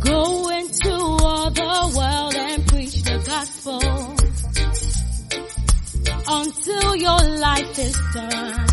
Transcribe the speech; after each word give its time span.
Go 0.00 0.48
into 0.50 0.92
all 0.92 1.50
the 1.50 1.92
world 1.96 2.34
and 2.34 2.66
preach 2.68 3.02
the 3.02 3.18
gospel 3.26 3.82
until 6.28 6.96
your 6.96 7.22
life 7.40 7.78
is 7.78 7.96
done. 8.14 8.66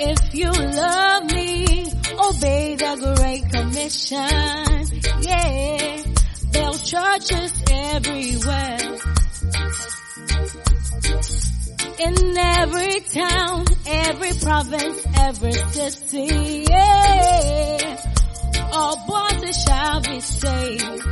If 0.00 0.34
you 0.34 0.50
love 0.52 1.24
me, 1.32 1.90
obey 2.28 2.76
the 2.76 3.14
great 3.18 3.44
commission. 3.50 4.86
Yeah, 5.22 5.77
churches 6.88 7.52
everywhere. 7.70 8.78
In 12.00 12.38
every 12.38 13.00
town, 13.00 13.66
every 13.86 14.32
province, 14.40 15.06
every 15.18 15.52
city, 15.52 16.64
yeah. 16.70 17.96
All 18.72 18.96
bodies 19.06 19.62
shall 19.64 20.00
be 20.00 20.20
saved. 20.20 21.02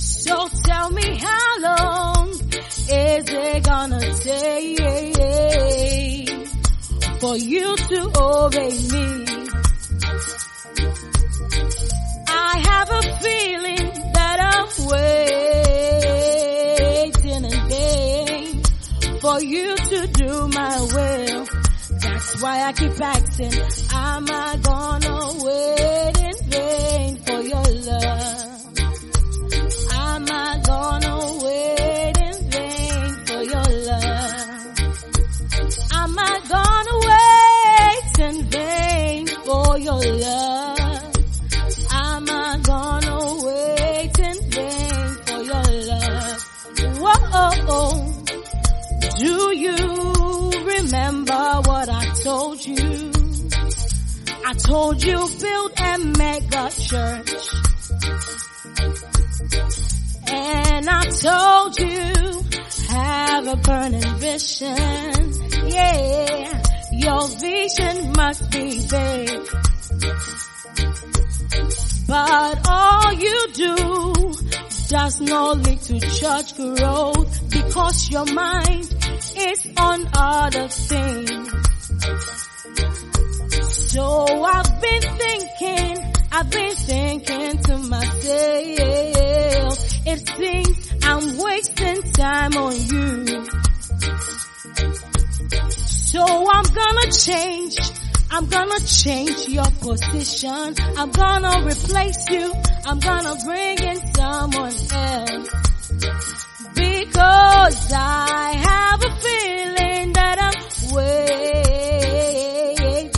So 0.00 0.48
tell 0.64 0.90
me 0.92 1.18
how 1.18 1.60
long 1.60 2.30
is 2.30 3.28
it 3.28 3.64
gonna 3.64 4.14
take 4.14 4.78
for 7.20 7.36
you 7.36 7.76
to 7.76 8.12
obey 8.16 8.78
me? 8.92 9.15
Am 23.40 24.26
I 24.30 24.55
gonna 24.55 24.55
Told 54.76 55.02
you 55.02 55.18
build 55.40 55.72
a 55.80 55.98
mega 56.18 56.70
church. 56.86 57.32
And 60.28 60.86
I 60.86 61.02
told 61.24 61.78
you 61.78 62.42
have 62.90 63.46
a 63.46 63.56
burning 63.56 64.16
vision. 64.16 65.32
Yeah, 65.66 66.62
your 66.92 67.26
vision 67.46 68.12
must 68.18 68.50
be 68.50 68.86
big. 68.96 69.40
But 72.06 72.68
all 72.68 73.12
you 73.14 73.46
do 73.54 73.74
does 74.88 75.20
not 75.22 75.58
lead 75.64 75.80
to 75.88 76.00
church 76.00 76.54
growth 76.54 77.50
because 77.50 78.10
your 78.10 78.26
mind 78.26 78.94
is 79.38 79.68
on 79.78 80.06
other 80.14 80.68
things. 80.68 81.15
Position. 99.96 100.74
I'm 100.96 101.10
gonna 101.10 101.64
replace 101.64 102.28
you, 102.30 102.52
I'm 102.84 102.98
gonna 103.00 103.34
bring 103.44 103.78
in 103.78 103.96
someone 104.14 104.74
else. 104.92 105.48
Because 106.74 107.92
I 107.92 108.52
have 108.68 109.02
a 109.02 109.10
feeling 109.24 110.12
that 110.12 110.38
I'm 110.48 110.54
waiting 110.94 111.70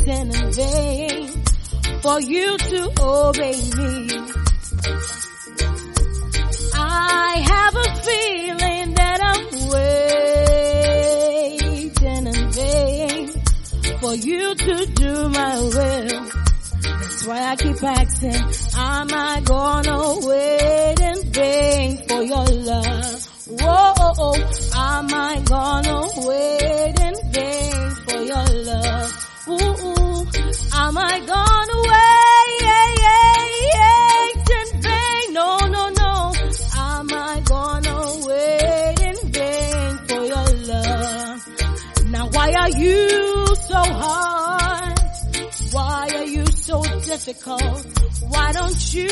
in 0.09 0.31
vain 0.53 1.29
for 2.03 2.21
you 2.21 2.57
to 2.59 2.91
obey 3.01 3.61
me. 3.77 4.09
I 6.75 7.43
have 7.53 7.75
a 7.77 7.95
feeling 8.07 8.95
that 8.95 9.21
I'm 9.33 9.45
waiting 9.71 10.31
in 12.27 12.51
vain 12.53 13.29
for 14.01 14.15
you 14.15 14.55
to 14.55 14.87
do 14.87 15.29
my 15.31 15.59
will. 15.61 16.38
Why 17.29 17.43
I 17.51 17.57
keep 17.57 17.83
asking, 17.83 18.33
am 18.75 19.09
I 19.13 19.43
gonna 19.45 20.27
wait 20.27 20.99
in 20.99 21.31
vain 21.31 21.99
for 22.09 22.23
your 22.23 22.47
love? 22.47 23.29
Whoa, 23.49 24.35
am 24.75 25.13
I 25.13 25.43
gonna 25.45 26.09
wait 26.27 26.58
don't 48.69 48.95
you 48.95 49.09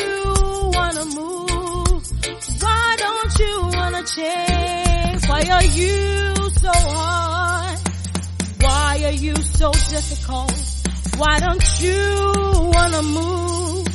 wanna 0.75 1.05
move? 1.05 2.03
Why 2.61 2.95
don't 2.99 3.39
you 3.39 3.61
wanna 3.73 4.03
change? 4.03 5.25
Why 5.27 5.41
are 5.51 5.63
you 5.63 6.35
so 6.63 6.71
hard? 6.73 7.79
Why 8.61 9.01
are 9.05 9.17
you 9.25 9.35
so 9.35 9.71
difficult? 9.71 10.53
Why 11.17 11.39
don't 11.39 11.81
you 11.81 12.71
wanna 12.75 13.01
move? 13.01 13.86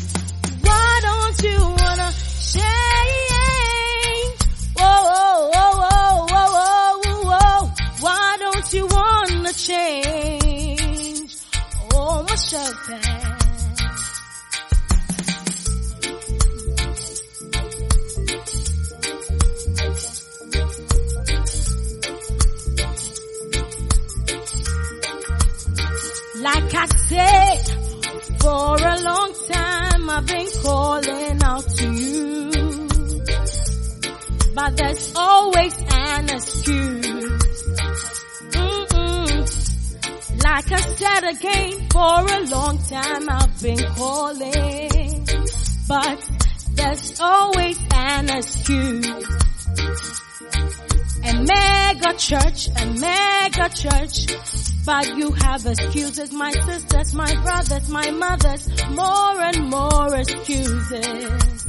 You 55.05 55.33
have 55.33 55.67
excuses, 55.67 56.33
my 56.33 56.53
sisters, 56.53 57.15
my 57.15 57.35
brothers, 57.43 57.89
my 57.89 58.11
mothers, 58.11 58.69
more 58.91 59.41
and 59.41 59.69
more 59.69 60.15
excuses. 60.17 61.67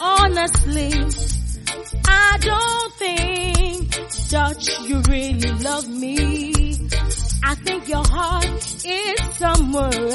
Honestly, 0.00 0.92
I 2.06 2.38
don't 2.40 2.92
think 2.94 3.90
Dutch, 4.30 4.80
you 4.80 5.00
really 5.08 5.52
love 5.62 5.88
me. 5.88 6.52
I 7.44 7.54
think 7.54 7.88
your 7.88 8.04
heart 8.04 8.84
is 8.84 9.20
somewhere 9.36 10.05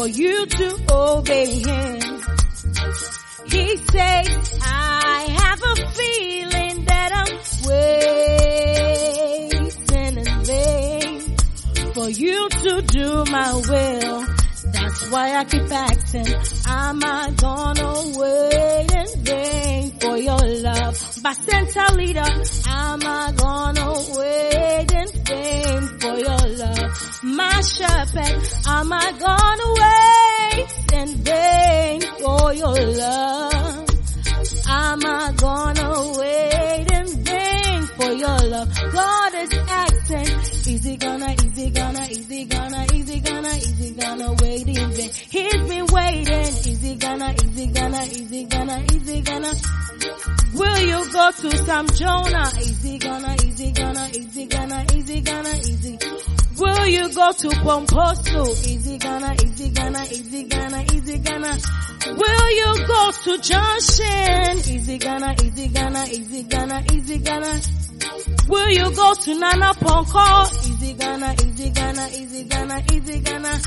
for 0.00 0.08
you 0.08 0.46
to 0.46 0.68
obey 0.90 1.60
him. 1.60 2.00
He 3.52 3.76
says, 3.76 4.58
I 4.62 5.26
have 5.40 5.62
a 5.62 5.76
feeling 5.98 6.84
that 6.86 7.10
I'm 7.20 7.36
waiting 7.68 8.96
in 9.92 10.14
vain 10.46 11.36
for 11.92 12.08
you 12.08 12.48
to 12.48 12.80
do 12.80 13.24
my 13.30 13.52
will. 13.52 14.24
That's 14.72 15.10
why 15.10 15.34
I 15.36 15.44
keep 15.44 15.70
asking, 15.70 16.34
am 16.66 17.04
I 17.04 17.30
gonna 17.36 17.92
wait 18.18 18.92
in 19.02 19.22
vain 19.22 19.90
for 20.00 20.16
your 20.16 20.38
love? 20.38 20.96
Bacenta 21.24 21.94
leader, 21.94 22.30
am 22.68 23.00
I 23.04 23.32
gonna 23.36 23.89
Shepherd, 27.62 28.40
am 28.68 28.90
I 28.92 29.12
gonna 29.20 29.70
wait 29.82 30.66
in 30.94 31.08
vain 31.22 32.00
for 32.18 32.54
your 32.54 32.74
love? 32.74 33.88
Am 34.66 35.04
I 35.04 35.32
gonna 35.36 36.18
wait 36.18 36.90
in 36.90 37.06
vain 37.22 37.82
for 37.82 38.12
your 38.12 38.38
love? 38.48 38.74
God 38.92 39.34
is 39.34 39.52
acting. 39.68 40.74
is 40.74 40.84
he 40.84 40.96
gonna, 40.96 41.32
is 41.32 41.56
he 41.56 41.70
gonna, 41.70 42.00
is 42.02 42.28
he 42.28 42.44
gonna, 42.46 42.86
is 42.94 43.08
he 43.08 43.20
gonna, 43.20 43.48
is 43.48 43.78
he 43.78 43.90
gonna 43.92 44.32
wait 44.40 44.66
in 44.68 44.90
vain? 44.92 45.10
He's 45.28 45.68
been 45.68 45.86
waiting, 45.86 46.32
is 46.32 46.80
he 46.82 46.94
gonna, 46.96 47.34
is 47.44 47.56
he 47.58 47.66
gonna, 47.66 47.98
is 48.02 48.30
he 48.30 48.44
gonna, 48.44 48.84
is 48.90 49.08
he 49.08 49.20
gonna? 49.20 49.52
Will 50.54 50.78
you 50.80 51.12
go 51.12 51.30
to 51.30 51.56
Sam 51.58 51.86
Jonah? 51.88 52.50
Is 52.58 52.82
he 52.82 52.98
gonna, 52.98 53.34
is 53.34 53.58
he 53.58 53.70
gonna, 53.72 54.08
is 54.14 54.34
he 54.34 54.46
gonna, 54.46 54.84
is 54.94 55.08
he 55.08 55.20
gonna, 55.20 55.48
is 55.50 55.84
he? 55.84 55.98
Will 56.60 56.86
you 56.88 57.08
go 57.14 57.32
to 57.32 57.48
Pomposo? 57.64 58.44
Gonna, 59.00 59.32
is 59.32 59.58
he 59.58 59.70
gonna, 59.70 60.02
is 60.02 60.30
gonna, 60.44 60.82
is 60.92 61.08
gonna? 61.22 61.58
Will 62.18 62.50
you 62.50 62.86
go 62.86 63.10
to 63.24 63.38
Junction? 63.38 64.98
Gonna, 64.98 65.32
is 65.42 65.56
he 65.56 65.68
gonna, 65.68 66.02
is 66.04 66.44
gonna, 66.44 66.84
is 66.92 67.18
gonna? 67.18 67.60
Will 68.46 68.70
you 68.70 68.94
go 68.94 69.14
to 69.14 69.34
Nana 69.40 69.72
Ponko? 69.74 70.98
Gonna, 70.98 71.32
is 71.32 71.58
he 71.58 71.70
gonna, 71.70 72.06
is 72.08 72.44
gonna, 72.44 72.82
is 72.92 73.20
gonna? 73.20 73.60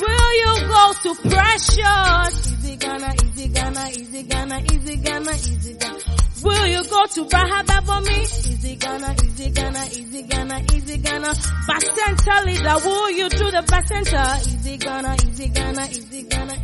Will 0.00 0.34
you 0.40 0.52
go 0.66 0.92
to 1.02 1.14
Precious? 1.28 2.46
Is 2.46 2.64
he 2.64 2.76
gonna, 2.76 3.12
is 3.22 3.38
he 3.38 3.48
gonna, 3.48 3.86
is 3.88 4.88
he 4.88 4.96
gonna, 4.96 5.32
is 5.32 6.19
Will 6.42 6.66
you 6.66 6.82
go 6.88 7.06
to 7.06 7.24
Bahaba 7.26 7.84
for 7.84 8.00
me? 8.00 8.50
Gonna, 8.80 9.14
is 9.22 9.38
he 9.38 9.50
gonna, 9.50 9.78
is 9.84 10.10
gonna, 10.22 10.56
is 10.72 10.90
gonna? 11.02 11.34
Bacenta 11.68 12.44
leader, 12.46 12.76
will 12.84 13.10
you 13.10 13.28
do 13.28 13.50
the? 13.50 13.62
Is 14.46 14.64
he 14.64 14.76
gonna, 14.78 15.14
is 15.14 15.38
he 15.38 15.48
gonna, 15.48 15.82
is 15.82 16.08
gonna, 16.24 16.54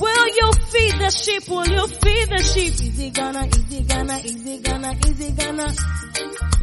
Will 0.00 0.26
you 0.28 0.52
feed 0.72 0.94
the 0.98 1.10
sheep? 1.10 1.48
Will 1.48 1.68
you 1.68 1.86
feed 1.86 2.28
the 2.30 2.42
sheep? 2.42 2.74
Gonna, 3.14 3.46
is 3.46 3.68
he 3.68 3.80
gonna, 3.82 4.16
is 4.18 4.42
gonna, 4.60 4.90
is 5.06 5.18
gonna? 5.36 5.74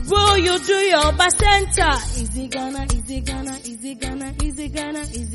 Will 0.10 0.38
you 0.38 0.60
do 0.60 0.74
your 0.74 1.12
bacenta? 1.14 1.96
Is 2.22 2.34
he 2.34 2.48
gonna, 2.48 2.84
is 2.84 3.08
he 3.08 3.22
gonna, 3.22 3.54
is 3.64 3.82
he 3.82 3.96
gonna, 3.96 5.00
is 5.02 5.32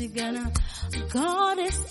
God 1.09 1.59
is 1.59 1.87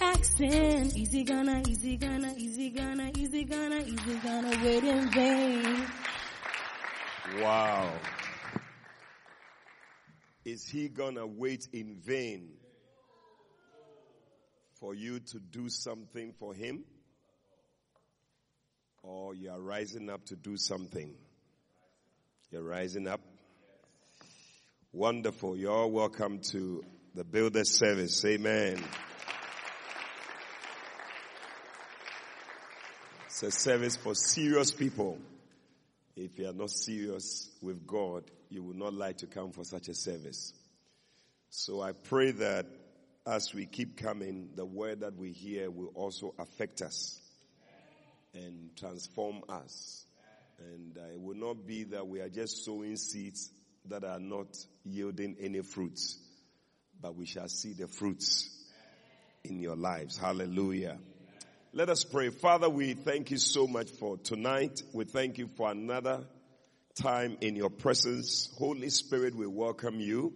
is 0.97 1.13
he 1.13 1.25
gonna, 1.25 1.63
he 1.67 1.97
gonna, 1.97 2.35
he 2.35 2.71
gonna, 2.71 3.11
he 3.15 3.45
gonna, 3.45 3.83
he 3.83 4.15
gonna 4.17 4.65
wait 4.65 4.85
in 4.85 5.11
vain? 5.11 5.87
Wow. 7.41 7.93
Is 10.45 10.69
he 10.69 10.89
gonna 10.89 11.27
wait 11.27 11.69
in 11.73 11.97
vain 11.97 12.55
for 14.81 14.95
you 14.95 15.21
to 15.21 15.39
do 15.39 15.69
something 15.69 16.33
for 16.39 16.55
him? 16.55 16.85
Or 19.03 19.35
you 19.35 19.51
are 19.51 19.61
rising 19.61 20.11
up 20.11 20.25
to 20.27 20.37
do 20.37 20.57
something? 20.57 21.15
You're 22.51 22.63
rising 22.63 23.07
up? 23.07 23.21
Wonderful. 24.93 25.57
You're 25.57 25.87
welcome 25.87 26.41
to 26.51 26.85
the 27.17 27.25
builder 27.25 27.65
service. 27.65 28.23
Amen. 28.27 28.79
It's 33.25 33.43
a 33.43 33.51
service 33.51 33.97
for 33.97 34.15
serious 34.15 34.71
people. 34.71 35.17
If 36.15 36.39
you 36.39 36.51
are 36.51 36.53
not 36.53 36.71
serious 36.71 37.49
with 37.63 37.87
God, 37.87 38.25
you 38.51 38.63
will 38.63 38.77
not 38.77 38.93
like 38.93 39.17
to 39.19 39.27
come 39.27 39.53
for 39.53 39.65
such 39.65 39.89
a 39.89 39.95
service. 39.95 40.53
So 41.49 41.81
I 41.81 41.93
pray 41.93 42.33
that 42.33 42.67
as 43.27 43.55
we 43.55 43.65
keep 43.65 43.97
coming, 43.97 44.51
the 44.55 44.67
word 44.67 45.01
that 45.01 45.17
we 45.17 45.33
hear 45.33 45.71
will 45.71 45.93
also 45.95 46.35
affect 46.39 46.83
us 46.83 47.19
and 48.35 48.77
transform 48.77 49.41
us. 49.49 50.05
And 50.59 50.99
uh, 50.99 51.15
it 51.15 51.21
will 51.21 51.35
not 51.35 51.67
be 51.67 51.85
that 51.85 52.07
we 52.07 52.21
are 52.21 52.29
just 52.29 52.63
sowing 52.67 52.97
seeds 52.97 53.51
that 53.87 54.05
are 54.05 54.21
not 54.21 54.49
yielding 54.85 55.37
any 55.41 55.63
fruits, 55.63 56.19
but 57.01 57.17
we 57.17 57.27
shall 57.27 57.49
see 57.49 57.73
the 57.73 57.89
fruits 57.89 58.51
in 59.45 59.61
your 59.61 59.77
lives. 59.77 60.19
Hallelujah. 60.19 60.99
Let 61.73 61.89
us 61.91 62.05
pray. 62.05 62.31
Father, 62.31 62.71
we 62.71 62.95
thank 62.95 63.31
you 63.31 63.39
so 63.39 63.67
much 63.67 63.91
for 63.91 64.17
tonight. 64.17 64.83
We 64.93 65.05
thank 65.05 65.39
you 65.39 65.49
for 65.57 65.71
another 65.71 66.25
time 66.95 67.37
in 67.41 67.55
your 67.55 67.71
presence. 67.71 68.49
Holy 68.59 68.89
Spirit, 68.89 69.35
we 69.35 69.47
welcome 69.47 70.01
you. 70.01 70.33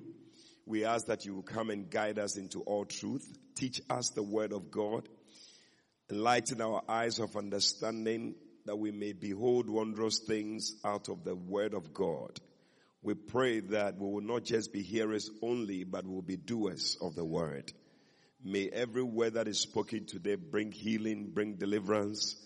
We 0.67 0.85
ask 0.85 1.07
that 1.07 1.25
you 1.25 1.35
will 1.35 1.43
come 1.43 1.71
and 1.71 1.91
guide 1.91 2.19
us 2.19 2.37
into 2.37 2.61
all 2.61 2.85
truth. 2.85 3.27
Teach 3.57 3.81
us 3.89 4.11
the 4.11 4.23
word 4.23 4.53
of 4.53 4.71
God. 4.71 5.09
Enlighten 6.11 6.61
our 6.61 6.83
eyes 6.89 7.19
of 7.19 7.37
understanding 7.37 8.35
that 8.67 8.77
we 8.77 8.91
may 8.91 9.13
behold 9.13 9.71
wondrous 9.71 10.19
things 10.19 10.75
out 10.85 11.09
of 11.09 11.25
the 11.25 11.35
word 11.35 11.73
of 11.73 11.95
God. 11.95 12.39
We 13.03 13.15
pray 13.15 13.61
that 13.61 13.99
we 13.99 14.07
will 14.07 14.21
not 14.21 14.45
just 14.45 14.73
be 14.73 14.83
hearers 14.83 15.31
only, 15.43 15.85
but 15.85 16.05
we 16.05 16.15
will 16.15 16.23
be 16.23 16.37
doers 16.37 16.99
of 17.01 17.15
the 17.15 17.25
word. 17.25 17.73
May 18.45 18.69
every 18.69 19.03
word 19.03 19.35
that 19.35 19.49
is 19.49 19.61
spoken 19.61 20.07
today 20.07 20.35
bring 20.35 20.73
healing, 20.73 21.31
bring 21.33 21.55
deliverance, 21.55 22.37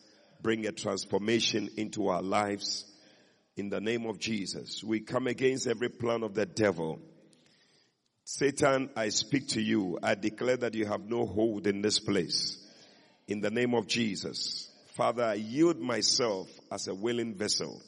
bring 0.43 0.67
a 0.67 0.73
transformation 0.73 1.71
into 1.77 2.09
our 2.09 2.23
lives. 2.23 2.85
In 3.57 3.69
the 3.69 3.81
name 3.81 4.07
of 4.07 4.19
Jesus, 4.19 4.83
we 4.83 5.01
come 5.01 5.27
against 5.27 5.67
every 5.67 5.89
plan 5.89 6.23
of 6.23 6.35
the 6.35 6.47
devil. 6.47 7.01
Satan, 8.25 8.91
I 8.97 9.11
speak 9.11 9.49
to 9.49 9.61
you. 9.61 9.99
I 10.03 10.15
declare 10.15 10.57
that 10.57 10.75
you 10.75 10.87
have 10.87 11.03
no 11.09 11.27
hold 11.27 11.67
in 11.67 11.83
this 11.83 11.99
place. 11.99 12.59
In 13.29 13.41
the 13.41 13.51
name 13.51 13.75
of 13.75 13.87
Jesus. 13.87 14.71
Father, 14.97 15.25
I 15.25 15.35
yield 15.35 15.81
myself 15.81 16.49
as 16.71 16.89
a 16.89 16.95
willing 16.95 17.35
vessel 17.35 17.83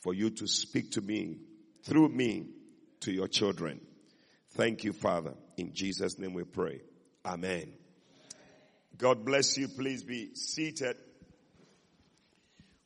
for 0.00 0.14
you 0.14 0.30
to 0.30 0.46
speak 0.46 0.92
to 0.92 1.00
me, 1.00 1.38
through 1.84 2.08
me, 2.08 2.46
to 3.00 3.12
your 3.12 3.28
children. 3.28 3.80
Thank 4.52 4.84
you, 4.84 4.92
Father. 4.92 5.34
In 5.56 5.74
Jesus' 5.74 6.18
name 6.18 6.32
we 6.32 6.44
pray. 6.44 6.80
Amen. 7.24 7.72
God 8.96 9.24
bless 9.24 9.58
you. 9.58 9.68
Please 9.68 10.02
be 10.02 10.34
seated. 10.34 10.96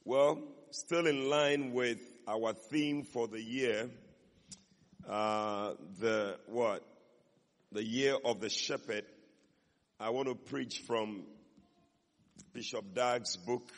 Well, 0.05 0.43
still 0.71 1.07
in 1.07 1.29
line 1.29 1.73
with 1.73 2.01
our 2.27 2.53
theme 2.53 3.05
for 3.05 3.29
the 3.29 3.41
year, 3.41 3.91
uh, 5.09 5.75
the 6.01 6.39
what? 6.47 6.83
The 7.73 7.85
year 7.85 8.17
of 8.25 8.41
the 8.41 8.49
shepherd. 8.49 9.05
I 10.01 10.11
want 10.11 10.29
to 10.29 10.35
preach 10.35 10.81
from 10.87 11.25
Bishop 12.53 12.95
Dag's 12.95 13.37
book, 13.37 13.71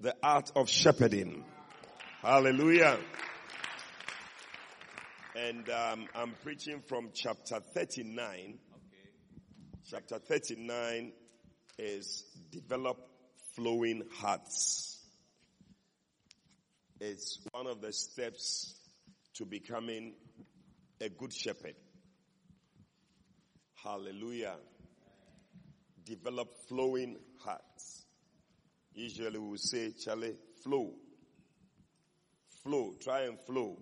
The 0.00 0.14
Art 0.22 0.50
of 0.56 0.68
Shepherding. 0.68 1.44
Hallelujah. 2.22 2.98
And 5.34 5.66
um, 5.70 6.08
I'm 6.14 6.32
preaching 6.42 6.82
from 6.86 7.08
chapter 7.14 7.58
39. 7.74 8.58
Chapter 9.90 10.18
39 10.18 11.12
is 11.78 12.24
develop 12.50 12.98
flowing 13.56 14.02
hearts. 14.12 14.98
It's 17.00 17.38
one 17.52 17.66
of 17.66 17.80
the 17.80 17.94
steps 17.94 18.74
to 19.36 19.46
becoming 19.46 20.12
a 21.00 21.08
good 21.08 21.32
shepherd. 21.32 21.76
Hallelujah. 23.82 24.56
Develop 26.04 26.48
flowing 26.68 27.16
hearts. 27.42 28.04
Usually 28.92 29.38
we 29.38 29.56
say, 29.56 29.92
Charlie, 29.92 30.36
flow. 30.62 30.92
Flow. 32.62 32.92
Try 33.02 33.22
and 33.22 33.40
flow. 33.40 33.78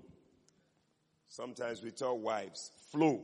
Sometimes 1.31 1.81
we 1.81 1.93
tell 1.93 2.19
wives, 2.19 2.73
flow, 2.91 3.23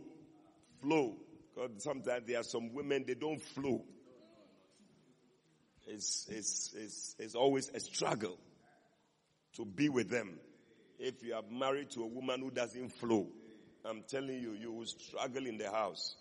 flow. 0.80 1.16
Because 1.54 1.82
sometimes 1.82 2.24
there 2.26 2.38
are 2.38 2.44
some 2.44 2.72
women, 2.72 3.04
they 3.06 3.14
don't 3.14 3.42
flow. 3.42 3.84
It's, 5.88 6.26
it's, 6.30 6.72
it's, 6.76 7.16
it's 7.18 7.34
always 7.34 7.68
a 7.74 7.80
struggle 7.80 8.38
to 9.56 9.64
be 9.64 9.88
with 9.88 10.08
them. 10.08 10.38
If 10.98 11.22
you 11.24 11.34
are 11.34 11.42
married 11.50 11.90
to 11.90 12.02
a 12.02 12.06
woman 12.06 12.40
who 12.40 12.50
doesn't 12.50 12.90
flow, 12.90 13.26
I'm 13.84 14.02
telling 14.08 14.40
you, 14.40 14.52
you 14.52 14.72
will 14.72 14.86
struggle 14.86 15.44
in 15.44 15.58
the 15.58 15.70
house. 15.70 16.14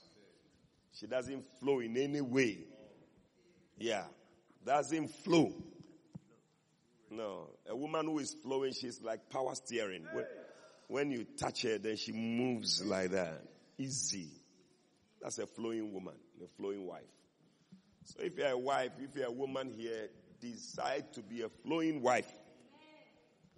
She 0.92 1.06
doesn't 1.06 1.46
flow 1.60 1.82
in 1.82 1.98
any 1.98 2.22
way. 2.22 2.65
Yeah. 3.77 4.06
Doesn't 4.65 5.10
flow. 5.24 5.54
No. 7.12 7.50
A 7.70 7.75
woman 7.75 8.06
who 8.06 8.20
is 8.20 8.36
flowing, 8.44 8.74
she's 8.74 9.01
like 9.01 9.30
power 9.30 9.54
steering. 9.54 10.06
When 10.88 11.12
you 11.12 11.25
touch 11.38 11.63
her, 11.63 11.77
then 11.77 11.98
she 11.98 12.12
moves 12.12 12.84
like 12.86 13.12
that. 13.12 13.44
Easy. 13.77 14.30
That's 15.22 15.39
a 15.39 15.48
flowing 15.48 15.92
woman, 15.94 16.15
a 16.44 16.48
flowing 16.58 16.86
wife. 16.86 17.04
So 18.06 18.22
if 18.22 18.38
you're 18.38 18.50
a 18.50 18.58
wife, 18.58 18.92
if 19.00 19.15
you're 19.15 19.27
a 19.27 19.32
woman 19.32 19.74
here, 19.75 20.10
decide 20.39 21.12
to 21.13 21.22
be 21.22 21.42
a 21.42 21.50
flowing 21.63 22.01
wife. 22.01 22.32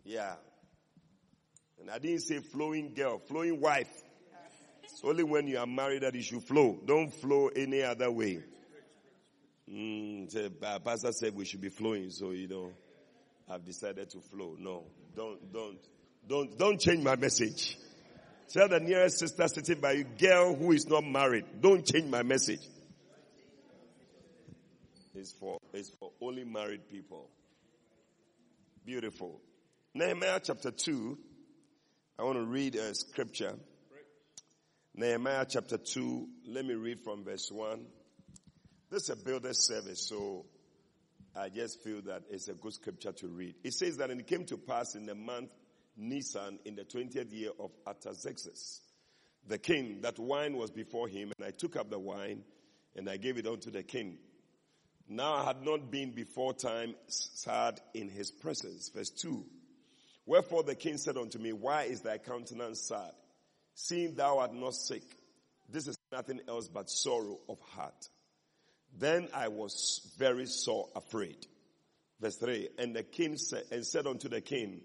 Yeah. 0.05 0.35
And 1.79 1.91
I 1.91 1.99
didn't 1.99 2.21
say 2.21 2.39
flowing 2.39 2.93
girl, 2.93 3.19
flowing 3.19 3.59
wife. 3.59 3.91
It's 4.83 5.01
only 5.03 5.23
when 5.23 5.47
you 5.47 5.59
are 5.59 5.67
married 5.67 6.03
that 6.03 6.15
you 6.15 6.23
should 6.23 6.43
flow. 6.43 6.79
Don't 6.85 7.13
flow 7.13 7.49
any 7.49 7.83
other 7.83 8.09
way. 8.09 8.41
Mm, 9.69 10.83
pastor 10.83 11.11
said 11.11 11.35
we 11.35 11.43
should 11.43 11.61
be 11.61 11.69
flowing, 11.69 12.09
so 12.09 12.31
you 12.31 12.47
know, 12.47 12.71
I've 13.49 13.65
decided 13.65 14.09
to 14.11 14.21
flow. 14.21 14.55
No, 14.57 14.85
don't, 15.15 15.51
don't, 15.51 15.77
don't, 16.27 16.57
don't 16.57 16.79
change 16.79 17.03
my 17.03 17.15
message. 17.15 17.77
Tell 18.49 18.67
the 18.67 18.79
nearest 18.79 19.19
sister 19.19 19.47
sitting 19.47 19.79
by 19.79 19.93
you, 19.93 20.03
girl 20.03 20.55
who 20.55 20.71
is 20.71 20.87
not 20.87 21.03
married, 21.03 21.45
don't 21.61 21.85
change 21.85 22.09
my 22.09 22.23
message. 22.23 22.61
It's 25.15 25.33
for, 25.33 25.57
it's 25.73 25.89
for 25.89 26.11
only 26.21 26.43
married 26.43 26.89
people. 26.89 27.29
Beautiful. 28.85 29.41
Nehemiah 29.93 30.39
chapter 30.43 30.71
2. 30.71 31.17
I 32.19 32.23
want 32.23 32.37
to 32.37 32.45
read 32.45 32.75
a 32.75 32.93
scripture. 32.93 33.53
Nehemiah 34.95 35.45
chapter 35.49 35.77
2. 35.77 36.27
Let 36.47 36.65
me 36.65 36.75
read 36.75 37.03
from 37.03 37.23
verse 37.23 37.49
1. 37.51 37.85
This 38.89 39.03
is 39.03 39.09
a 39.09 39.15
builder's 39.15 39.67
service, 39.67 40.07
so 40.07 40.45
I 41.35 41.49
just 41.49 41.83
feel 41.83 42.01
that 42.03 42.23
it's 42.29 42.47
a 42.47 42.53
good 42.53 42.73
scripture 42.73 43.11
to 43.11 43.27
read. 43.27 43.55
It 43.63 43.73
says 43.73 43.97
that 43.97 44.09
it 44.09 44.27
came 44.27 44.45
to 44.45 44.57
pass 44.57 44.95
in 44.95 45.05
the 45.05 45.15
month 45.15 45.49
Nisan 45.97 46.59
in 46.65 46.75
the 46.75 46.83
20th 46.83 47.33
year 47.33 47.51
of 47.59 47.71
Artaxerxes, 47.85 48.81
the 49.47 49.57
king, 49.57 50.01
that 50.01 50.19
wine 50.19 50.57
was 50.57 50.71
before 50.71 51.07
him, 51.07 51.31
and 51.37 51.47
I 51.47 51.51
took 51.51 51.75
up 51.75 51.89
the 51.89 51.99
wine 51.99 52.43
and 52.95 53.09
I 53.09 53.17
gave 53.17 53.37
it 53.37 53.47
unto 53.47 53.71
the 53.71 53.83
king. 53.83 54.17
Now 55.07 55.35
I 55.35 55.45
had 55.45 55.63
not 55.63 55.89
been 55.89 56.11
before 56.11 56.53
time 56.53 56.95
sad 57.07 57.79
in 57.93 58.09
his 58.09 58.31
presence. 58.31 58.89
Verse 58.89 59.09
2. 59.09 59.45
Wherefore 60.25 60.63
the 60.63 60.75
king 60.75 60.97
said 60.97 61.15
unto 61.15 61.39
me, 61.39 61.53
Why 61.53 61.83
is 61.83 62.01
thy 62.01 62.17
countenance 62.17 62.81
sad? 62.81 63.11
Seeing 63.75 64.15
thou 64.15 64.39
art 64.39 64.53
not 64.53 64.73
sick. 64.73 65.03
This 65.69 65.87
is 65.87 65.97
nothing 66.11 66.41
else 66.47 66.67
but 66.67 66.89
sorrow 66.89 67.39
of 67.47 67.59
heart. 67.59 68.09
Then 68.97 69.29
I 69.33 69.47
was 69.47 70.01
very 70.17 70.47
sore 70.47 70.89
afraid. 70.95 71.37
Verse 72.19 72.35
3. 72.37 72.69
And 72.77 72.95
the 72.95 73.03
king 73.03 73.37
said, 73.37 73.63
and 73.71 73.85
said 73.85 74.07
unto 74.07 74.27
the 74.27 74.41
king, 74.41 74.81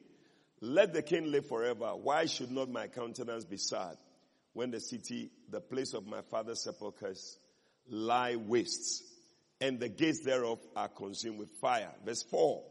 Let 0.64 0.92
the 0.92 1.02
king 1.02 1.32
live 1.32 1.48
forever. 1.48 1.90
Why 1.96 2.26
should 2.26 2.52
not 2.52 2.70
my 2.70 2.86
countenance 2.86 3.44
be 3.44 3.56
sad 3.56 3.96
when 4.52 4.70
the 4.70 4.78
city, 4.78 5.32
the 5.50 5.60
place 5.60 5.92
of 5.92 6.06
my 6.06 6.22
father's 6.30 6.62
sepulchres, 6.62 7.36
lie 7.88 8.36
waste 8.36 9.02
and 9.60 9.80
the 9.80 9.88
gates 9.88 10.20
thereof 10.20 10.60
are 10.76 10.88
consumed 10.88 11.40
with 11.40 11.50
fire? 11.60 11.90
Verse 12.06 12.22
4. 12.22 12.62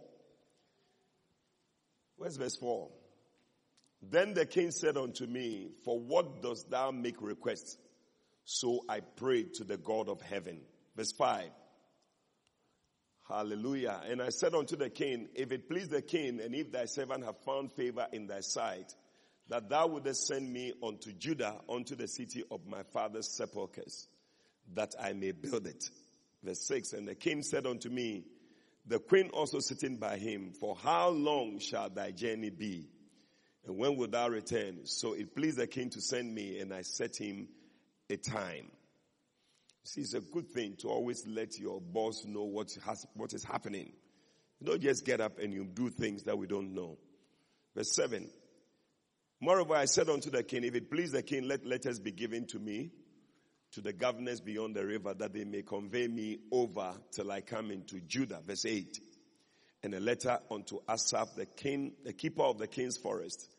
Where's 2.15 2.37
verse 2.37 2.55
4? 2.55 2.87
Then 4.03 4.35
the 4.35 4.45
king 4.45 4.71
said 4.71 4.95
unto 4.95 5.25
me, 5.25 5.71
For 5.83 5.99
what 5.99 6.41
dost 6.41 6.69
thou 6.69 6.91
make 6.91 7.21
request? 7.21 7.77
So 8.45 8.85
I 8.87 9.01
prayed 9.01 9.55
to 9.55 9.65
the 9.65 9.75
God 9.75 10.07
of 10.07 10.21
heaven. 10.21 10.61
Verse 10.95 11.11
5. 11.11 11.43
Hallelujah. 13.31 14.01
And 14.09 14.21
I 14.21 14.29
said 14.29 14.53
unto 14.53 14.75
the 14.75 14.89
king, 14.89 15.29
If 15.35 15.51
it 15.51 15.69
please 15.69 15.87
the 15.87 16.01
king, 16.01 16.41
and 16.41 16.53
if 16.53 16.71
thy 16.71 16.85
servant 16.85 17.23
have 17.23 17.37
found 17.45 17.71
favor 17.71 18.05
in 18.11 18.27
thy 18.27 18.41
sight, 18.41 18.93
that 19.47 19.69
thou 19.69 19.87
wouldest 19.87 20.27
send 20.27 20.51
me 20.51 20.73
unto 20.83 21.13
Judah, 21.13 21.55
unto 21.69 21.95
the 21.95 22.07
city 22.07 22.43
of 22.51 22.65
my 22.67 22.83
father's 22.93 23.29
sepulchres, 23.29 24.07
that 24.73 24.95
I 25.01 25.13
may 25.13 25.31
build 25.31 25.65
it. 25.67 25.83
Verse 26.43 26.59
6. 26.67 26.93
And 26.93 27.07
the 27.07 27.15
king 27.15 27.41
said 27.43 27.65
unto 27.65 27.89
me, 27.89 28.25
the 28.85 28.99
queen 28.99 29.29
also 29.29 29.59
sitting 29.59 29.97
by 29.97 30.17
him, 30.17 30.53
For 30.59 30.75
how 30.75 31.09
long 31.09 31.59
shall 31.59 31.89
thy 31.89 32.11
journey 32.11 32.49
be? 32.49 32.89
And 33.65 33.77
when 33.77 33.95
wilt 33.95 34.11
thou 34.11 34.27
return? 34.27 34.85
So 34.85 35.13
it 35.13 35.35
pleased 35.35 35.57
the 35.57 35.67
king 35.67 35.91
to 35.91 36.01
send 36.01 36.33
me, 36.33 36.59
and 36.59 36.73
I 36.73 36.81
set 36.81 37.15
him 37.15 37.47
a 38.09 38.17
time. 38.17 38.71
See, 39.83 40.01
it's 40.01 40.13
a 40.13 40.21
good 40.21 40.49
thing 40.49 40.75
to 40.79 40.89
always 40.89 41.25
let 41.25 41.57
your 41.59 41.81
boss 41.81 42.23
know 42.25 42.43
what, 42.43 42.71
has, 42.85 43.05
what 43.15 43.33
is 43.33 43.43
happening. 43.43 43.91
You 44.59 44.67
don't 44.67 44.81
just 44.81 45.05
get 45.05 45.21
up 45.21 45.39
and 45.39 45.51
you 45.51 45.65
do 45.65 45.89
things 45.89 46.23
that 46.23 46.37
we 46.37 46.45
don't 46.45 46.75
know. 46.75 46.97
Verse 47.75 47.91
7. 47.91 48.29
Moreover, 49.39 49.73
I 49.73 49.85
said 49.85 50.07
unto 50.07 50.29
the 50.29 50.43
king, 50.43 50.63
If 50.63 50.75
it 50.75 50.91
please 50.91 51.11
the 51.11 51.23
king, 51.23 51.47
let 51.47 51.65
letters 51.65 51.99
be 51.99 52.11
given 52.11 52.45
to 52.47 52.59
me 52.59 52.91
to 53.71 53.81
the 53.81 53.93
governors 53.93 54.39
beyond 54.39 54.75
the 54.75 54.85
river 54.85 55.15
that 55.15 55.33
they 55.33 55.45
may 55.45 55.63
convey 55.63 56.07
me 56.07 56.37
over 56.51 56.93
till 57.11 57.31
I 57.31 57.41
come 57.41 57.71
into 57.71 57.99
Judah. 58.01 58.41
Verse 58.45 58.65
8. 58.65 58.99
And 59.81 59.95
a 59.95 59.99
letter 59.99 60.37
unto 60.51 60.77
Asaph, 60.87 61.35
the 61.35 61.47
king, 61.47 61.93
the 62.03 62.13
keeper 62.13 62.43
of 62.43 62.59
the 62.59 62.67
king's 62.67 62.97
forest, 62.97 63.49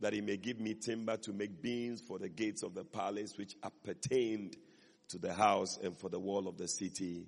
that 0.00 0.12
he 0.12 0.20
may 0.20 0.36
give 0.36 0.60
me 0.60 0.74
timber 0.74 1.16
to 1.18 1.32
make 1.32 1.62
beams 1.62 2.02
for 2.06 2.18
the 2.18 2.28
gates 2.28 2.62
of 2.62 2.74
the 2.74 2.84
palace 2.84 3.38
which 3.38 3.54
appertained 3.62 4.56
to 5.10 5.18
the 5.18 5.32
house 5.32 5.78
and 5.82 5.96
for 5.96 6.08
the 6.08 6.18
wall 6.18 6.48
of 6.48 6.56
the 6.56 6.68
city. 6.68 7.26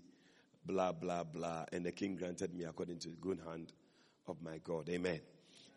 Blah, 0.65 0.93
blah, 0.93 1.25
blah. 1.25 1.65
And 1.73 1.85
the 1.85 1.93
king 1.93 2.17
granted 2.17 2.55
me 2.55 2.65
according 2.65 2.99
to 3.01 3.09
the 3.09 3.17
good 3.17 3.41
hand 3.47 3.73
of 4.29 4.43
my 4.43 4.59
God. 4.63 4.89
Amen. 4.89 5.21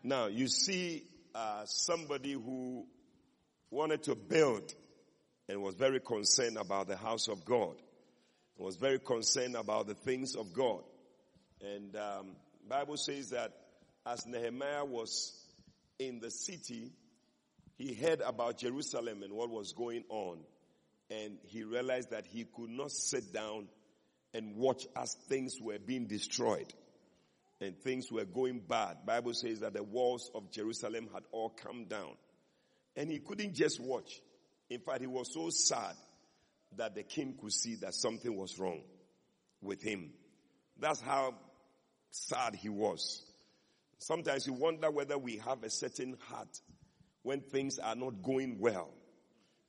Now 0.03 0.27
you 0.27 0.47
see, 0.47 1.03
uh, 1.33 1.65
somebody 1.65 2.33
who 2.33 2.85
wanted 3.69 4.03
to 4.03 4.15
build 4.15 4.73
and 5.49 5.61
was 5.61 5.75
very 5.75 5.99
concerned 5.99 6.57
about 6.57 6.87
the 6.87 6.95
house 6.95 7.27
of 7.27 7.43
God. 7.45 7.75
Was 8.57 8.77
very 8.77 8.99
concerned 8.99 9.55
about 9.55 9.87
the 9.87 9.95
things 9.95 10.35
of 10.35 10.53
God. 10.53 10.81
And 11.61 11.93
um, 11.97 12.35
Bible 12.69 12.95
says 12.95 13.31
that 13.31 13.51
as 14.05 14.25
Nehemiah 14.25 14.85
was 14.85 15.33
in 15.99 16.21
the 16.21 16.31
city, 16.31 16.93
he 17.77 17.93
heard 17.93 18.21
about 18.21 18.59
Jerusalem 18.59 19.23
and 19.23 19.33
what 19.33 19.49
was 19.49 19.73
going 19.73 20.05
on. 20.07 20.39
And 21.09 21.37
he 21.43 21.63
realized 21.63 22.11
that 22.11 22.25
he 22.25 22.45
could 22.45 22.69
not 22.69 22.91
sit 22.91 23.31
down 23.31 23.67
and 24.33 24.55
watch 24.55 24.85
as 24.95 25.15
things 25.29 25.59
were 25.61 25.79
being 25.79 26.07
destroyed 26.07 26.73
and 27.61 27.77
things 27.77 28.11
were 28.11 28.25
going 28.25 28.59
bad. 28.59 29.05
Bible 29.05 29.33
says 29.33 29.61
that 29.61 29.73
the 29.73 29.83
walls 29.83 30.29
of 30.35 30.51
Jerusalem 30.51 31.09
had 31.13 31.23
all 31.31 31.49
come 31.49 31.85
down. 31.85 32.11
And 32.95 33.11
he 33.11 33.19
couldn't 33.19 33.53
just 33.53 33.79
watch. 33.79 34.21
In 34.69 34.79
fact, 34.79 35.01
he 35.01 35.07
was 35.07 35.33
so 35.33 35.49
sad 35.49 35.95
that 36.77 36.95
the 36.95 37.03
king 37.03 37.35
could 37.39 37.53
see 37.53 37.75
that 37.75 37.93
something 37.93 38.35
was 38.35 38.57
wrong 38.59 38.81
with 39.61 39.81
him. 39.81 40.11
That's 40.79 41.01
how 41.01 41.35
sad 42.09 42.55
he 42.55 42.69
was. 42.69 43.23
Sometimes 43.99 44.47
you 44.47 44.53
wonder 44.53 44.91
whether 44.91 45.17
we 45.17 45.37
have 45.37 45.63
a 45.63 45.69
certain 45.69 46.17
heart 46.27 46.59
when 47.23 47.41
things 47.41 47.79
are 47.79 47.95
not 47.95 48.21
going 48.21 48.59
well. 48.59 48.89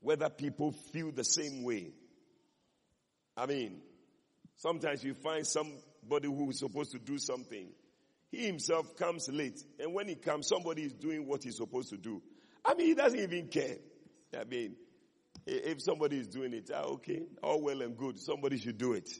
Whether 0.06 0.28
people 0.28 0.70
feel 0.92 1.10
the 1.10 1.24
same 1.24 1.64
way. 1.64 1.90
I 3.36 3.46
mean, 3.46 3.80
sometimes 4.54 5.02
you 5.02 5.14
find 5.14 5.44
somebody 5.44 6.28
who 6.28 6.48
is 6.48 6.60
supposed 6.60 6.92
to 6.92 7.00
do 7.00 7.18
something. 7.18 7.66
He 8.30 8.46
himself 8.46 8.94
comes 8.96 9.28
late. 9.28 9.60
And 9.80 9.94
when 9.94 10.06
he 10.06 10.14
comes, 10.14 10.46
somebody 10.46 10.82
is 10.82 10.92
doing 10.92 11.26
what 11.26 11.42
he's 11.42 11.56
supposed 11.56 11.88
to 11.88 11.96
do. 11.96 12.22
I 12.64 12.74
mean, 12.74 12.86
he 12.86 12.94
doesn't 12.94 13.18
even 13.18 13.48
care. 13.48 13.78
I 14.38 14.44
mean, 14.44 14.76
if 15.44 15.82
somebody 15.82 16.18
is 16.18 16.28
doing 16.28 16.54
it, 16.54 16.70
ah, 16.72 16.82
okay, 16.82 17.22
all 17.42 17.60
well 17.60 17.82
and 17.82 17.96
good. 17.96 18.20
Somebody 18.20 18.58
should 18.58 18.78
do 18.78 18.92
it. 18.92 19.10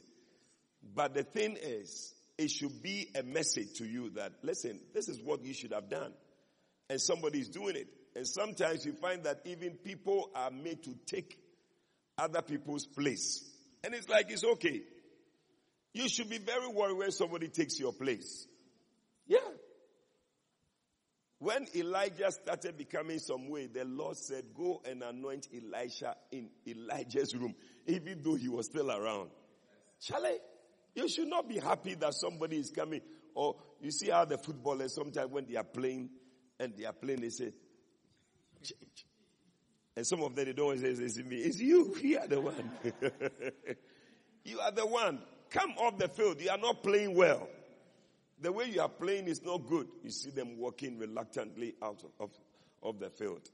But 0.95 1.14
the 1.14 1.25
thing 1.25 1.57
is, 1.61 2.14
it 2.38 2.52
should 2.52 2.81
be 2.81 3.11
a 3.19 3.25
message 3.25 3.78
to 3.78 3.85
you 3.85 4.11
that, 4.11 4.35
listen, 4.45 4.78
this 4.95 5.09
is 5.09 5.21
what 5.21 5.45
you 5.45 5.52
should 5.52 5.73
have 5.73 5.90
done. 5.90 6.12
And 6.88 7.00
somebody 7.00 7.40
is 7.40 7.49
doing 7.49 7.75
it. 7.75 7.88
And 8.16 8.26
sometimes 8.26 8.87
you 8.87 8.94
find 8.94 9.25
that 9.25 9.42
even 9.44 9.73
people 9.73 10.30
are 10.35 10.50
made 10.50 10.82
to 10.85 10.94
take 11.04 11.38
other 12.16 12.40
people's 12.40 12.87
place. 12.87 13.44
And 13.85 13.92
it's 13.92 14.08
like, 14.08 14.30
it's 14.30 14.42
okay. 14.42 14.80
You 15.92 16.08
should 16.08 16.30
be 16.30 16.38
very 16.38 16.66
worried 16.66 16.96
when 16.96 17.12
somebody 17.12 17.49
takes 17.49 17.78
your 17.78 17.92
place. 17.92 18.46
Yeah. 19.26 19.37
When 21.40 21.66
Elijah 21.76 22.32
started 22.32 22.78
becoming 22.78 23.18
some 23.18 23.50
way, 23.50 23.66
the 23.66 23.85
Lord 23.85 24.16
said, 24.16 24.44
go 24.54 24.80
and 24.88 25.02
anoint 25.02 25.49
Elisha 25.54 26.16
in 26.32 26.49
Elijah's 26.66 27.37
room, 27.37 27.54
even 27.87 28.23
though 28.23 28.37
he 28.37 28.49
was 28.49 28.64
still 28.64 28.90
around. 28.90 29.28
Charlie, 30.00 30.38
you 30.94 31.06
should 31.11 31.28
not 31.28 31.50
be 31.50 31.58
happy 31.58 31.94
that 31.96 32.14
somebody 32.14 32.56
is 32.56 32.70
coming. 32.70 33.02
Or 33.35 33.56
you 33.82 33.90
see 33.90 34.08
how 34.08 34.25
the 34.25 34.38
footballers 34.38 34.94
sometimes 34.94 35.30
when 35.30 35.44
they 35.44 35.56
are 35.56 35.64
playing 35.64 36.08
and 36.58 36.73
they 36.78 36.87
are 36.87 36.94
playing, 36.94 37.20
they 37.20 37.28
say, 37.28 37.52
change. 38.63 39.07
And 39.97 40.07
some 40.07 40.23
of 40.23 40.35
them, 40.35 40.45
they 40.45 40.53
don't 40.53 40.79
say, 40.79 40.89
it's 40.89 41.17
me. 41.19 41.37
It's 41.37 41.59
you. 41.59 41.97
You 42.03 42.19
are 42.19 42.27
the 42.29 42.41
one. 42.41 42.71
you 44.45 44.61
are 44.61 44.71
the 44.71 44.87
one. 44.87 45.21
Come 45.51 45.71
off 45.79 45.99
the 45.99 46.09
field. 46.09 46.41
You 46.41 46.51
are 46.51 46.59
not 46.59 46.83
playing 46.83 47.15
well. 47.15 47.49
The 48.41 48.53
way 48.53 48.67
you 48.67 48.83
are 48.83 48.89
playing 48.89 49.29
is 49.29 49.43
not 49.43 49.67
good. 49.67 49.89
You 50.05 50.11
see 50.11 50.31
them 50.31 50.59
walking 50.59 50.99
reluctantly 50.99 51.75
out 51.83 52.05
of, 52.21 52.31
of, 52.83 52.99
the 52.99 53.09
field. 53.09 53.49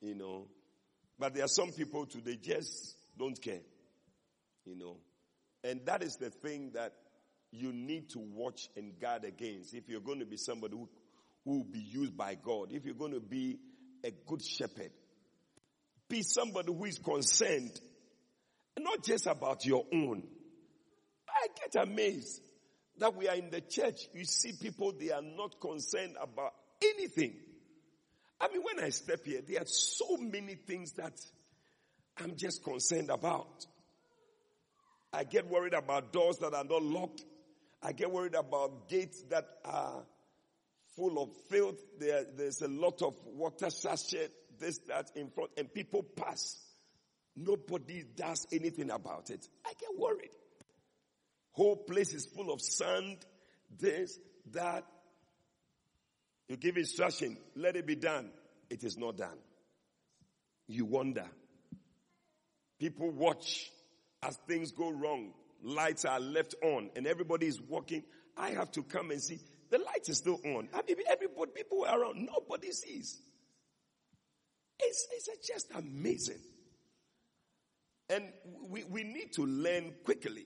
You 0.00 0.14
know. 0.14 0.46
But 1.18 1.34
there 1.34 1.44
are 1.44 1.48
some 1.48 1.72
people 1.72 2.06
too, 2.06 2.20
they 2.24 2.36
just 2.36 2.96
don't 3.18 3.40
care. 3.40 3.60
You 4.64 4.76
know. 4.76 4.96
And 5.64 5.80
that 5.86 6.02
is 6.02 6.16
the 6.16 6.30
thing 6.30 6.70
that 6.74 6.92
you 7.50 7.72
need 7.72 8.10
to 8.10 8.18
watch 8.18 8.68
and 8.76 8.98
guard 9.00 9.24
against 9.24 9.74
if 9.74 9.88
you're 9.88 10.00
going 10.00 10.20
to 10.20 10.26
be 10.26 10.36
somebody 10.36 10.74
who, 10.74 10.88
who 11.44 11.58
will 11.58 11.64
be 11.64 11.80
used 11.80 12.16
by 12.16 12.36
God. 12.36 12.68
If 12.70 12.84
you're 12.84 12.94
going 12.94 13.12
to 13.12 13.20
be 13.20 13.58
a 14.04 14.10
good 14.26 14.42
shepherd, 14.42 14.90
be 16.08 16.22
somebody 16.22 16.72
who 16.72 16.84
is 16.84 16.98
concerned, 16.98 17.80
not 18.78 19.02
just 19.04 19.26
about 19.26 19.64
your 19.64 19.84
own. 19.92 20.22
I 21.28 21.46
get 21.60 21.82
amazed 21.82 22.42
that 22.98 23.16
we 23.16 23.28
are 23.28 23.36
in 23.36 23.50
the 23.50 23.60
church. 23.60 24.08
You 24.12 24.24
see 24.24 24.52
people, 24.60 24.92
they 24.98 25.10
are 25.10 25.22
not 25.22 25.60
concerned 25.60 26.16
about 26.20 26.52
anything. 26.82 27.34
I 28.40 28.48
mean, 28.48 28.62
when 28.62 28.84
I 28.84 28.90
step 28.90 29.24
here, 29.24 29.40
there 29.46 29.62
are 29.62 29.66
so 29.66 30.16
many 30.18 30.54
things 30.54 30.92
that 30.92 31.12
I'm 32.18 32.36
just 32.36 32.62
concerned 32.62 33.10
about. 33.10 33.66
I 35.12 35.24
get 35.24 35.48
worried 35.48 35.74
about 35.74 36.12
doors 36.12 36.38
that 36.38 36.54
are 36.54 36.64
not 36.64 36.82
locked. 36.82 37.22
I 37.82 37.92
get 37.92 38.10
worried 38.10 38.34
about 38.34 38.88
gates 38.88 39.22
that 39.30 39.46
are 39.64 40.04
full 40.96 41.22
of 41.22 41.30
filth. 41.48 41.80
There, 41.98 42.24
there's 42.36 42.62
a 42.62 42.68
lot 42.68 43.02
of 43.02 43.14
water 43.26 43.70
sachet, 43.70 44.28
this, 44.58 44.78
that 44.88 45.10
in 45.16 45.30
front, 45.30 45.50
and 45.56 45.72
people 45.72 46.02
pass. 46.02 46.60
Nobody 47.34 48.04
does 48.14 48.46
anything 48.52 48.90
about 48.90 49.30
it. 49.30 49.46
I 49.64 49.72
get 49.78 49.98
worried. 49.98 50.30
Whole 51.52 51.76
place 51.76 52.12
is 52.14 52.26
full 52.26 52.52
of 52.52 52.60
sand, 52.60 53.18
this, 53.78 54.18
that. 54.52 54.84
You 56.48 56.56
give 56.56 56.76
instruction, 56.76 57.38
let 57.56 57.76
it 57.76 57.86
be 57.86 57.96
done. 57.96 58.30
It 58.68 58.84
is 58.84 58.98
not 58.98 59.16
done. 59.16 59.38
You 60.66 60.84
wonder. 60.84 61.26
People 62.78 63.10
watch 63.10 63.70
as 64.22 64.36
things 64.48 64.72
go 64.72 64.90
wrong. 64.90 65.32
Lights 65.62 66.04
are 66.04 66.20
left 66.20 66.54
on 66.62 66.90
and 66.96 67.06
everybody 67.06 67.46
is 67.46 67.60
walking. 67.60 68.02
I 68.36 68.50
have 68.50 68.70
to 68.72 68.82
come 68.82 69.10
and 69.10 69.22
see 69.22 69.38
the 69.72 69.78
light 69.78 70.06
is 70.06 70.18
still 70.18 70.38
on. 70.44 70.68
Everybody, 70.74 71.50
people 71.56 71.86
around, 71.86 72.28
nobody 72.30 72.70
sees. 72.72 73.22
It's, 74.78 75.08
it's 75.10 75.48
just 75.48 75.70
amazing. 75.74 76.40
And 78.10 78.24
we, 78.68 78.84
we 78.84 79.02
need 79.02 79.32
to 79.32 79.46
learn 79.46 79.94
quickly. 80.04 80.44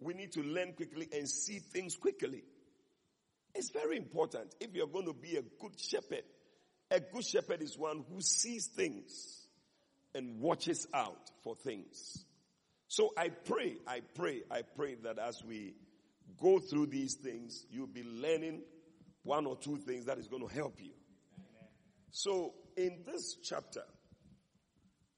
We 0.00 0.12
need 0.12 0.32
to 0.32 0.42
learn 0.42 0.74
quickly 0.74 1.08
and 1.14 1.26
see 1.26 1.60
things 1.60 1.96
quickly. 1.96 2.44
It's 3.54 3.70
very 3.70 3.96
important 3.96 4.54
if 4.60 4.74
you're 4.74 4.86
going 4.86 5.06
to 5.06 5.14
be 5.14 5.36
a 5.36 5.42
good 5.58 5.80
shepherd. 5.80 6.24
A 6.90 7.00
good 7.00 7.24
shepherd 7.24 7.62
is 7.62 7.78
one 7.78 8.04
who 8.12 8.20
sees 8.20 8.66
things 8.66 9.46
and 10.14 10.42
watches 10.42 10.86
out 10.92 11.30
for 11.42 11.56
things. 11.56 12.22
So 12.88 13.14
I 13.16 13.30
pray, 13.30 13.78
I 13.86 14.02
pray, 14.14 14.42
I 14.50 14.60
pray 14.60 14.96
that 15.04 15.18
as 15.18 15.42
we 15.42 15.72
go 16.40 16.58
through 16.58 16.86
these 16.86 17.14
things, 17.14 17.64
you'll 17.70 17.86
be 17.86 18.04
learning 18.04 18.62
one 19.22 19.46
or 19.46 19.56
two 19.56 19.76
things 19.76 20.06
that 20.06 20.18
is 20.18 20.28
going 20.28 20.46
to 20.46 20.54
help 20.54 20.80
you. 20.80 20.92
So 22.10 22.54
in 22.76 23.02
this 23.06 23.36
chapter, 23.42 23.82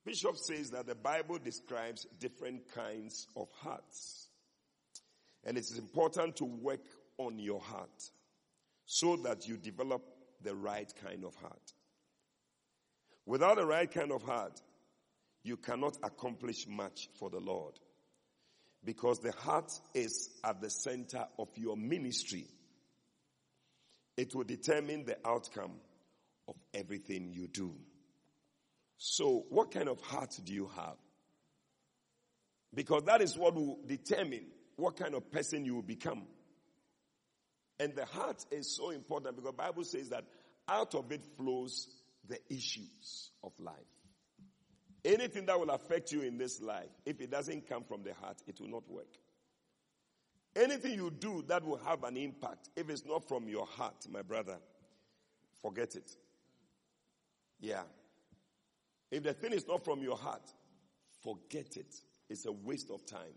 Bishop 0.04 0.36
says 0.36 0.70
that 0.70 0.86
the 0.86 0.94
Bible 0.94 1.38
describes 1.38 2.06
different 2.18 2.72
kinds 2.74 3.26
of 3.36 3.48
hearts. 3.60 4.28
And 5.44 5.56
it 5.56 5.60
is 5.60 5.78
important 5.78 6.36
to 6.36 6.44
work 6.44 6.84
on 7.18 7.38
your 7.38 7.60
heart 7.60 8.10
so 8.86 9.16
that 9.16 9.46
you 9.46 9.56
develop 9.56 10.02
the 10.42 10.54
right 10.54 10.90
kind 11.04 11.24
of 11.24 11.34
heart. 11.36 11.72
Without 13.26 13.56
the 13.56 13.66
right 13.66 13.90
kind 13.90 14.10
of 14.10 14.22
heart, 14.22 14.60
you 15.42 15.56
cannot 15.56 15.98
accomplish 16.02 16.66
much 16.66 17.08
for 17.18 17.28
the 17.28 17.40
Lord 17.40 17.78
because 18.84 19.20
the 19.20 19.32
heart 19.32 19.72
is 19.94 20.30
at 20.44 20.60
the 20.60 20.70
center 20.70 21.26
of 21.38 21.48
your 21.56 21.76
ministry. 21.76 22.46
It 24.16 24.34
will 24.34 24.44
determine 24.44 25.04
the 25.04 25.16
outcome 25.24 25.72
of 26.48 26.56
everything 26.74 27.30
you 27.32 27.46
do. 27.48 27.74
So, 28.96 29.44
what 29.50 29.70
kind 29.70 29.88
of 29.88 30.00
heart 30.00 30.36
do 30.44 30.52
you 30.52 30.68
have? 30.74 30.96
Because 32.74 33.04
that 33.04 33.22
is 33.22 33.36
what 33.36 33.54
will 33.54 33.78
determine 33.86 34.46
what 34.76 34.96
kind 34.96 35.14
of 35.14 35.30
person 35.30 35.64
you 35.64 35.74
will 35.76 35.82
become. 35.82 36.22
And 37.80 37.94
the 37.94 38.04
heart 38.06 38.44
is 38.50 38.74
so 38.74 38.90
important 38.90 39.36
because 39.36 39.52
Bible 39.52 39.84
says 39.84 40.08
that 40.08 40.24
out 40.68 40.94
of 40.94 41.12
it 41.12 41.24
flows 41.36 41.88
the 42.28 42.38
issues 42.50 43.30
of 43.42 43.52
life. 43.58 43.74
Anything 45.04 45.46
that 45.46 45.58
will 45.58 45.70
affect 45.70 46.12
you 46.12 46.22
in 46.22 46.38
this 46.38 46.60
life, 46.60 46.90
if 47.06 47.20
it 47.20 47.30
doesn't 47.30 47.68
come 47.68 47.84
from 47.84 48.02
the 48.02 48.14
heart, 48.14 48.38
it 48.46 48.60
will 48.60 48.68
not 48.68 48.88
work. 48.90 49.06
Anything 50.56 50.94
you 50.94 51.10
do 51.10 51.44
that 51.46 51.64
will 51.64 51.78
have 51.78 52.02
an 52.04 52.16
impact, 52.16 52.70
if 52.76 52.90
it's 52.90 53.04
not 53.06 53.26
from 53.28 53.48
your 53.48 53.66
heart, 53.66 54.06
my 54.10 54.22
brother, 54.22 54.56
forget 55.62 55.94
it. 55.94 56.10
Yeah. 57.60 57.82
If 59.10 59.22
the 59.22 59.32
thing 59.32 59.52
is 59.52 59.68
not 59.68 59.84
from 59.84 60.00
your 60.00 60.16
heart, 60.16 60.42
forget 61.22 61.76
it. 61.76 61.94
It's 62.28 62.46
a 62.46 62.52
waste 62.52 62.90
of 62.90 63.06
time. 63.06 63.34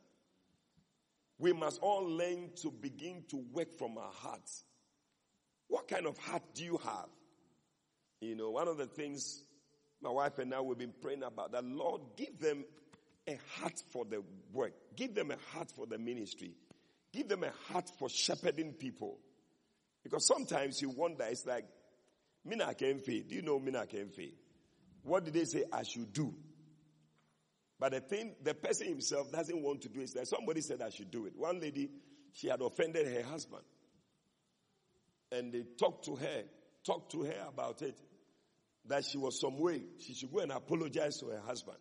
We 1.37 1.53
must 1.53 1.79
all 1.81 2.05
learn 2.05 2.51
to 2.61 2.71
begin 2.71 3.23
to 3.29 3.43
work 3.51 3.77
from 3.77 3.97
our 3.97 4.11
hearts. 4.11 4.63
What 5.67 5.87
kind 5.87 6.05
of 6.05 6.17
heart 6.17 6.43
do 6.53 6.63
you 6.63 6.77
have? 6.83 7.09
You 8.19 8.35
know, 8.35 8.51
one 8.51 8.67
of 8.67 8.77
the 8.77 8.85
things 8.85 9.43
my 10.01 10.09
wife 10.09 10.39
and 10.39 10.53
I 10.53 10.61
we've 10.61 10.77
been 10.77 10.93
praying 11.01 11.23
about 11.23 11.51
that 11.51 11.63
Lord 11.63 12.01
give 12.17 12.39
them 12.39 12.65
a 13.27 13.37
heart 13.59 13.81
for 13.91 14.05
the 14.05 14.23
work. 14.51 14.73
Give 14.95 15.13
them 15.13 15.31
a 15.31 15.37
heart 15.53 15.71
for 15.71 15.85
the 15.85 15.97
ministry. 15.97 16.53
Give 17.11 17.27
them 17.27 17.43
a 17.43 17.51
heart 17.71 17.89
for 17.99 18.09
shepherding 18.09 18.73
people. 18.73 19.19
Because 20.03 20.25
sometimes 20.25 20.81
you 20.81 20.89
wonder, 20.89 21.25
it's 21.29 21.45
like, 21.45 21.65
Mina 22.43 22.73
Kemfe. 22.73 23.27
Do 23.27 23.35
you 23.35 23.41
know 23.41 23.59
Mina 23.59 23.85
Kemfe? 23.85 24.33
What 25.03 25.25
did 25.25 25.33
they 25.33 25.45
say 25.45 25.65
I 25.71 25.83
should 25.83 26.11
do? 26.11 26.33
But 27.79 27.93
the 27.93 27.99
thing, 27.99 28.35
the 28.43 28.53
person 28.53 28.87
himself 28.87 29.31
doesn't 29.31 29.61
want 29.61 29.81
to 29.81 29.89
do 29.89 30.01
it. 30.01 30.11
Like 30.15 30.27
somebody 30.27 30.61
said 30.61 30.81
I 30.81 30.89
should 30.89 31.11
do 31.11 31.25
it. 31.25 31.33
One 31.35 31.59
lady, 31.59 31.89
she 32.33 32.47
had 32.47 32.61
offended 32.61 33.07
her 33.07 33.23
husband. 33.23 33.63
And 35.31 35.51
they 35.51 35.63
talked 35.79 36.05
to 36.05 36.15
her, 36.15 36.43
talked 36.83 37.11
to 37.13 37.23
her 37.23 37.45
about 37.47 37.81
it. 37.81 37.97
That 38.87 39.05
she 39.05 39.17
was 39.17 39.39
some 39.39 39.59
way. 39.59 39.83
She 39.99 40.13
should 40.13 40.31
go 40.31 40.39
and 40.39 40.51
apologize 40.51 41.17
to 41.19 41.27
her 41.27 41.41
husband. 41.45 41.77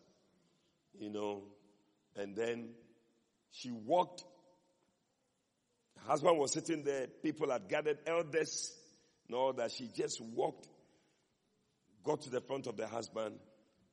You 0.99 1.09
know. 1.09 1.43
And 2.15 2.35
then 2.35 2.69
she 3.51 3.71
walked. 3.71 4.23
Her 5.97 6.11
husband 6.11 6.37
was 6.37 6.53
sitting 6.53 6.83
there. 6.83 7.07
People 7.07 7.51
had 7.51 7.67
gathered 7.67 7.99
elders. 8.05 8.77
No, 9.29 9.53
that 9.53 9.71
she 9.71 9.89
just 9.95 10.19
walked, 10.19 10.67
got 12.03 12.21
to 12.23 12.29
the 12.29 12.41
front 12.41 12.67
of 12.67 12.75
the 12.75 12.85
husband 12.85 13.39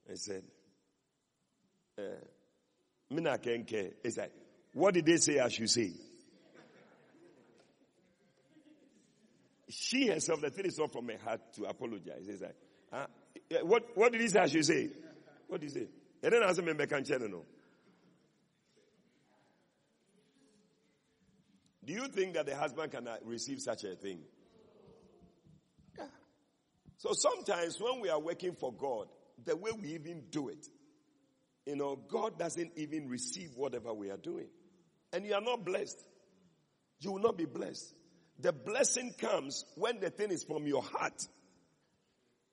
and 0.08 0.18
said, 0.18 0.42
eh, 1.96 2.02
Mina 3.10 3.38
Kenke. 3.38 3.92
It's 4.02 4.16
like, 4.16 4.32
what 4.72 4.94
did 4.94 5.06
they 5.06 5.16
say 5.18 5.38
I 5.38 5.48
should 5.48 5.70
say? 5.70 5.92
She 9.68 10.08
herself, 10.08 10.40
the 10.40 10.50
thing 10.50 10.66
is 10.66 10.78
not 10.78 10.92
from 10.92 11.08
her 11.08 11.18
heart 11.22 11.40
to 11.54 11.64
apologize. 11.64 12.26
It's 12.26 12.42
like, 12.42 12.56
uh, 12.92 13.06
what, 13.62 13.84
what 13.94 14.12
did 14.12 14.20
he 14.20 14.28
say 14.28 14.40
I 14.40 14.46
should 14.46 14.64
say? 14.64 14.90
What 15.46 15.60
did 15.60 15.70
he 15.70 15.78
say? 15.80 15.86
And 16.22 16.32
then 16.32 16.42
I 16.42 16.52
said, 16.52 17.20
no. 17.30 17.44
Do 21.84 21.94
you 21.94 22.08
think 22.08 22.34
that 22.34 22.46
the 22.46 22.54
husband 22.54 22.92
can 22.92 23.08
receive 23.24 23.60
such 23.60 23.84
a 23.84 23.94
thing? 23.94 24.20
Yeah. 25.96 26.04
So 26.98 27.12
sometimes 27.12 27.80
when 27.80 28.00
we 28.00 28.10
are 28.10 28.20
working 28.20 28.52
for 28.52 28.72
God, 28.72 29.06
the 29.44 29.56
way 29.56 29.70
we 29.70 29.94
even 29.94 30.24
do 30.30 30.48
it, 30.48 30.66
you 31.64 31.76
know, 31.76 31.96
God 31.96 32.38
doesn't 32.38 32.72
even 32.76 33.08
receive 33.08 33.50
whatever 33.56 33.94
we 33.94 34.10
are 34.10 34.16
doing. 34.16 34.48
And 35.12 35.24
you 35.24 35.34
are 35.34 35.40
not 35.40 35.64
blessed. 35.64 35.98
You 37.00 37.12
will 37.12 37.20
not 37.20 37.38
be 37.38 37.46
blessed. 37.46 37.94
The 38.40 38.52
blessing 38.52 39.14
comes 39.18 39.64
when 39.74 40.00
the 40.00 40.10
thing 40.10 40.30
is 40.30 40.44
from 40.44 40.66
your 40.66 40.82
heart 40.82 41.26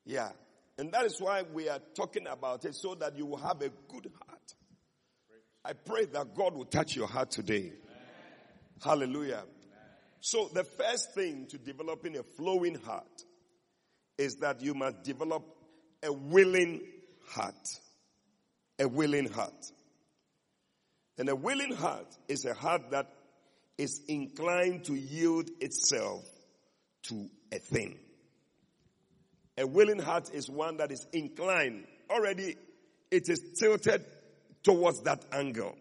Yeah. 0.05 0.29
And 0.77 0.91
that 0.91 1.05
is 1.05 1.19
why 1.19 1.43
we 1.53 1.69
are 1.69 1.79
talking 1.95 2.27
about 2.27 2.65
it 2.65 2.75
so 2.75 2.95
that 2.95 3.17
you 3.17 3.25
will 3.25 3.37
have 3.37 3.61
a 3.61 3.69
good 3.87 4.11
heart. 4.25 4.53
I 5.63 5.73
pray 5.73 6.05
that 6.05 6.35
God 6.35 6.53
will 6.53 6.65
touch 6.65 6.95
your 6.95 7.07
heart 7.07 7.31
today. 7.31 7.71
Hallelujah. 8.83 9.43
So 10.19 10.49
the 10.53 10.63
first 10.63 11.13
thing 11.13 11.47
to 11.47 11.57
developing 11.57 12.17
a 12.17 12.23
flowing 12.23 12.75
heart 12.75 13.23
is 14.17 14.35
that 14.37 14.61
you 14.61 14.73
must 14.73 15.03
develop 15.03 15.43
a 16.03 16.11
willing 16.11 16.81
heart. 17.29 17.67
A 18.79 18.87
willing 18.87 19.29
heart. 19.29 19.71
And 21.17 21.29
a 21.29 21.35
willing 21.35 21.73
heart 21.73 22.07
is 22.27 22.45
a 22.45 22.53
heart 22.53 22.91
that 22.91 23.09
is 23.77 24.01
inclined 24.07 24.85
to 24.85 24.93
yield 24.93 25.49
itself 25.59 26.25
to 27.03 27.29
a 27.51 27.59
thing. 27.59 27.97
A 29.57 29.65
willing 29.65 29.99
heart 29.99 30.29
is 30.33 30.49
one 30.49 30.77
that 30.77 30.91
is 30.91 31.05
inclined. 31.13 31.85
Already 32.09 32.55
it 33.11 33.29
is 33.29 33.41
tilted 33.57 34.03
towards 34.63 35.01
that 35.03 35.23
angle. 35.31 35.75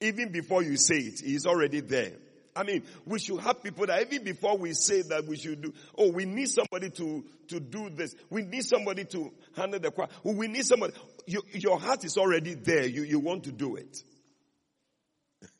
Even 0.00 0.30
before 0.30 0.62
you 0.62 0.76
say 0.76 0.98
it, 0.98 1.20
he 1.20 1.34
is 1.34 1.46
already 1.46 1.80
there. 1.80 2.12
I 2.54 2.64
mean, 2.64 2.82
we 3.06 3.18
should 3.18 3.40
have 3.40 3.62
people 3.62 3.86
that 3.86 4.02
even 4.02 4.24
before 4.24 4.58
we 4.58 4.72
say 4.74 5.02
that 5.02 5.26
we 5.26 5.36
should 5.36 5.62
do, 5.62 5.72
oh, 5.96 6.10
we 6.10 6.24
need 6.24 6.48
somebody 6.48 6.90
to, 6.90 7.24
to 7.48 7.60
do 7.60 7.88
this. 7.90 8.14
We 8.30 8.42
need 8.42 8.64
somebody 8.64 9.04
to 9.06 9.32
handle 9.56 9.78
the 9.78 9.92
choir. 9.92 10.08
We 10.24 10.48
need 10.48 10.66
somebody. 10.66 10.92
You, 11.26 11.42
your 11.52 11.78
heart 11.78 12.04
is 12.04 12.16
already 12.16 12.54
there. 12.54 12.84
You, 12.86 13.04
you 13.04 13.20
want 13.20 13.44
to 13.44 13.52
do 13.52 13.76
it. 13.76 14.02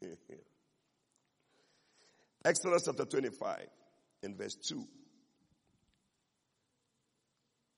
Exodus 2.45 2.83
chapter 2.87 3.05
25 3.05 3.67
in 4.23 4.37
verse 4.37 4.57
2. 4.57 4.85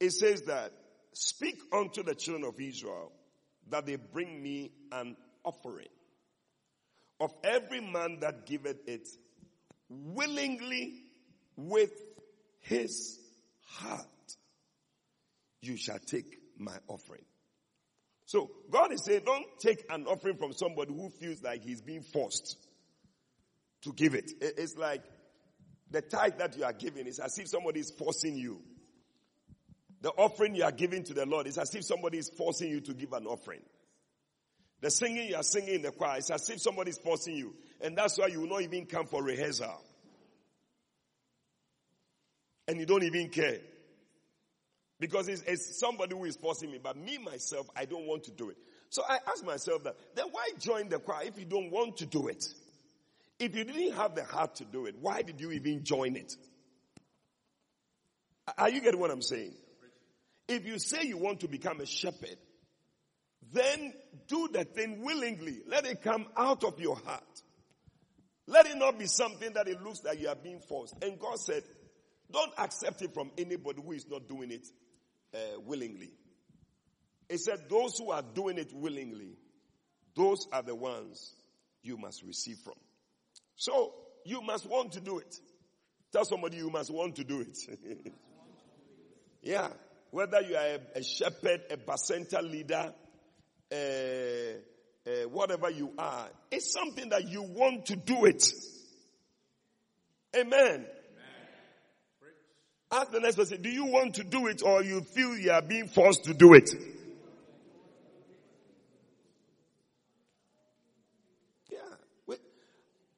It 0.00 0.12
says 0.12 0.42
that, 0.42 0.72
speak 1.12 1.60
unto 1.72 2.02
the 2.02 2.14
children 2.14 2.44
of 2.44 2.58
Israel 2.58 3.12
that 3.68 3.86
they 3.86 3.96
bring 3.96 4.42
me 4.42 4.72
an 4.90 5.16
offering 5.44 5.88
of 7.20 7.32
every 7.44 7.80
man 7.80 8.18
that 8.20 8.46
giveth 8.46 8.88
it 8.88 9.06
willingly 9.88 10.94
with 11.56 11.92
his 12.60 13.18
heart. 13.66 14.06
You 15.60 15.76
shall 15.76 15.98
take 15.98 16.38
my 16.58 16.76
offering. 16.88 17.24
So 18.24 18.50
God 18.70 18.92
is 18.92 19.04
saying, 19.04 19.22
don't 19.26 19.46
take 19.58 19.84
an 19.90 20.06
offering 20.06 20.36
from 20.36 20.52
somebody 20.52 20.94
who 20.94 21.10
feels 21.10 21.42
like 21.42 21.62
he's 21.62 21.82
being 21.82 22.02
forced 22.02 22.56
to 23.82 23.92
give 23.92 24.14
it. 24.14 24.30
It's 24.40 24.76
like 24.76 25.02
the 25.90 26.00
tithe 26.00 26.38
that 26.38 26.56
you 26.56 26.64
are 26.64 26.72
giving 26.72 27.06
is 27.06 27.18
as 27.18 27.36
if 27.38 27.48
somebody 27.48 27.80
is 27.80 27.90
forcing 27.98 28.36
you. 28.36 28.62
The 30.02 30.10
offering 30.10 30.54
you 30.54 30.64
are 30.64 30.72
giving 30.72 31.02
to 31.04 31.14
the 31.14 31.26
Lord 31.26 31.46
is 31.46 31.58
as 31.58 31.74
if 31.74 31.84
somebody 31.84 32.18
is 32.18 32.30
forcing 32.30 32.70
you 32.70 32.80
to 32.80 32.94
give 32.94 33.12
an 33.12 33.26
offering. 33.26 33.60
The 34.80 34.90
singing 34.90 35.28
you 35.28 35.36
are 35.36 35.42
singing 35.42 35.74
in 35.74 35.82
the 35.82 35.90
choir 35.90 36.18
is 36.18 36.30
as 36.30 36.48
if 36.48 36.60
somebody 36.60 36.90
is 36.90 36.98
forcing 36.98 37.36
you. 37.36 37.54
And 37.82 37.96
that's 37.96 38.18
why 38.18 38.28
you 38.28 38.40
will 38.40 38.48
not 38.48 38.62
even 38.62 38.86
come 38.86 39.06
for 39.06 39.22
rehearsal. 39.22 39.82
And 42.66 42.80
you 42.80 42.86
don't 42.86 43.02
even 43.02 43.28
care. 43.28 43.58
Because 44.98 45.28
it's, 45.28 45.42
it's, 45.42 45.78
somebody 45.78 46.14
who 46.14 46.24
is 46.24 46.36
forcing 46.36 46.70
me. 46.70 46.78
But 46.82 46.96
me, 46.96 47.18
myself, 47.18 47.68
I 47.76 47.84
don't 47.84 48.06
want 48.06 48.24
to 48.24 48.30
do 48.30 48.50
it. 48.50 48.56
So 48.88 49.02
I 49.06 49.18
ask 49.28 49.44
myself 49.44 49.84
that, 49.84 49.96
then 50.14 50.26
why 50.30 50.48
join 50.58 50.88
the 50.88 50.98
choir 50.98 51.24
if 51.26 51.38
you 51.38 51.44
don't 51.44 51.70
want 51.70 51.98
to 51.98 52.06
do 52.06 52.28
it? 52.28 52.44
If 53.38 53.56
you 53.56 53.64
didn't 53.64 53.94
have 53.94 54.14
the 54.14 54.24
heart 54.24 54.56
to 54.56 54.64
do 54.64 54.86
it, 54.86 54.96
why 55.00 55.22
did 55.22 55.40
you 55.40 55.52
even 55.52 55.84
join 55.84 56.16
it? 56.16 56.36
Are 58.58 58.68
you 58.68 58.80
getting 58.80 59.00
what 59.00 59.10
I'm 59.10 59.22
saying? 59.22 59.54
If 60.50 60.66
you 60.66 60.80
say 60.80 61.04
you 61.04 61.16
want 61.16 61.40
to 61.40 61.48
become 61.48 61.80
a 61.80 61.86
shepherd, 61.86 62.36
then 63.52 63.94
do 64.26 64.48
the 64.52 64.64
thing 64.64 65.00
willingly. 65.04 65.60
Let 65.64 65.86
it 65.86 66.02
come 66.02 66.26
out 66.36 66.64
of 66.64 66.80
your 66.80 66.96
heart. 66.96 67.22
Let 68.48 68.66
it 68.66 68.76
not 68.76 68.98
be 68.98 69.06
something 69.06 69.52
that 69.52 69.68
it 69.68 69.80
looks 69.80 70.02
like 70.02 70.20
you 70.20 70.28
are 70.28 70.34
being 70.34 70.58
forced. 70.58 70.96
And 71.04 71.20
God 71.20 71.38
said, 71.38 71.62
don't 72.32 72.50
accept 72.58 73.00
it 73.02 73.14
from 73.14 73.30
anybody 73.38 73.80
who 73.80 73.92
is 73.92 74.08
not 74.10 74.26
doing 74.26 74.50
it 74.50 74.66
uh, 75.32 75.60
willingly. 75.60 76.10
He 77.28 77.36
said, 77.38 77.68
those 77.68 77.96
who 77.96 78.10
are 78.10 78.24
doing 78.34 78.58
it 78.58 78.72
willingly, 78.72 79.36
those 80.16 80.48
are 80.52 80.62
the 80.62 80.74
ones 80.74 81.32
you 81.84 81.96
must 81.96 82.24
receive 82.24 82.58
from. 82.58 82.74
So, 83.54 83.94
you 84.24 84.42
must 84.42 84.66
want 84.66 84.92
to 84.92 85.00
do 85.00 85.18
it. 85.18 85.32
Tell 86.12 86.24
somebody 86.24 86.56
you 86.56 86.70
must 86.70 86.90
want 86.90 87.14
to 87.16 87.24
do 87.24 87.40
it. 87.40 87.56
yeah. 89.42 89.68
Whether 90.10 90.40
you 90.40 90.56
are 90.56 90.78
a, 90.94 91.02
shepherd, 91.02 91.62
a 91.70 91.76
bacenta 91.76 92.42
leader, 92.42 92.92
uh, 93.72 93.76
uh, 95.08 95.28
whatever 95.28 95.70
you 95.70 95.92
are, 95.96 96.28
it's 96.50 96.72
something 96.72 97.08
that 97.10 97.28
you 97.28 97.42
want 97.42 97.86
to 97.86 97.96
do 97.96 98.24
it. 98.24 98.44
Amen. 100.34 100.52
Amen. 100.52 100.86
Ask 102.90 103.12
the 103.12 103.20
next 103.20 103.36
person, 103.36 103.62
do 103.62 103.70
you 103.70 103.86
want 103.86 104.14
to 104.16 104.24
do 104.24 104.48
it 104.48 104.62
or 104.64 104.82
you 104.82 105.00
feel 105.02 105.36
you 105.38 105.52
are 105.52 105.62
being 105.62 105.86
forced 105.86 106.24
to 106.24 106.34
do 106.34 106.54
it? 106.54 106.70
Yeah. 111.70 111.78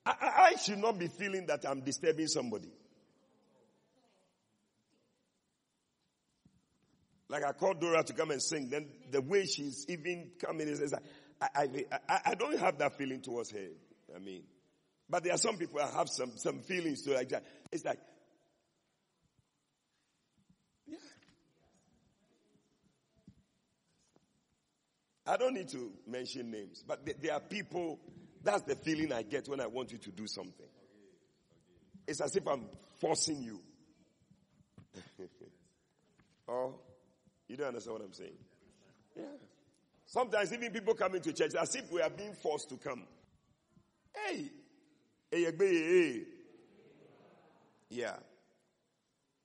I, 0.04 0.50
I 0.52 0.56
should 0.56 0.78
not 0.78 0.98
be 0.98 1.08
feeling 1.08 1.46
that 1.46 1.64
I'm 1.66 1.80
disturbing 1.80 2.26
somebody. 2.26 2.68
Like 7.32 7.44
I 7.44 7.52
called 7.52 7.80
Dora 7.80 8.04
to 8.04 8.12
come 8.12 8.30
and 8.30 8.42
sing. 8.42 8.68
Then 8.68 8.88
the 9.10 9.22
way 9.22 9.46
she's 9.46 9.86
even 9.88 10.32
coming 10.38 10.68
is, 10.68 10.92
like, 10.92 11.02
I, 11.40 11.48
I, 11.54 11.84
I, 12.06 12.20
I 12.26 12.34
don't 12.34 12.58
have 12.58 12.76
that 12.76 12.98
feeling 12.98 13.22
towards 13.22 13.50
her. 13.52 13.68
I 14.14 14.18
mean, 14.18 14.42
but 15.08 15.24
there 15.24 15.32
are 15.32 15.38
some 15.38 15.56
people 15.56 15.80
I 15.80 15.88
have 15.96 16.10
some, 16.10 16.32
some 16.36 16.58
feelings 16.58 17.00
to 17.02 17.14
like 17.14 17.30
that. 17.30 17.42
It's 17.72 17.86
like, 17.86 17.98
yeah. 20.86 20.98
I 25.26 25.38
don't 25.38 25.54
need 25.54 25.68
to 25.70 25.90
mention 26.06 26.50
names, 26.50 26.84
but 26.86 27.00
there 27.22 27.32
are 27.32 27.40
people, 27.40 27.98
that's 28.44 28.64
the 28.64 28.76
feeling 28.76 29.10
I 29.10 29.22
get 29.22 29.48
when 29.48 29.60
I 29.60 29.68
want 29.68 29.90
you 29.90 29.96
to 29.96 30.10
do 30.10 30.26
something. 30.26 30.66
It's 32.06 32.20
as 32.20 32.36
if 32.36 32.46
I'm 32.46 32.66
forcing 33.00 33.42
you. 33.42 33.58
oh, 36.48 36.74
you 37.52 37.58
don't 37.58 37.68
understand 37.68 37.92
what 37.98 38.02
I'm 38.02 38.14
saying? 38.14 38.32
Yeah. 39.14 39.24
Sometimes 40.06 40.54
even 40.54 40.72
people 40.72 40.94
come 40.94 41.14
into 41.14 41.34
church 41.34 41.54
as 41.54 41.74
if 41.74 41.92
we 41.92 42.00
are 42.00 42.08
being 42.08 42.32
forced 42.32 42.70
to 42.70 42.78
come. 42.78 43.02
Hey, 44.16 44.50
hey, 45.30 46.22
yeah. 47.90 48.14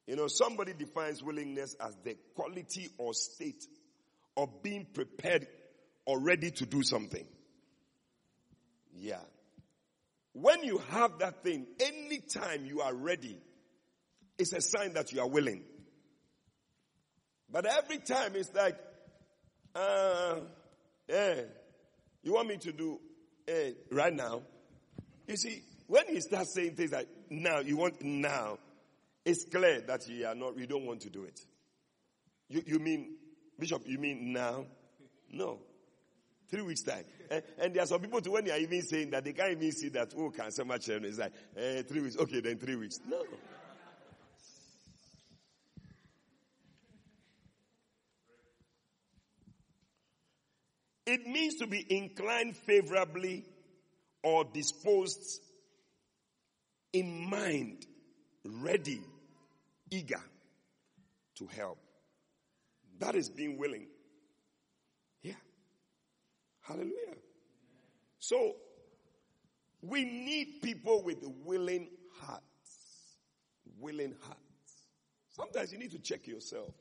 You 0.07 0.15
know, 0.15 0.27
somebody 0.27 0.71
defines 0.73 1.21
willingness 1.21 1.75
as 1.85 1.97
the 2.05 2.15
quality 2.33 2.87
or 2.97 3.13
state 3.13 3.65
of 4.37 4.63
being 4.63 4.87
prepared 4.93 5.45
or 6.05 6.17
ready 6.17 6.49
to 6.51 6.65
do 6.65 6.83
something. 6.83 7.25
Yeah. 8.95 9.19
When 10.31 10.63
you 10.63 10.77
have 10.91 11.19
that 11.19 11.43
thing, 11.43 11.67
anytime 11.81 12.65
you 12.65 12.79
are 12.79 12.93
ready, 12.93 13.37
it's 14.37 14.53
a 14.53 14.61
sign 14.61 14.93
that 14.93 15.11
you 15.11 15.19
are 15.19 15.27
willing. 15.27 15.63
But 17.51 17.65
every 17.65 17.99
time 17.99 18.33
it's 18.35 18.53
like, 18.53 18.77
uh, 19.73 20.35
yeah, 21.07 21.41
you 22.23 22.33
want 22.33 22.49
me 22.49 22.57
to 22.57 22.71
do 22.71 22.99
eh, 23.47 23.71
right 23.91 24.13
now? 24.13 24.41
You 25.27 25.37
see, 25.37 25.61
when 25.87 26.07
he 26.07 26.19
starts 26.19 26.53
saying 26.53 26.75
things 26.75 26.91
like 26.91 27.07
now, 27.29 27.59
you 27.59 27.77
want 27.77 28.01
now, 28.01 28.57
it's 29.23 29.45
clear 29.45 29.81
that 29.81 30.07
you 30.07 30.25
are 30.25 30.35
not, 30.35 30.57
you 30.57 30.67
don't 30.67 30.85
want 30.85 31.01
to 31.01 31.09
do 31.09 31.23
it. 31.23 31.39
You, 32.49 32.63
you 32.65 32.79
mean, 32.79 33.15
Bishop, 33.59 33.83
you 33.85 33.97
mean 33.97 34.33
now? 34.33 34.65
No. 35.31 35.59
Three 36.49 36.61
weeks 36.61 36.83
time. 36.83 37.03
And, 37.29 37.43
and 37.59 37.73
there 37.73 37.83
are 37.83 37.87
some 37.87 37.99
people 37.99 38.21
too, 38.21 38.31
when 38.31 38.45
they 38.45 38.51
are 38.51 38.57
even 38.57 38.81
saying 38.81 39.09
that, 39.11 39.25
they 39.25 39.33
can't 39.33 39.51
even 39.51 39.71
see 39.71 39.89
that, 39.89 40.13
oh, 40.17 40.29
can 40.29 40.51
so 40.51 40.63
much, 40.63 40.87
it's 40.87 41.17
like, 41.17 41.33
eh, 41.57 41.81
three 41.83 42.01
weeks. 42.01 42.17
Okay, 42.17 42.39
then 42.39 42.57
three 42.57 42.75
weeks. 42.75 42.99
No. 43.07 43.23
It 51.07 51.25
means 51.25 51.55
to 51.55 51.67
be 51.67 51.85
inclined 51.89 52.57
favorably 52.57 53.45
or 54.23 54.43
disposed 54.43 55.41
in 56.91 57.29
mind, 57.29 57.85
ready, 58.45 59.01
eager 59.89 60.21
to 61.35 61.47
help. 61.47 61.77
That 62.99 63.15
is 63.15 63.29
being 63.29 63.57
willing. 63.57 63.87
Yeah. 65.21 65.33
Hallelujah. 66.61 67.15
So, 68.19 68.55
we 69.81 70.03
need 70.03 70.61
people 70.61 71.03
with 71.03 71.23
willing 71.45 71.87
hearts. 72.19 72.43
Willing 73.79 74.13
hearts. 74.23 74.41
Sometimes 75.29 75.71
you 75.71 75.77
need 75.79 75.91
to 75.91 75.99
check 75.99 76.27
yourself. 76.27 76.73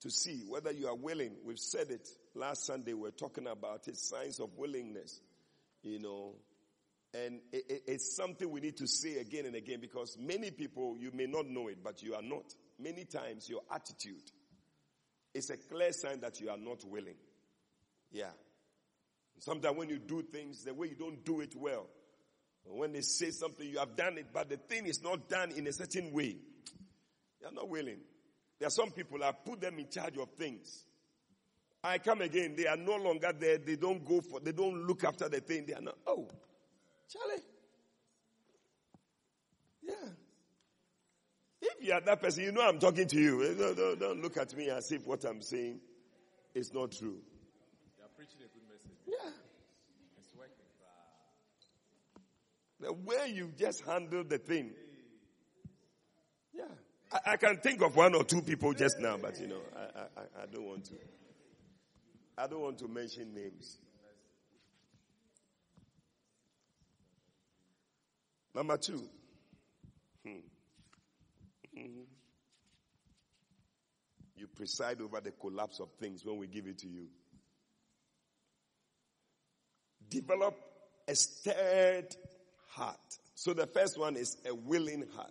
to 0.00 0.10
see 0.10 0.42
whether 0.48 0.72
you 0.72 0.88
are 0.88 0.96
willing. 0.96 1.32
We've 1.44 1.58
said 1.58 1.90
it 1.90 2.08
last 2.34 2.66
Sunday. 2.66 2.92
We 2.92 3.08
are 3.08 3.12
talking 3.12 3.46
about 3.46 3.88
it, 3.88 3.96
signs 3.96 4.40
of 4.40 4.50
willingness, 4.56 5.20
you 5.82 5.98
know. 5.98 6.34
And 7.12 7.40
it, 7.52 7.64
it, 7.68 7.82
it's 7.88 8.16
something 8.16 8.48
we 8.50 8.60
need 8.60 8.76
to 8.76 8.86
say 8.86 9.18
again 9.18 9.46
and 9.46 9.56
again 9.56 9.80
because 9.80 10.16
many 10.18 10.50
people, 10.50 10.96
you 10.98 11.10
may 11.12 11.26
not 11.26 11.46
know 11.48 11.68
it, 11.68 11.78
but 11.82 12.02
you 12.02 12.14
are 12.14 12.22
not. 12.22 12.54
Many 12.78 13.04
times 13.04 13.48
your 13.48 13.62
attitude 13.72 14.30
is 15.34 15.50
a 15.50 15.56
clear 15.56 15.92
sign 15.92 16.20
that 16.20 16.40
you 16.40 16.50
are 16.50 16.56
not 16.56 16.84
willing. 16.84 17.16
Yeah. 18.12 18.30
Sometimes 19.38 19.76
when 19.76 19.88
you 19.88 19.98
do 19.98 20.22
things, 20.22 20.64
the 20.64 20.74
way 20.74 20.88
you 20.88 20.96
don't 20.96 21.24
do 21.24 21.40
it 21.40 21.54
well. 21.56 21.86
When 22.64 22.92
they 22.92 23.00
say 23.00 23.30
something, 23.30 23.66
you 23.66 23.78
have 23.78 23.96
done 23.96 24.18
it, 24.18 24.26
but 24.32 24.48
the 24.48 24.58
thing 24.58 24.86
is 24.86 25.02
not 25.02 25.28
done 25.28 25.50
in 25.52 25.66
a 25.66 25.72
certain 25.72 26.12
way. 26.12 26.36
You 27.40 27.48
are 27.48 27.52
not 27.52 27.68
willing. 27.68 28.00
There 28.58 28.66
are 28.66 28.70
some 28.70 28.90
people, 28.90 29.24
I 29.24 29.32
put 29.32 29.62
them 29.62 29.78
in 29.78 29.88
charge 29.88 30.18
of 30.18 30.28
things. 30.32 30.84
I 31.82 31.98
come 31.98 32.20
again, 32.20 32.54
they 32.56 32.66
are 32.66 32.76
no 32.76 32.96
longer 32.96 33.32
there. 33.38 33.58
They 33.58 33.76
don't 33.76 34.04
go 34.04 34.20
for, 34.20 34.40
they 34.40 34.52
don't 34.52 34.86
look 34.86 35.02
after 35.04 35.28
the 35.28 35.40
thing. 35.40 35.64
They 35.66 35.72
are 35.72 35.80
not, 35.80 35.96
oh, 36.06 36.28
Charlie. 37.08 37.42
Yeah. 39.82 39.94
If 41.62 41.86
you 41.86 41.92
are 41.92 42.00
that 42.02 42.20
person, 42.20 42.44
you 42.44 42.52
know 42.52 42.66
I'm 42.66 42.78
talking 42.78 43.06
to 43.08 43.18
you. 43.18 43.42
Eh, 43.42 43.54
don't, 43.58 43.76
don't, 43.76 43.98
don't 43.98 44.22
look 44.22 44.36
at 44.36 44.54
me 44.54 44.68
as 44.68 44.92
if 44.92 45.06
what 45.06 45.24
I'm 45.24 45.40
saying 45.40 45.80
is 46.54 46.72
not 46.74 46.92
true. 46.92 47.16
You 47.96 48.04
are 48.04 48.08
preaching 48.14 48.40
a 48.40 48.48
good 48.52 48.68
message. 48.68 48.98
Yeah. 49.06 49.30
It's 50.18 50.34
working. 50.36 50.52
The 52.80 52.92
way 52.92 53.32
you 53.34 53.52
just 53.58 53.84
handle 53.86 54.24
the 54.24 54.38
thing. 54.38 54.72
Yeah. 56.52 56.64
I, 57.12 57.32
I, 57.32 57.36
can 57.36 57.56
think 57.58 57.82
of 57.82 57.96
one 57.96 58.14
or 58.14 58.24
two 58.24 58.42
people 58.42 58.72
just 58.74 58.98
now, 59.00 59.16
but 59.16 59.40
you 59.40 59.48
know, 59.48 59.60
I, 59.74 60.00
I, 60.00 60.42
I 60.42 60.46
don't 60.52 60.64
want 60.64 60.84
to. 60.86 60.94
I 62.40 62.46
don't 62.46 62.62
want 62.62 62.78
to 62.78 62.88
mention 62.88 63.34
names. 63.34 63.78
Number 68.54 68.78
two. 68.78 69.02
Hmm. 70.26 70.38
You 74.36 74.46
preside 74.46 75.02
over 75.02 75.20
the 75.20 75.32
collapse 75.32 75.80
of 75.80 75.90
things 76.00 76.24
when 76.24 76.38
we 76.38 76.46
give 76.46 76.66
it 76.66 76.78
to 76.78 76.88
you. 76.88 77.08
Develop 80.08 80.56
a 81.06 81.14
stirred 81.14 82.16
heart. 82.70 82.96
So 83.34 83.52
the 83.52 83.66
first 83.66 83.98
one 83.98 84.16
is 84.16 84.38
a 84.46 84.54
willing 84.54 85.04
heart. 85.14 85.30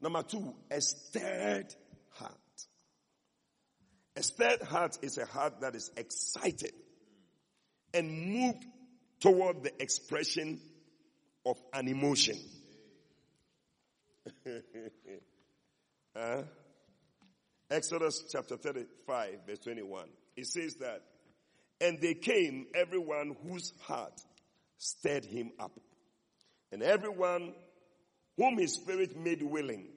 Number 0.00 0.22
two, 0.22 0.54
a 0.70 0.80
stirred. 0.80 1.74
A 4.16 4.22
stirred 4.22 4.62
heart 4.62 4.98
is 5.02 5.18
a 5.18 5.26
heart 5.26 5.60
that 5.60 5.74
is 5.74 5.90
excited 5.96 6.72
and 7.92 8.10
moved 8.10 8.64
toward 9.20 9.64
the 9.64 9.82
expression 9.82 10.60
of 11.44 11.60
an 11.72 11.88
emotion. 11.88 12.38
Exodus 17.70 18.24
chapter 18.30 18.56
35 18.56 19.38
verse 19.46 19.58
21. 19.58 20.06
It 20.36 20.46
says 20.46 20.76
that, 20.76 21.02
and 21.80 22.00
they 22.00 22.14
came 22.14 22.66
everyone 22.74 23.36
whose 23.46 23.72
heart 23.82 24.20
stirred 24.78 25.24
him 25.24 25.50
up 25.58 25.72
and 26.70 26.82
everyone 26.82 27.54
whom 28.36 28.58
his 28.58 28.74
spirit 28.74 29.16
made 29.16 29.42
willing 29.42 29.88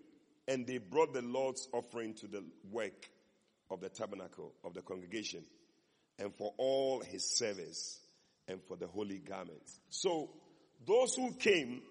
and 0.47 0.65
they 0.65 0.77
brought 0.77 1.13
the 1.13 1.21
Lord's 1.21 1.67
offering 1.73 2.13
to 2.15 2.27
the 2.27 2.43
work 2.71 3.09
of 3.69 3.81
the 3.81 3.89
tabernacle 3.89 4.53
of 4.63 4.73
the 4.73 4.81
congregation 4.81 5.43
and 6.19 6.33
for 6.35 6.53
all 6.57 7.01
his 7.01 7.23
service 7.23 7.99
and 8.47 8.61
for 8.63 8.77
the 8.77 8.87
holy 8.87 9.19
garments. 9.19 9.79
So 9.89 10.29
those 10.85 11.15
who 11.15 11.33
came 11.33 11.81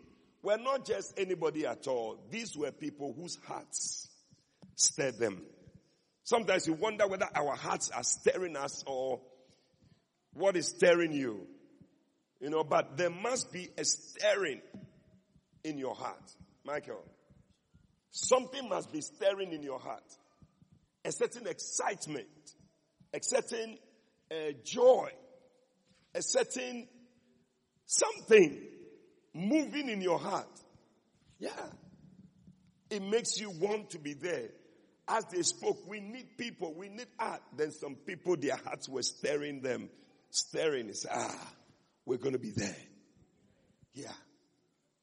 were 0.42 0.58
not 0.58 0.86
just 0.86 1.18
anybody 1.18 1.66
at 1.66 1.86
all. 1.86 2.18
These 2.30 2.56
were 2.56 2.70
people 2.70 3.14
whose 3.18 3.36
hearts 3.46 4.08
stirred 4.74 5.18
them. 5.18 5.42
Sometimes 6.24 6.66
you 6.66 6.74
wonder 6.74 7.06
whether 7.06 7.28
our 7.34 7.54
hearts 7.54 7.90
are 7.90 8.02
stirring 8.02 8.56
us 8.56 8.82
or 8.86 9.20
what 10.32 10.56
is 10.56 10.68
stirring 10.68 11.12
you. 11.12 11.46
You 12.40 12.50
know, 12.50 12.64
but 12.64 12.96
there 12.96 13.10
must 13.10 13.52
be 13.52 13.68
a 13.78 13.84
stirring 13.84 14.60
in 15.64 15.78
your 15.78 15.94
heart. 15.94 16.22
Michael, 16.64 17.02
something 18.10 18.68
must 18.68 18.92
be 18.92 19.00
stirring 19.00 19.52
in 19.52 19.62
your 19.62 19.78
heart. 19.78 20.04
A 21.06 21.12
certain 21.12 21.46
excitement, 21.46 22.26
a 23.14 23.22
certain 23.22 23.78
uh, 24.28 24.52
joy, 24.64 25.08
a 26.12 26.20
certain 26.20 26.88
something 27.86 28.60
moving 29.32 29.88
in 29.88 30.00
your 30.00 30.18
heart. 30.18 30.48
Yeah. 31.38 31.50
It 32.90 33.02
makes 33.02 33.38
you 33.38 33.50
want 33.50 33.90
to 33.90 34.00
be 34.00 34.14
there. 34.14 34.48
As 35.06 35.24
they 35.26 35.42
spoke, 35.42 35.88
we 35.88 36.00
need 36.00 36.36
people, 36.36 36.74
we 36.74 36.88
need 36.88 37.06
art. 37.20 37.42
Then 37.56 37.70
some 37.70 37.94
people, 37.94 38.36
their 38.36 38.56
hearts 38.56 38.88
were 38.88 39.02
stirring 39.02 39.60
them, 39.62 39.88
stirring. 40.30 40.88
It's, 40.88 41.06
ah, 41.08 41.52
we're 42.04 42.18
going 42.18 42.32
to 42.32 42.40
be 42.40 42.50
there. 42.50 42.76
Yeah. 43.94 44.12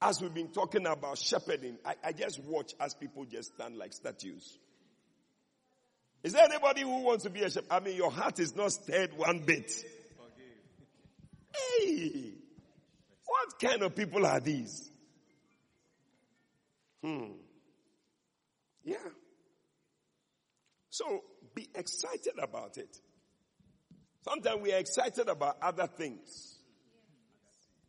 As 0.01 0.21
we've 0.21 0.33
been 0.33 0.51
talking 0.51 0.85
about 0.85 1.17
shepherding, 1.17 1.77
I, 1.85 1.95
I 2.03 2.11
just 2.11 2.43
watch 2.43 2.73
as 2.77 2.93
people 2.93 3.23
just 3.23 3.53
stand 3.55 3.77
like 3.77 3.93
statues. 3.93 4.59
Is 6.23 6.33
there 6.33 6.45
anybody 6.45 6.81
who 6.81 7.01
wants 7.01 7.25
to 7.25 7.29
be 7.29 7.41
a 7.41 7.49
shepherd? 7.49 7.67
I 7.69 7.79
mean, 7.81 7.97
your 7.97 8.11
heart 8.11 8.39
is 8.39 8.55
not 8.55 8.71
stirred 8.71 9.15
one 9.17 9.39
bit. 9.39 9.71
Hey! 11.53 12.31
What 13.25 13.59
kind 13.59 13.81
of 13.83 13.95
people 13.95 14.25
are 14.25 14.39
these? 14.39 14.89
Hmm. 17.03 17.33
Yeah. 18.83 18.95
So 20.89 21.23
be 21.53 21.67
excited 21.75 22.39
about 22.41 22.77
it. 22.77 22.97
Sometimes 24.23 24.61
we 24.61 24.73
are 24.73 24.77
excited 24.77 25.27
about 25.27 25.57
other 25.61 25.87
things. 25.87 26.57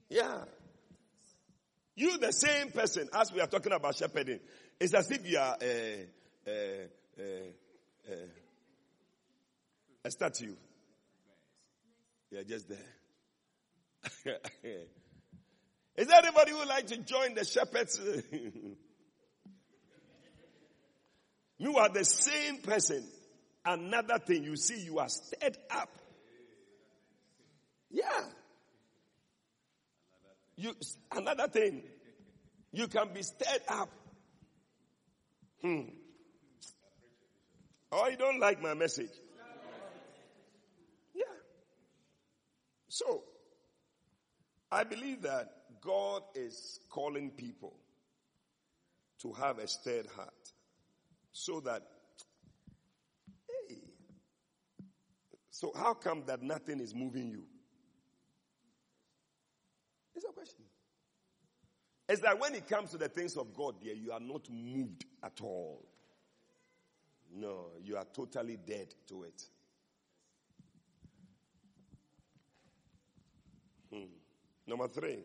Yeah. 0.09 0.45
You 1.95 2.19
the 2.19 2.33
same 2.33 2.73
person 2.73 3.09
as 3.15 3.33
we 3.33 3.41
are 3.41 3.47
talking 3.47 3.73
about 3.73 3.97
shepherding. 3.97 4.41
It's 4.81 4.95
as 4.95 5.11
if 5.11 5.29
you 5.29 5.39
are 5.39 5.57
a, 5.63 6.07
a, 6.49 6.89
a, 7.21 7.55
a, 8.09 8.29
a 10.07 10.11
statue. 10.11 10.55
You're 12.31 12.45
just 12.45 12.69
there. 12.69 12.79
Is 15.97 16.09
there 16.09 16.19
anybody 16.19 16.51
who 16.51 16.59
would 16.59 16.69
like 16.69 16.87
to 16.89 16.97
join 16.99 17.35
the 17.35 17.45
shepherds? 17.45 18.01
you 21.59 21.77
are 21.77 21.89
the 21.89 22.05
same 22.05 22.59
person. 22.59 23.07
Another 23.65 24.19
thing, 24.19 24.45
you 24.45 24.57
see, 24.57 24.81
you 24.81 24.99
are 24.99 25.09
stirred 25.09 25.57
up. 25.71 25.89
Yeah. 27.91 28.25
You, 30.57 30.75
another 31.13 31.49
thing, 31.49 31.83
you 32.73 32.89
can 32.89 33.15
be 33.15 33.23
stirred 33.23 33.63
up. 33.69 33.91
Hmm. 35.63 35.83
Oh, 37.97 38.09
you 38.09 38.17
don't 38.17 38.41
like 38.41 38.61
my 38.61 38.75
message? 38.75 39.13
Yeah. 41.15 41.23
So, 42.89 43.23
I 44.73 44.83
believe 44.83 45.23
that 45.23 45.53
God 45.81 46.23
is 46.35 46.81
calling 46.91 47.31
people 47.31 47.77
to 49.23 49.33
have 49.35 49.61
a 49.61 49.69
stirred 49.69 50.09
heart 50.17 50.53
so 51.31 51.61
that, 51.61 51.85
hey, 53.69 53.77
so 55.51 55.71
how 55.77 55.95
come 55.95 56.25
that 56.27 56.43
nothing 56.43 56.81
is 56.81 56.97
moving 56.97 57.29
you? 57.31 57.45
It's 60.17 60.25
a 60.25 60.33
question. 60.33 60.65
It's 62.09 62.23
that 62.23 62.41
when 62.41 62.57
it 62.57 62.69
comes 62.69 62.91
to 62.91 62.99
the 62.99 63.09
things 63.09 63.37
of 63.37 63.55
God, 63.55 63.81
dear, 63.81 63.95
you 63.95 64.11
are 64.11 64.19
not 64.19 64.51
moved 64.51 65.05
at 65.23 65.41
all. 65.41 65.94
No, 67.35 67.67
you 67.83 67.97
are 67.97 68.07
totally 68.15 68.59
dead 68.65 68.95
to 69.09 69.25
it. 69.25 69.43
Hmm. 73.93 74.05
Number 74.67 74.89
three, 74.89 75.19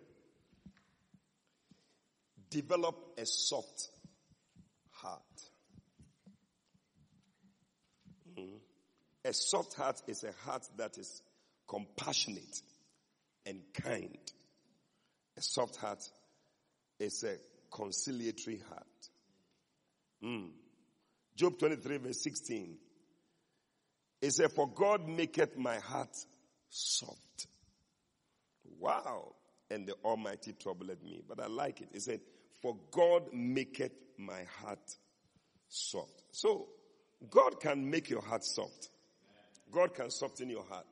develop 2.50 2.96
a 3.18 3.26
soft 3.26 3.90
heart. 4.92 5.22
Mm-hmm. 8.38 8.58
A 9.26 9.34
soft 9.34 9.76
heart 9.76 10.02
is 10.08 10.24
a 10.24 10.32
heart 10.50 10.68
that 10.78 10.98
is 10.98 11.22
compassionate 11.68 12.62
and 13.46 13.62
kind. 13.74 14.18
A 15.38 15.42
soft 15.42 15.76
heart 15.76 16.04
is 17.00 17.24
a 17.24 17.36
conciliatory 17.72 18.62
heart. 18.68 19.10
Mm. 20.24 20.50
Job 21.40 21.58
23 21.58 21.98
verse 22.00 22.22
16. 22.22 22.76
It 24.22 24.34
said, 24.34 24.52
For 24.52 24.68
God 24.68 25.08
maketh 25.08 25.58
my 25.58 25.78
heart 25.78 26.14
soft. 26.68 27.48
Wow. 28.78 29.36
And 29.72 29.88
the 29.88 29.94
Almighty 30.04 30.52
troubled 30.52 31.02
me. 31.02 31.22
But 31.26 31.40
I 31.40 31.48
like 31.48 31.80
it. 31.80 31.88
It 31.94 32.02
said, 32.02 32.20
For 32.62 32.76
God 32.92 33.32
maketh 33.32 33.94
my 34.18 34.44
heart 34.62 34.82
soft. 35.70 36.24
So, 36.32 36.68
God 37.30 37.62
can 37.62 37.90
make 37.90 38.10
your 38.10 38.22
heart 38.22 38.44
soft. 38.44 38.90
God 39.72 39.94
can 39.94 40.10
soften 40.12 40.50
your 40.50 40.66
heart. 40.66 40.88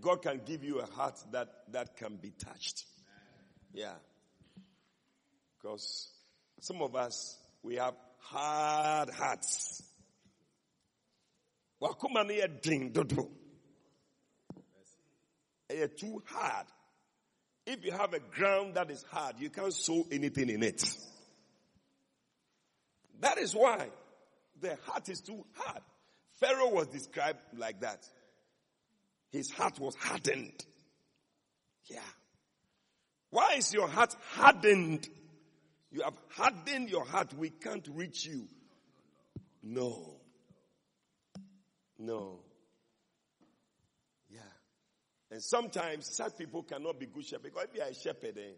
God 0.00 0.22
can 0.22 0.42
give 0.46 0.62
you 0.62 0.78
a 0.78 0.86
heart 0.86 1.18
that, 1.32 1.48
that 1.72 1.96
can 1.96 2.14
be 2.14 2.30
touched. 2.30 2.84
Yeah. 3.72 3.94
Because 5.58 6.12
some 6.60 6.80
of 6.80 6.94
us, 6.94 7.36
we 7.64 7.74
have 7.74 7.94
hard 8.24 9.10
hearts. 9.10 9.82
Wakuma 11.80 12.26
no 12.26 12.34
yɛ 12.34 12.62
den 12.62 12.92
dodo. 12.92 13.30
Ɛyɛ 15.70 15.96
too 15.96 16.22
hard. 16.26 16.66
If 17.66 17.84
you 17.84 17.92
have 17.92 18.12
a 18.12 18.20
ground 18.20 18.74
that 18.74 18.90
is 18.90 19.02
hard, 19.10 19.36
you 19.38 19.50
can't 19.50 19.72
sow 19.72 20.06
anything 20.10 20.50
in 20.50 20.62
it. 20.62 20.84
That 23.20 23.38
is 23.38 23.54
why 23.54 23.88
the 24.60 24.76
heart 24.86 25.08
is 25.08 25.20
too 25.20 25.44
hard. 25.54 25.82
Pharaoh 26.40 26.70
was 26.70 26.88
described 26.88 27.38
like 27.56 27.80
that. 27.80 28.06
His 29.30 29.50
heart 29.50 29.78
was 29.80 29.94
hardened. 29.94 30.64
Yeah. 31.86 32.00
Why 33.30 33.54
is 33.56 33.72
your 33.72 33.88
heart 33.88 34.14
hardened? 34.32 35.08
You 35.94 36.02
have 36.02 36.18
hardened 36.30 36.90
your 36.90 37.04
heart. 37.04 37.32
We 37.38 37.50
can't 37.50 37.86
reach 37.94 38.26
you. 38.26 38.48
No. 39.62 40.16
No. 41.96 42.40
Yeah. 44.28 44.40
And 45.30 45.40
sometimes 45.40 46.12
such 46.12 46.36
people 46.36 46.64
cannot 46.64 46.98
be 46.98 47.06
good 47.06 47.24
shepherds. 47.24 47.54
Because 47.54 47.68
if 47.70 47.76
you 47.76 47.82
are 47.82 47.90
a 47.90 47.94
shepherd, 47.94 48.36
eh, 48.36 48.54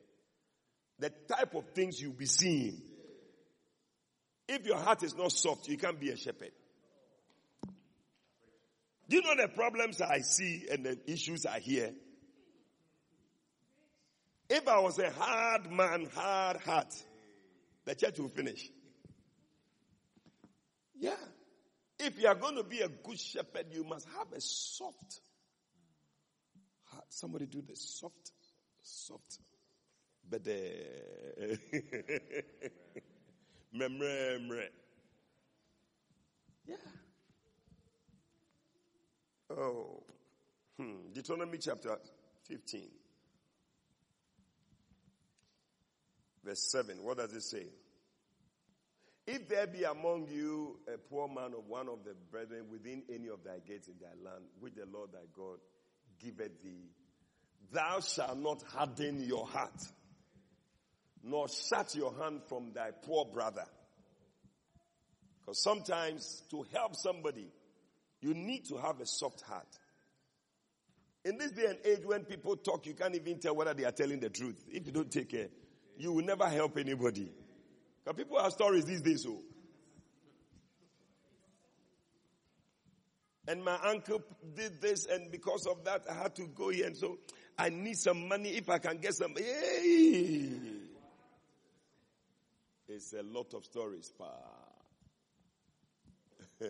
the 0.98 1.10
type 1.28 1.54
of 1.54 1.66
things 1.74 2.00
you'll 2.00 2.14
be 2.14 2.24
seeing, 2.24 2.80
if 4.48 4.64
your 4.64 4.78
heart 4.78 5.02
is 5.02 5.14
not 5.14 5.30
soft, 5.30 5.68
you 5.68 5.76
can't 5.76 6.00
be 6.00 6.08
a 6.08 6.16
shepherd. 6.16 6.52
Do 9.10 9.16
you 9.16 9.20
know 9.20 9.42
the 9.42 9.48
problems 9.48 10.00
I 10.00 10.20
see 10.20 10.68
and 10.72 10.86
the 10.86 10.98
issues 11.06 11.44
I 11.44 11.58
hear? 11.58 11.92
If 14.48 14.66
I 14.66 14.78
was 14.78 14.98
a 14.98 15.10
hard 15.10 15.70
man, 15.70 16.08
hard 16.14 16.56
heart, 16.62 16.94
the 17.86 17.94
church 17.94 18.18
will 18.18 18.28
finish. 18.28 18.68
Yeah. 20.98 21.14
If 21.98 22.20
you 22.20 22.28
are 22.28 22.34
going 22.34 22.56
to 22.56 22.64
be 22.64 22.80
a 22.80 22.88
good 22.88 23.18
shepherd, 23.18 23.66
you 23.70 23.84
must 23.84 24.06
have 24.18 24.32
a 24.34 24.40
soft 24.40 25.20
heart. 26.84 27.04
Somebody 27.08 27.46
do 27.46 27.62
the 27.62 27.74
soft, 27.74 28.32
soft. 28.82 29.38
But 30.28 30.44
the 30.44 30.60
Yeah. 36.66 36.76
Oh. 39.50 40.02
Hmm. 40.76 41.12
Deuteronomy 41.14 41.58
chapter 41.58 41.96
15. 42.48 42.82
Verse 46.46 46.60
7. 46.70 47.02
What 47.02 47.18
does 47.18 47.32
it 47.32 47.42
say? 47.42 47.66
If 49.26 49.48
there 49.48 49.66
be 49.66 49.82
among 49.82 50.28
you 50.30 50.78
a 50.86 50.96
poor 50.96 51.26
man 51.26 51.52
of 51.58 51.66
one 51.66 51.88
of 51.88 52.04
the 52.04 52.14
brethren 52.30 52.66
within 52.70 53.02
any 53.12 53.26
of 53.28 53.42
thy 53.42 53.58
gates 53.66 53.88
in 53.88 53.94
thy 54.00 54.14
land, 54.24 54.44
which 54.60 54.74
the 54.74 54.86
Lord 54.86 55.10
thy 55.12 55.26
God 55.36 55.58
giveth 56.22 56.62
thee, 56.62 56.92
thou 57.72 57.98
shalt 57.98 58.38
not 58.38 58.62
harden 58.62 59.24
your 59.24 59.44
heart, 59.44 59.82
nor 61.24 61.48
shut 61.48 61.96
your 61.96 62.14
hand 62.14 62.42
from 62.48 62.72
thy 62.72 62.92
poor 62.92 63.24
brother. 63.24 63.64
Because 65.40 65.60
sometimes 65.60 66.44
to 66.50 66.64
help 66.72 66.94
somebody, 66.94 67.48
you 68.20 68.34
need 68.34 68.66
to 68.66 68.76
have 68.76 69.00
a 69.00 69.06
soft 69.06 69.40
heart. 69.40 69.66
In 71.24 71.38
this 71.38 71.50
day 71.50 71.66
and 71.66 71.78
age 71.84 72.04
when 72.04 72.24
people 72.24 72.56
talk, 72.56 72.86
you 72.86 72.94
can't 72.94 73.16
even 73.16 73.40
tell 73.40 73.56
whether 73.56 73.74
they 73.74 73.84
are 73.84 73.90
telling 73.90 74.20
the 74.20 74.30
truth. 74.30 74.64
If 74.70 74.86
you 74.86 74.92
don't 74.92 75.10
take 75.10 75.30
care, 75.30 75.48
you 75.96 76.12
will 76.12 76.24
never 76.24 76.48
help 76.48 76.76
anybody. 76.78 77.30
Because 78.04 78.16
people 78.16 78.40
have 78.40 78.52
stories 78.52 78.84
these 78.84 79.00
days, 79.02 79.22
so. 79.22 79.40
And 83.48 83.64
my 83.64 83.78
uncle 83.84 84.22
did 84.54 84.80
this, 84.80 85.06
and 85.06 85.30
because 85.30 85.66
of 85.66 85.84
that, 85.84 86.02
I 86.10 86.14
had 86.14 86.34
to 86.36 86.46
go 86.48 86.70
here. 86.70 86.86
And 86.86 86.96
so 86.96 87.18
I 87.56 87.68
need 87.68 87.96
some 87.96 88.28
money 88.28 88.50
if 88.50 88.68
I 88.68 88.78
can 88.78 88.98
get 88.98 89.14
some. 89.14 89.34
Hey! 89.36 90.50
It's 92.88 93.12
a 93.12 93.22
lot 93.22 93.54
of 93.54 93.64
stories, 93.64 94.12
pa. 94.16 94.30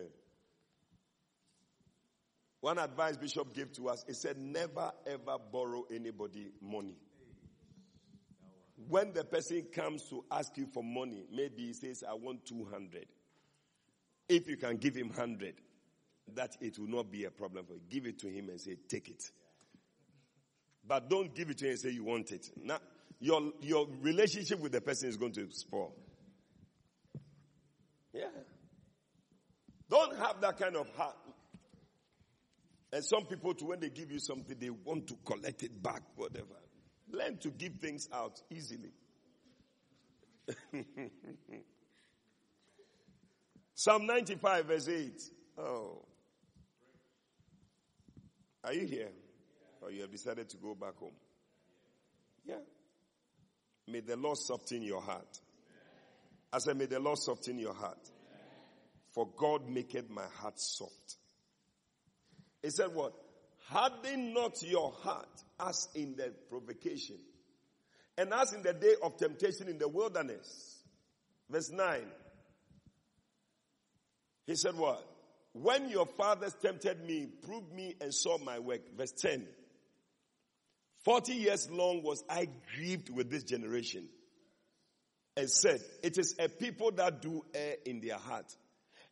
One 2.61 2.79
advice 2.79 3.17
Bishop 3.17 3.55
gave 3.55 3.73
to 3.75 3.89
us, 3.89 4.05
he 4.07 4.13
said, 4.15 4.39
never 4.39 4.91
ever 5.07 5.37
borrow 5.53 5.85
anybody 5.93 6.51
money. 6.61 6.97
When 8.77 9.13
the 9.13 9.25
person 9.25 9.67
comes 9.73 10.03
to 10.11 10.25
ask 10.31 10.57
you 10.57 10.67
for 10.67 10.83
money, 10.85 11.25
maybe 11.33 11.67
he 11.67 11.73
says, 11.73 12.05
I 12.09 12.15
want 12.15 12.45
200. 12.45 13.07
If 14.29 14.49
you 14.49 14.57
can 14.57 14.77
give 14.77 14.95
him 14.95 15.09
100, 15.09 15.55
that 16.35 16.57
it 16.61 16.79
will 16.79 16.89
not 16.89 17.11
be 17.11 17.25
a 17.25 17.31
problem 17.31 17.65
for 17.65 17.75
you. 17.75 17.81
Give 17.89 18.07
it 18.07 18.19
to 18.21 18.29
him 18.29 18.49
and 18.49 18.61
say, 18.61 18.77
take 18.89 19.09
it. 19.09 19.23
But 20.87 21.09
don't 21.09 21.35
give 21.35 21.51
it 21.51 21.59
to 21.59 21.65
him 21.65 21.71
and 21.71 21.81
say 21.81 21.91
you 21.91 22.05
want 22.05 22.33
it. 22.33 22.51
Now, 22.63 22.79
your, 23.19 23.53
your 23.61 23.87
relationship 24.03 24.61
with 24.61 24.73
the 24.73 24.81
person 24.81 25.09
is 25.09 25.17
going 25.17 25.33
to 25.33 25.49
spoil. 25.51 25.95
Yeah. 28.13 28.25
Don't 29.89 30.17
have 30.19 30.41
that 30.41 30.59
kind 30.59 30.77
of 30.77 30.89
heart. 30.97 31.17
And 32.93 33.05
some 33.05 33.25
people, 33.27 33.55
too, 33.55 33.67
when 33.67 33.81
they 33.81 33.91
give 33.91 34.11
you 34.11 34.19
something, 34.19 34.57
they 34.59 34.71
want 34.71 35.07
to 35.09 35.17
collect 35.25 35.63
it 35.63 35.83
back, 35.83 36.03
whatever. 36.15 36.57
Learn 37.17 37.39
to 37.39 37.51
give 37.51 37.77
things 37.77 38.09
out 38.13 38.41
easily. 38.51 38.93
Psalm 43.75 44.07
95, 44.07 44.67
verse 44.67 44.89
8. 44.89 45.23
Oh. 45.59 46.05
Are 48.65 48.75
you 48.75 48.87
here? 48.87 49.09
Or 49.81 49.91
you 49.91 50.03
have 50.03 50.11
decided 50.11 50.49
to 50.51 50.57
go 50.59 50.75
back 50.75 50.97
home? 50.97 51.15
Yeah. 52.45 52.57
May 53.89 54.01
the 54.01 54.17
Lord 54.17 54.37
soften 54.39 54.83
your 54.83 55.01
heart. 55.01 55.41
I 56.53 56.59
said, 56.59 56.77
may 56.77 56.87
the 56.87 57.01
Lord 57.01 57.19
soften 57.19 57.59
your 57.59 57.75
heart. 57.75 58.11
For 59.15 59.29
God 59.37 59.69
maketh 59.69 60.11
my 60.11 60.27
heart 60.41 60.61
soft. 60.61 61.17
He 62.63 62.71
said 62.71 62.93
what? 62.93 63.15
Harden 63.69 64.33
not 64.33 64.63
your 64.63 64.93
heart 64.93 65.29
as 65.59 65.89
in 65.95 66.15
the 66.17 66.33
provocation 66.49 67.17
and 68.17 68.33
as 68.33 68.53
in 68.53 68.63
the 68.63 68.73
day 68.73 68.95
of 69.03 69.17
temptation 69.17 69.69
in 69.69 69.79
the 69.79 69.89
wilderness. 69.89 70.79
Verse 71.51 71.71
9. 71.71 72.01
He 74.47 74.55
said 74.55 74.77
what? 74.77 75.05
When 75.53 75.89
your 75.89 76.07
fathers 76.07 76.55
tempted 76.61 77.05
me, 77.05 77.27
proved 77.45 77.73
me 77.73 77.95
and 78.01 78.15
saw 78.15 78.39
my 78.39 78.59
work. 78.59 78.83
Verse 78.97 79.13
10. 79.13 79.47
Forty 81.05 81.35
years 81.35 81.71
long 81.71 82.03
was 82.03 82.23
I 82.29 82.49
grieved 82.75 83.11
with 83.11 83.31
this 83.31 83.45
generation 83.45 84.09
and 85.37 85.51
said, 85.51 85.81
it 86.03 86.19
is 86.19 86.35
a 86.39 86.49
people 86.49 86.91
that 86.93 87.21
do 87.21 87.45
err 87.55 87.77
in 87.85 88.01
their 88.01 88.17
heart 88.17 88.53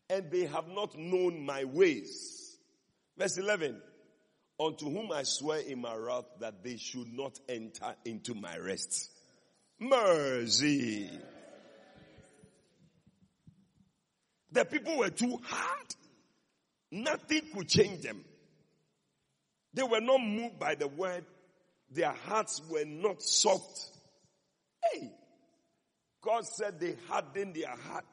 and 0.09 0.31
they 0.31 0.47
have 0.47 0.69
not 0.69 0.97
known 0.97 1.45
my 1.45 1.65
ways. 1.65 2.57
Verse 3.17 3.39
11 3.39 3.81
unto 4.59 4.91
whom 4.91 5.13
I 5.13 5.25
swear 5.25 5.61
in 5.61 5.81
my 5.81 5.95
wrath 5.95 6.27
that 6.41 6.63
they 6.63 6.77
should 6.77 7.13
not 7.13 7.39
enter 7.49 7.95
into 8.05 8.35
my 8.35 8.57
rest. 8.59 9.11
Mercy. 9.79 11.11
The 14.53 14.65
people 14.65 14.99
were 14.99 15.11
too 15.11 15.41
hard. 15.43 15.95
Nothing 16.93 17.43
could 17.53 17.69
change 17.69 18.03
them. 18.03 18.25
They 19.73 19.83
were 19.83 20.01
not 20.01 20.21
moved 20.21 20.61
by 20.61 20.77
the 20.77 20.87
word. 20.87 21.25
Their 21.91 22.13
hearts 22.13 22.63
were 22.71 22.85
not 22.85 23.23
soft. 23.23 23.91
Hey, 24.93 25.11
God 26.23 26.47
said 26.47 26.79
they 26.79 26.95
hardened 27.09 27.55
their 27.55 27.75
heart 27.75 28.05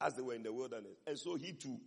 as 0.00 0.14
they 0.14 0.22
were 0.22 0.34
in 0.34 0.42
the 0.42 0.52
wilderness. 0.52 0.98
And 1.06 1.18
so 1.18 1.36
he 1.36 1.52
too, 1.52 1.78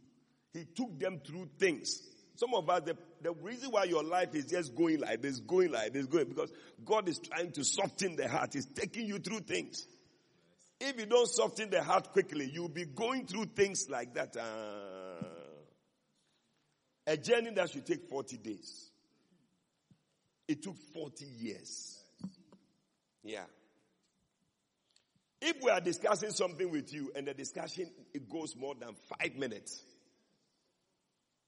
he 0.51 0.65
took 0.65 0.99
them 0.99 1.21
through 1.23 1.49
things 1.59 2.01
some 2.35 2.53
of 2.55 2.69
us, 2.69 2.81
the, 2.85 2.97
the 3.23 3.33
reason 3.41 3.71
why 3.71 3.85
your 3.85 4.03
life 4.03 4.35
is 4.35 4.45
just 4.45 4.75
going 4.75 4.99
like 4.99 5.21
this, 5.21 5.39
going 5.39 5.71
like 5.71 5.93
this, 5.93 6.05
going, 6.05 6.27
because 6.27 6.51
God 6.85 7.07
is 7.09 7.19
trying 7.19 7.51
to 7.53 7.63
soften 7.63 8.15
the 8.15 8.27
heart. 8.27 8.53
He's 8.53 8.65
taking 8.65 9.05
you 9.07 9.19
through 9.19 9.41
things. 9.41 9.85
If 10.79 10.99
you 10.99 11.05
don't 11.05 11.27
soften 11.29 11.69
the 11.69 11.81
heart 11.83 12.11
quickly, 12.11 12.49
you'll 12.53 12.67
be 12.67 12.85
going 12.85 13.25
through 13.25 13.45
things 13.55 13.89
like 13.89 14.13
that. 14.15 14.35
Uh, 14.35 15.23
A 17.07 17.17
journey 17.17 17.51
that 17.51 17.69
should 17.69 17.85
take 17.85 18.09
40 18.09 18.37
days. 18.37 18.89
It 20.47 20.61
took 20.61 20.75
40 20.93 21.25
years. 21.25 21.99
Yeah. 23.23 23.45
If 25.41 25.61
we 25.61 25.69
are 25.69 25.81
discussing 25.81 26.31
something 26.31 26.69
with 26.69 26.93
you 26.93 27.11
and 27.15 27.27
the 27.27 27.33
discussion 27.33 27.89
it 28.13 28.29
goes 28.29 28.55
more 28.55 28.75
than 28.79 28.95
five 29.17 29.35
minutes, 29.35 29.81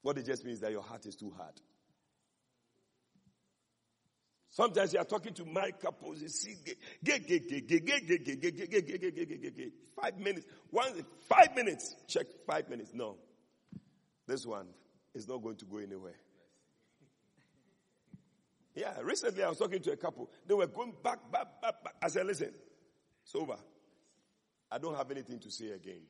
what 0.06 0.20
it 0.20 0.26
just 0.28 0.46
means 0.46 0.60
that 0.60 0.72
your 0.72 0.84
heart 0.84 1.04
is 1.08 1.16
too 1.16 1.34
hard. 1.36 1.60
Sometimes 4.52 4.94
you 4.94 5.00
are 5.00 5.04
talking 5.04 5.34
to 5.34 5.44
you 6.22 6.28
see, 6.30 6.56
five 10.00 10.20
minutes, 10.20 10.46
one, 10.70 11.04
five 11.28 11.56
minutes, 11.56 11.96
check 12.08 12.28
five 12.46 12.70
minutes. 12.70 12.92
No, 12.94 13.18
this 14.28 14.46
one 14.46 14.68
is 15.16 15.28
not 15.28 15.42
going 15.42 15.56
to 15.56 15.66
go 15.66 15.78
anywhere. 15.78 16.20
Yeah, 18.76 18.94
recently 19.02 19.42
I 19.44 19.50
was 19.50 19.58
talking 19.58 19.82
to 19.82 19.92
a 19.92 19.98
couple. 19.98 20.30
They 20.46 20.54
were 20.54 20.68
going 20.68 20.94
back, 21.04 21.32
back, 21.32 21.60
back, 21.64 21.84
back. 21.84 21.96
I 22.00 22.10
said, 22.10 22.28
listen, 22.28 22.54
it's 23.24 23.34
over. 23.34 23.58
I 24.72 24.78
don't 24.78 24.96
have 24.96 25.10
anything 25.10 25.40
to 25.40 25.50
say 25.50 25.72
again. 25.72 26.04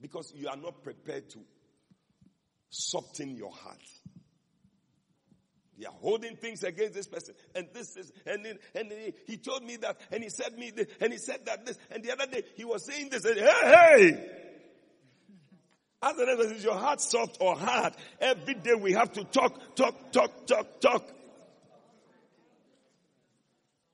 Because 0.00 0.32
you 0.36 0.48
are 0.48 0.56
not 0.56 0.84
prepared 0.84 1.28
to 1.30 1.40
soften 2.70 3.36
your 3.36 3.52
heart. 3.52 3.78
They 5.78 5.86
are 5.86 5.94
holding 6.00 6.36
things 6.36 6.62
against 6.62 6.94
this 6.94 7.06
person, 7.06 7.34
and 7.54 7.68
this 7.72 7.96
is, 7.96 8.12
and 8.26 8.44
then, 8.44 8.58
and 8.74 8.90
then 8.90 9.12
he, 9.26 9.38
told 9.38 9.64
me 9.64 9.76
that, 9.76 9.98
and 10.12 10.22
he 10.22 10.28
said 10.28 10.58
me, 10.58 10.70
this, 10.70 10.86
and 11.00 11.10
he 11.10 11.18
said 11.18 11.46
that 11.46 11.64
this, 11.64 11.78
and 11.90 12.04
the 12.04 12.12
other 12.12 12.26
day 12.26 12.42
he 12.54 12.64
was 12.64 12.84
saying 12.84 13.08
this, 13.08 13.24
and 13.24 13.38
hey, 13.38 13.52
hey! 13.62 14.30
As 16.02 16.18
an 16.18 16.28
is 16.28 16.64
your 16.64 16.78
heart 16.78 17.00
soft 17.00 17.38
or 17.40 17.56
hard? 17.56 17.94
Every 18.20 18.54
day 18.54 18.74
we 18.74 18.92
have 18.92 19.12
to 19.12 19.24
talk, 19.24 19.74
talk, 19.74 20.12
talk, 20.12 20.46
talk, 20.46 20.80
talk. 20.80 21.04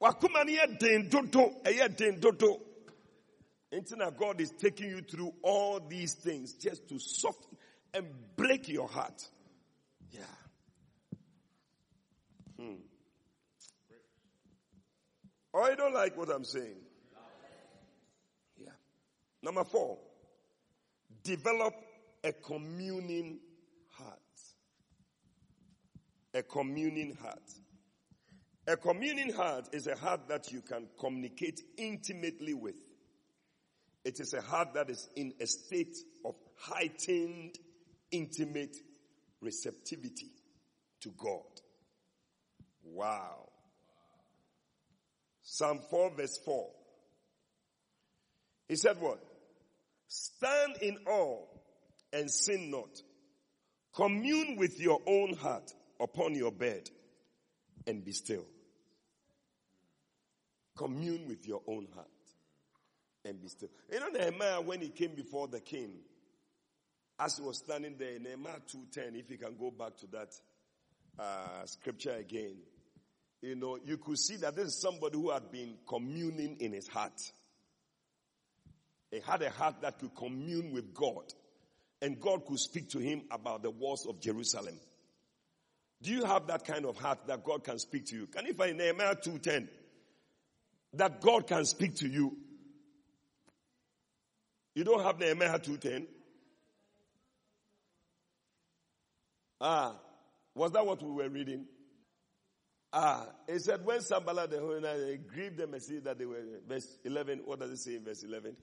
Wakuma 0.01 0.45
ni 0.45 0.57
dodo, 1.09 1.53
eye 1.65 1.89
dodo. 1.89 2.61
Until 3.73 4.11
God 4.13 4.41
is 4.41 4.53
taking 4.53 4.91
you 4.91 5.01
through 5.01 5.35
all 5.43 5.81
these 5.81 6.15
things 6.15 6.53
just 6.55 6.89
to 6.89 6.99
soften 7.01 7.56
and 7.95 8.07
break 8.37 8.69
your 8.69 8.89
heart. 8.89 9.29
Yeah. 10.11 10.21
Hmm. 12.59 12.75
Oh, 15.55 15.69
you 15.71 15.77
don't 15.77 15.95
like 15.95 16.17
what 16.17 16.29
I'm 16.29 16.45
saying? 16.45 16.77
Yeah. 18.59 18.73
Number 19.43 19.65
four, 19.65 19.99
develop 21.23 21.75
a 22.23 22.33
communing 22.33 23.39
heart. 23.91 24.19
A 26.35 26.43
communing 26.43 27.17
heart. 27.23 27.51
A 28.69 28.77
communing 28.77 29.33
heart 29.33 29.69
is 29.73 29.87
a 29.87 29.95
heart 29.97 30.29
that 30.29 30.51
you 30.51 30.61
can 30.61 30.89
communicate 30.99 31.61
intimately 31.79 32.53
with. 32.53 32.77
It 34.05 34.21
is 34.21 34.35
a 34.35 34.41
heart 34.41 34.75
that 34.75 34.91
is 34.91 35.09
in 35.17 35.33
a 35.41 35.47
state 35.47 35.97
of 36.25 36.35
heightened, 36.59 37.59
intimate 38.17 38.77
receptivity 39.41 40.31
to 41.03 41.11
God. 41.17 41.43
Wow. 42.83 43.49
Psalm 45.43 45.81
4 45.91 46.11
verse 46.17 46.39
4. 46.45 46.69
He 48.69 48.77
said 48.77 49.01
what? 49.01 49.21
Stand 50.09 50.77
in 50.83 50.99
awe 51.07 51.45
and 52.13 52.31
sin 52.31 52.71
not. 52.71 53.01
Commune 53.95 54.57
with 54.57 54.81
your 54.81 55.01
own 55.07 55.35
heart 55.35 55.73
upon 56.01 56.35
your 56.35 56.53
bed 56.53 56.89
and 57.87 58.05
be 58.05 58.13
still. 58.13 58.45
Commune 60.77 61.27
with 61.29 61.47
your 61.47 61.63
own 61.67 61.87
heart 61.95 62.07
and 63.25 63.41
be 63.41 63.49
still. 63.49 63.71
You 63.91 64.01
know 64.01 64.09
Nehemiah 64.09 64.61
when 64.61 64.81
he 64.81 64.89
came 64.89 65.15
before 65.15 65.49
the 65.49 65.61
king, 65.61 65.93
as 67.19 67.39
he 67.39 67.43
was 67.43 67.59
standing 67.59 67.97
there, 67.99 68.17
in 68.17 68.23
Nehemiah 68.23 68.61
2.10, 68.73 69.19
if 69.19 69.31
you 69.31 69.39
can 69.39 69.57
go 69.59 69.71
back 69.71 69.97
to 69.99 70.07
that 70.09 70.35
uh, 71.19 71.65
scripture 71.65 72.15
again, 72.15 72.57
you 73.43 73.55
know, 73.55 73.79
you 73.85 73.97
could 73.99 74.19
see 74.19 74.37
that 74.37 74.57
this 74.57 74.67
is 74.69 74.81
somebody 74.81 75.19
who 75.19 75.31
had 75.31 75.51
been 75.51 75.75
communing 75.89 76.57
in 76.61 76.73
his 76.73 76.89
heart. 76.89 77.21
He 79.11 79.21
had 79.21 79.43
a 79.43 79.51
heart 79.51 79.77
that 79.83 79.99
could 79.99 80.15
commune 80.15 80.73
with 80.73 80.93
God. 80.93 81.33
And 82.03 82.21
God 82.21 82.45
could 82.45 82.59
speak 82.59 82.91
to 82.91 82.99
him 82.99 83.23
about 83.31 83.63
the 83.63 83.71
walls 83.71 84.07
of 84.07 84.21
Jerusalem. 84.21 84.79
Do 86.03 86.11
you 86.11 86.25
have 86.25 86.47
that 86.49 86.65
kind 86.67 86.85
of 86.85 86.99
heart 86.99 87.27
that 87.27 87.43
God 87.43 87.65
can 87.65 87.79
speak 87.79 88.07
to 88.07 88.17
you? 88.17 88.27
Can 88.27 88.45
you 88.47 88.53
find 88.55 88.77
Nehemiah 88.77 89.15
2.10? 89.15 89.69
that 90.97 91.21
God 91.21 91.47
can 91.47 91.65
speak 91.65 91.97
to 91.97 92.09
you. 92.09 92.37
You 94.75 94.85
don't 94.85 95.03
have 95.03 95.19
Nehemiah 95.19 95.59
2.10? 95.59 96.07
Ah, 99.61 99.97
was 100.55 100.73
that 100.73 100.87
what 100.87 101.03
we 101.03 101.11
were 101.11 101.29
reading? 101.29 101.67
Ah, 102.93 103.27
it 103.49 103.61
said 103.61 103.85
when 103.85 104.01
Sanballat 104.01 104.51
the 104.51 104.57
Horonite 104.57 105.27
grieved 105.27 105.59
them 105.59 105.75
and 105.75 105.83
see 105.83 105.99
that 105.99 106.19
they 106.19 106.25
were 106.25 106.43
verse 106.67 106.87
11. 107.05 107.43
What 107.45 107.61
does 107.61 107.71
it 107.71 107.79
say 107.79 107.97
in 107.97 108.05
verse 108.05 108.23
11? 108.23 108.57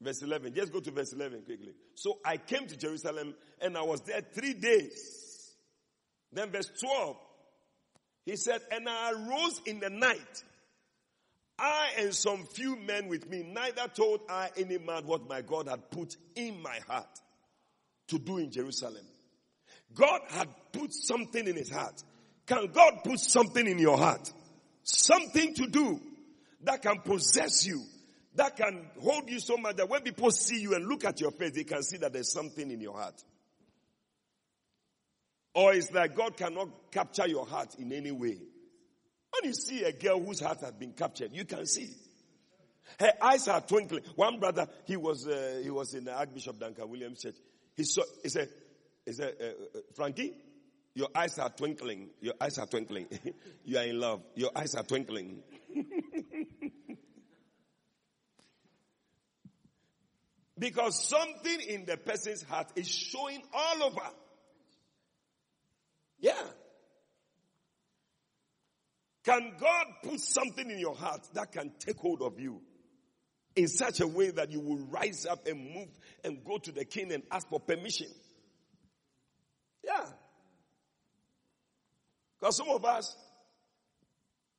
Verse 0.00 0.22
11. 0.22 0.54
Just 0.54 0.72
go 0.72 0.80
to 0.80 0.90
verse 0.90 1.12
11 1.12 1.42
quickly. 1.42 1.72
So 1.94 2.18
I 2.24 2.36
came 2.36 2.66
to 2.66 2.76
Jerusalem 2.76 3.34
and 3.60 3.76
I 3.76 3.82
was 3.82 4.00
there 4.02 4.20
three 4.20 4.54
days. 4.54 5.54
Then 6.32 6.50
verse 6.50 6.70
12. 6.80 7.16
He 8.26 8.36
said, 8.36 8.60
and 8.70 8.88
I 8.88 9.12
arose 9.12 9.60
in 9.66 9.80
the 9.80 9.90
night. 9.90 10.44
I 11.58 11.90
and 11.98 12.14
some 12.14 12.44
few 12.44 12.76
men 12.76 13.08
with 13.08 13.28
me, 13.28 13.44
neither 13.44 13.86
told 13.88 14.20
I 14.28 14.50
any 14.56 14.78
man 14.78 15.06
what 15.06 15.28
my 15.28 15.42
God 15.42 15.68
had 15.68 15.90
put 15.90 16.16
in 16.34 16.60
my 16.62 16.78
heart 16.88 17.20
to 18.12 18.18
do 18.18 18.38
in 18.38 18.50
Jerusalem. 18.50 19.04
God 19.94 20.20
had 20.28 20.48
put 20.72 20.92
something 20.92 21.46
in 21.46 21.56
his 21.56 21.70
heart. 21.70 22.02
Can 22.46 22.66
God 22.72 23.00
put 23.04 23.18
something 23.18 23.66
in 23.66 23.78
your 23.78 23.96
heart? 23.96 24.30
Something 24.82 25.54
to 25.54 25.66
do 25.66 26.00
that 26.64 26.82
can 26.82 27.00
possess 27.00 27.66
you, 27.66 27.82
that 28.34 28.56
can 28.56 28.86
hold 29.00 29.30
you 29.30 29.40
so 29.40 29.56
much 29.56 29.76
that 29.76 29.88
when 29.88 30.02
people 30.02 30.30
see 30.30 30.60
you 30.60 30.74
and 30.74 30.86
look 30.86 31.04
at 31.04 31.20
your 31.20 31.30
face, 31.30 31.52
they 31.52 31.64
can 31.64 31.82
see 31.82 31.96
that 31.98 32.12
there's 32.12 32.32
something 32.32 32.70
in 32.70 32.80
your 32.80 32.94
heart. 32.94 33.22
Or 35.54 35.72
it's 35.74 35.92
like 35.92 36.14
God 36.14 36.36
cannot 36.36 36.68
capture 36.90 37.26
your 37.26 37.46
heart 37.46 37.74
in 37.78 37.92
any 37.92 38.10
way. 38.10 38.36
When 38.36 39.44
you 39.44 39.54
see 39.54 39.82
a 39.84 39.92
girl 39.92 40.20
whose 40.20 40.40
heart 40.40 40.60
has 40.60 40.72
been 40.72 40.92
captured, 40.92 41.30
you 41.32 41.44
can 41.44 41.66
see. 41.66 41.88
Her 42.98 43.12
eyes 43.22 43.48
are 43.48 43.60
twinkling. 43.60 44.02
One 44.16 44.38
brother, 44.38 44.66
he 44.84 44.96
was 44.96 45.26
uh, 45.26 45.60
he 45.62 45.70
was 45.70 45.94
in 45.94 46.04
the 46.04 46.14
Archbishop 46.14 46.58
Duncan 46.58 46.88
Williams 46.88 47.22
Church. 47.22 47.36
He 47.76 47.84
saw. 47.84 48.02
He 48.22 48.28
said, 48.28 48.48
"He 49.06 49.12
said, 49.12 49.34
uh, 49.40 49.44
uh, 49.44 49.80
Frankie, 49.94 50.34
your 50.94 51.08
eyes 51.14 51.38
are 51.38 51.50
twinkling. 51.50 52.10
Your 52.20 52.34
eyes 52.40 52.58
are 52.58 52.66
twinkling. 52.66 53.06
you 53.64 53.78
are 53.78 53.84
in 53.84 53.98
love. 53.98 54.22
Your 54.34 54.50
eyes 54.54 54.74
are 54.74 54.84
twinkling." 54.84 55.42
because 60.58 61.08
something 61.08 61.60
in 61.68 61.84
the 61.86 61.96
person's 61.96 62.42
heart 62.42 62.68
is 62.76 62.88
showing 62.88 63.42
all 63.52 63.82
over. 63.82 64.08
Yeah. 66.20 66.40
Can 69.24 69.54
God 69.58 69.86
put 70.04 70.20
something 70.20 70.70
in 70.70 70.78
your 70.78 70.94
heart 70.94 71.26
that 71.34 71.52
can 71.52 71.72
take 71.78 71.96
hold 71.96 72.22
of 72.22 72.38
you 72.38 72.60
in 73.54 73.68
such 73.68 74.00
a 74.00 74.06
way 74.06 74.30
that 74.30 74.50
you 74.50 74.60
will 74.60 74.78
rise 74.78 75.26
up 75.26 75.46
and 75.46 75.74
move 75.74 75.88
and 76.24 76.44
go 76.44 76.58
to 76.58 76.72
the 76.72 76.84
king 76.84 77.12
and 77.12 77.22
ask 77.30 77.48
for 77.48 77.60
permission? 77.60 78.08
Yeah. 79.84 80.06
Because 82.40 82.56
some 82.56 82.68
of 82.70 82.84
us, 82.84 83.16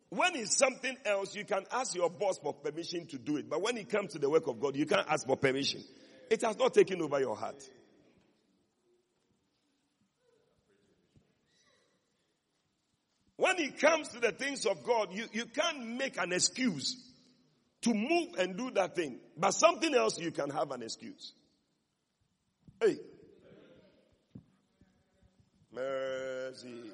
when 0.09 0.35
it's 0.35 0.55
something 0.55 0.95
else, 1.05 1.35
you 1.35 1.43
can 1.43 1.63
ask 1.71 1.95
your 1.95 2.09
boss 2.09 2.37
for 2.37 2.53
permission 2.53 3.07
to 3.07 3.17
do 3.17 3.37
it. 3.37 3.49
But 3.49 3.61
when 3.61 3.77
it 3.77 3.89
comes 3.89 4.13
to 4.13 4.19
the 4.19 4.29
work 4.29 4.47
of 4.47 4.59
God, 4.59 4.75
you 4.75 4.85
can't 4.85 5.07
ask 5.09 5.25
for 5.25 5.35
permission. 5.35 5.83
It 6.29 6.41
has 6.43 6.57
not 6.57 6.73
taken 6.73 7.01
over 7.01 7.19
your 7.19 7.35
heart. 7.35 7.63
When 13.35 13.59
it 13.59 13.79
comes 13.79 14.09
to 14.09 14.19
the 14.19 14.31
things 14.31 14.65
of 14.65 14.83
God, 14.83 15.09
you, 15.11 15.25
you 15.33 15.45
can't 15.45 15.97
make 15.97 16.17
an 16.17 16.31
excuse 16.31 16.95
to 17.83 17.93
move 17.93 18.35
and 18.39 18.57
do 18.57 18.71
that 18.71 18.95
thing. 18.95 19.19
But 19.37 19.51
something 19.51 19.93
else, 19.93 20.19
you 20.19 20.31
can 20.31 20.49
have 20.49 20.71
an 20.71 20.83
excuse. 20.83 21.33
Hey. 22.81 22.97
Mercy. 25.71 26.91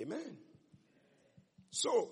Amen. 0.00 0.36
So, 1.70 2.10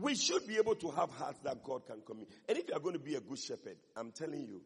We 0.00 0.14
should 0.14 0.46
be 0.46 0.56
able 0.56 0.76
to 0.76 0.90
have 0.92 1.10
hearts 1.10 1.40
that 1.40 1.64
God 1.64 1.84
can 1.86 2.00
commune. 2.06 2.28
And 2.48 2.56
if 2.56 2.68
you 2.68 2.74
are 2.74 2.80
going 2.80 2.92
to 2.92 3.00
be 3.00 3.16
a 3.16 3.20
good 3.20 3.38
shepherd, 3.38 3.76
I'm 3.96 4.12
telling 4.12 4.42
you, 4.42 4.62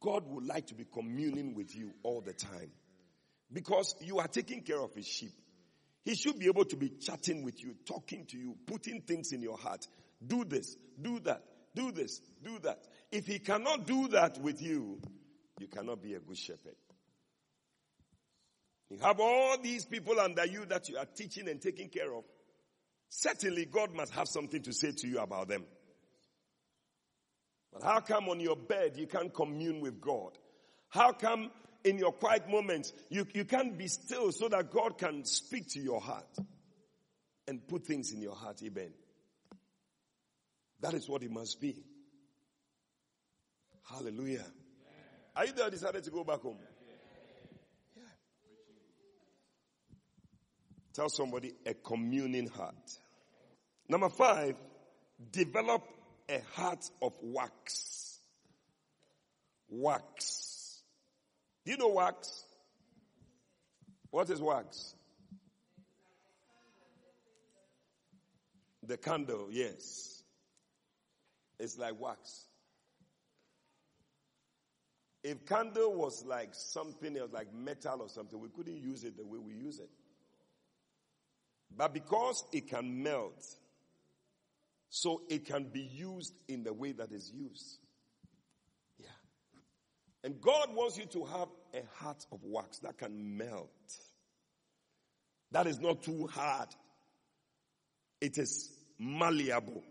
God 0.00 0.24
would 0.26 0.44
like 0.44 0.66
to 0.68 0.74
be 0.74 0.84
communing 0.92 1.54
with 1.54 1.74
you 1.76 1.92
all 2.02 2.20
the 2.20 2.32
time. 2.32 2.72
Because 3.52 3.94
you 4.00 4.18
are 4.18 4.26
taking 4.26 4.62
care 4.62 4.80
of 4.80 4.92
his 4.92 5.06
sheep. 5.06 5.32
He 6.04 6.14
should 6.14 6.38
be 6.38 6.46
able 6.46 6.64
to 6.64 6.76
be 6.76 6.88
chatting 6.88 7.44
with 7.44 7.62
you, 7.62 7.74
talking 7.86 8.24
to 8.26 8.38
you, 8.38 8.56
putting 8.66 9.02
things 9.02 9.32
in 9.32 9.42
your 9.42 9.58
heart. 9.58 9.86
Do 10.26 10.44
this, 10.44 10.76
do 11.00 11.20
that, 11.20 11.42
do 11.74 11.92
this, 11.92 12.20
do 12.42 12.58
that. 12.60 12.86
If 13.12 13.26
he 13.26 13.38
cannot 13.38 13.86
do 13.86 14.08
that 14.08 14.38
with 14.40 14.62
you, 14.62 15.00
you 15.58 15.66
cannot 15.66 16.02
be 16.02 16.14
a 16.14 16.20
good 16.20 16.38
shepherd. 16.38 16.76
You 18.90 18.98
have 19.02 19.20
all 19.20 19.56
these 19.62 19.84
people 19.84 20.18
under 20.18 20.44
you 20.46 20.64
that 20.66 20.88
you 20.88 20.96
are 20.96 21.04
teaching 21.04 21.48
and 21.48 21.60
taking 21.60 21.88
care 21.88 22.12
of. 22.12 22.24
Certainly 23.08 23.66
God 23.66 23.94
must 23.94 24.12
have 24.14 24.26
something 24.26 24.62
to 24.62 24.72
say 24.72 24.92
to 24.92 25.06
you 25.06 25.20
about 25.20 25.48
them. 25.48 25.64
But 27.72 27.82
how 27.84 28.00
come 28.00 28.28
on 28.28 28.40
your 28.40 28.56
bed 28.56 28.96
you 28.96 29.06
can't 29.06 29.32
commune 29.32 29.80
with 29.80 30.00
God? 30.00 30.32
How 30.88 31.12
come 31.12 31.50
in 31.84 31.98
your 31.98 32.12
quiet 32.12 32.48
moments 32.48 32.92
you, 33.08 33.26
you 33.34 33.44
can't 33.44 33.76
be 33.76 33.88
still 33.88 34.32
so 34.32 34.48
that 34.48 34.70
God 34.70 34.98
can 34.98 35.24
speak 35.24 35.68
to 35.70 35.80
your 35.80 36.00
heart 36.00 36.38
and 37.48 37.66
put 37.66 37.84
things 37.84 38.12
in 38.12 38.20
your 38.20 38.34
heart, 38.34 38.60
Amen. 38.64 38.92
That 40.80 40.94
is 40.94 41.08
what 41.08 41.22
it 41.22 41.30
must 41.30 41.60
be. 41.60 41.76
Hallelujah. 43.90 44.44
Are 45.36 45.46
you 45.46 45.52
there 45.52 45.70
decided 45.70 46.04
to 46.04 46.10
go 46.10 46.24
back 46.24 46.40
home? 46.40 46.56
Yeah. 47.96 48.02
Tell 50.94 51.08
somebody 51.08 51.52
a 51.66 51.74
communing 51.74 52.48
heart. 52.48 52.74
Number 53.88 54.08
five, 54.08 54.54
develop 55.32 55.82
a 56.28 56.40
heart 56.54 56.88
of 57.02 57.12
wax. 57.20 58.18
Wax. 59.68 60.49
Do 61.64 61.72
you 61.72 61.76
know 61.76 61.88
wax? 61.88 62.44
What 64.10 64.30
is 64.30 64.40
wax? 64.40 64.94
The 68.82 68.96
candle, 68.96 69.48
yes. 69.50 70.22
It's 71.58 71.78
like 71.78 72.00
wax. 72.00 72.46
If 75.22 75.44
candle 75.44 75.92
was 75.92 76.24
like 76.24 76.50
something 76.52 77.16
else, 77.16 77.30
like 77.32 77.52
metal 77.52 78.00
or 78.00 78.08
something, 78.08 78.40
we 78.40 78.48
couldn't 78.48 78.78
use 78.78 79.04
it 79.04 79.18
the 79.18 79.24
way 79.24 79.38
we 79.38 79.52
use 79.52 79.78
it. 79.78 79.90
But 81.76 81.92
because 81.92 82.42
it 82.52 82.68
can 82.68 83.02
melt, 83.02 83.44
so 84.88 85.22
it 85.28 85.44
can 85.44 85.64
be 85.64 85.82
used 85.82 86.34
in 86.48 86.64
the 86.64 86.72
way 86.72 86.92
that 86.92 87.12
is 87.12 87.30
used. 87.30 87.79
And 90.22 90.40
God 90.40 90.74
wants 90.74 90.98
you 90.98 91.06
to 91.06 91.24
have 91.24 91.48
a 91.74 91.82
heart 91.96 92.26
of 92.30 92.40
wax 92.42 92.78
that 92.80 92.98
can 92.98 93.38
melt. 93.38 93.70
That 95.52 95.66
is 95.66 95.80
not 95.80 96.02
too 96.02 96.26
hard. 96.26 96.68
It 98.20 98.36
is 98.38 98.70
malleable. 98.98 99.82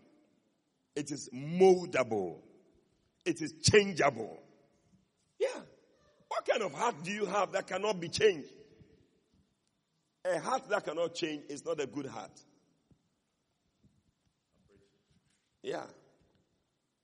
It 0.95 1.11
is 1.11 1.30
moldable. 1.34 2.38
It 3.25 3.41
is 3.41 3.53
changeable. 3.63 4.38
Yeah. 5.39 5.61
What 6.27 6.47
kind 6.47 6.61
of 6.61 6.73
heart 6.73 6.95
do 7.03 7.11
you 7.11 7.25
have 7.25 7.53
that 7.53 7.67
cannot 7.67 7.99
be 7.99 8.09
changed? 8.09 8.49
A 10.25 10.39
heart 10.39 10.69
that 10.69 10.86
cannot 10.86 11.15
change 11.15 11.43
is 11.49 11.65
not 11.65 11.80
a 11.82 11.88
good 11.88 12.05
heart. 12.05 12.39
Yeah. 15.63 15.86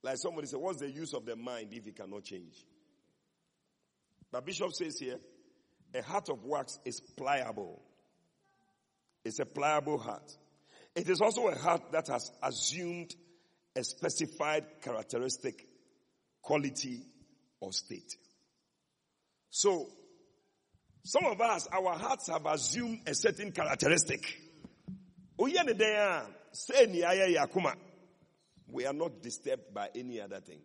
Like 0.02 0.18
somebody 0.18 0.46
said, 0.46 0.60
what's 0.60 0.78
the 0.78 0.90
use 0.90 1.12
of 1.12 1.26
the 1.26 1.34
mind 1.34 1.68
if 1.72 1.86
it 1.86 1.96
cannot 1.96 2.24
change? 2.24 2.54
But 4.36 4.44
Bishop 4.44 4.74
says 4.74 4.98
here, 4.98 5.18
a 5.94 6.02
heart 6.02 6.28
of 6.28 6.44
wax 6.44 6.78
is 6.84 7.00
pliable. 7.00 7.80
It's 9.24 9.38
a 9.38 9.46
pliable 9.46 9.96
heart. 9.96 10.30
It 10.94 11.08
is 11.08 11.22
also 11.22 11.48
a 11.48 11.56
heart 11.56 11.90
that 11.92 12.08
has 12.08 12.30
assumed 12.42 13.14
a 13.74 13.82
specified 13.82 14.66
characteristic, 14.82 15.66
quality, 16.42 17.00
or 17.60 17.72
state. 17.72 18.14
So, 19.48 19.88
some 21.02 21.24
of 21.24 21.40
us, 21.40 21.66
our 21.72 21.94
hearts 21.94 22.28
have 22.28 22.44
assumed 22.44 23.00
a 23.06 23.14
certain 23.14 23.52
characteristic. 23.52 24.38
We 25.38 25.56
are 25.58 25.64
not 28.92 29.22
disturbed 29.22 29.72
by 29.72 29.88
any 29.94 30.20
other 30.20 30.40
thing. 30.40 30.60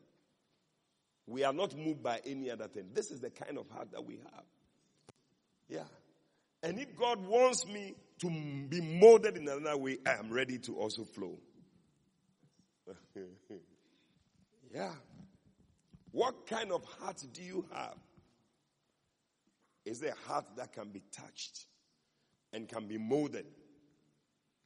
We 1.28 1.43
are 1.43 1.53
not 1.53 1.78
moved 1.78 2.03
by 2.03 2.19
any 2.26 2.49
other 2.51 2.67
thing. 2.67 2.89
This 2.93 3.11
is 3.11 3.19
the 3.19 3.30
kind 3.30 3.57
of 3.57 3.69
heart 3.69 3.91
that 3.91 4.05
we 4.05 4.15
have. 4.15 4.43
Yeah. 5.69 5.84
And 6.63 6.80
if 6.80 6.95
God 6.95 7.26
wants 7.26 7.65
me 7.65 7.95
to 8.19 8.30
be 8.30 8.82
molded 8.82 9.38
in 9.38 9.47
another 9.47 9.78
way, 9.78 9.97
I 10.05 10.13
am 10.13 10.32
ready 10.32 10.57
to 10.59 10.76
also 10.76 11.03
flow. 11.03 11.38
yeah. 14.74 14.93
What 16.11 16.47
kind 16.47 16.72
of 16.72 16.84
heart 16.84 17.24
do 17.34 17.41
you 17.41 17.65
have? 17.74 17.95
Is 19.86 19.99
there 19.99 20.13
a 20.13 20.30
heart 20.30 20.45
that 20.57 20.74
can 20.74 20.89
be 20.89 21.01
touched 21.11 21.65
and 22.53 22.67
can 22.67 22.88
be 22.88 22.97
molded? 22.97 23.45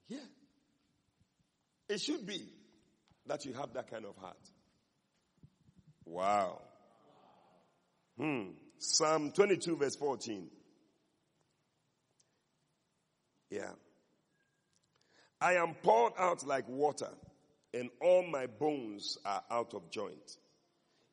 Yeah. 0.07 0.17
It 1.87 2.01
should 2.01 2.25
be 2.25 2.41
that 3.27 3.45
you 3.45 3.53
have 3.53 3.73
that 3.73 3.89
kind 3.89 4.05
of 4.05 4.17
heart. 4.17 4.37
Wow. 6.05 6.61
Hmm. 8.17 8.51
Psalm 8.77 9.31
22 9.31 9.77
verse 9.77 9.95
14. 9.95 10.47
Yeah. 13.49 13.71
I 15.41 15.53
am 15.53 15.73
poured 15.75 16.13
out 16.17 16.45
like 16.45 16.67
water 16.67 17.09
and 17.73 17.89
all 18.01 18.23
my 18.23 18.47
bones 18.47 19.17
are 19.25 19.43
out 19.51 19.73
of 19.73 19.91
joint. 19.91 20.37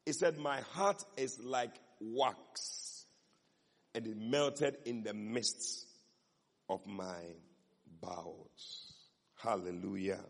He 0.06 0.12
said, 0.12 0.38
my 0.38 0.60
heart 0.60 1.02
is 1.16 1.38
like 1.40 1.74
wax 2.00 3.04
and 3.94 4.06
it 4.06 4.16
melted 4.16 4.76
in 4.84 5.02
the 5.02 5.14
midst 5.14 5.86
of 6.68 6.86
my 6.86 7.20
bowels. 8.00 8.94
Hallelujah. 9.36 10.20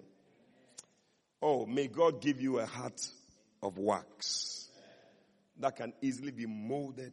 Oh, 1.41 1.67
may 1.67 1.89
God 1.89 2.21
give 2.21 2.41
you 2.41 2.61
a 2.61 2.67
heart 2.67 3.01
of 3.63 3.79
wax 3.79 4.69
that 5.59 5.77
can 5.77 5.93
easily 6.03 6.33
be 6.33 6.47
molded 6.47 7.13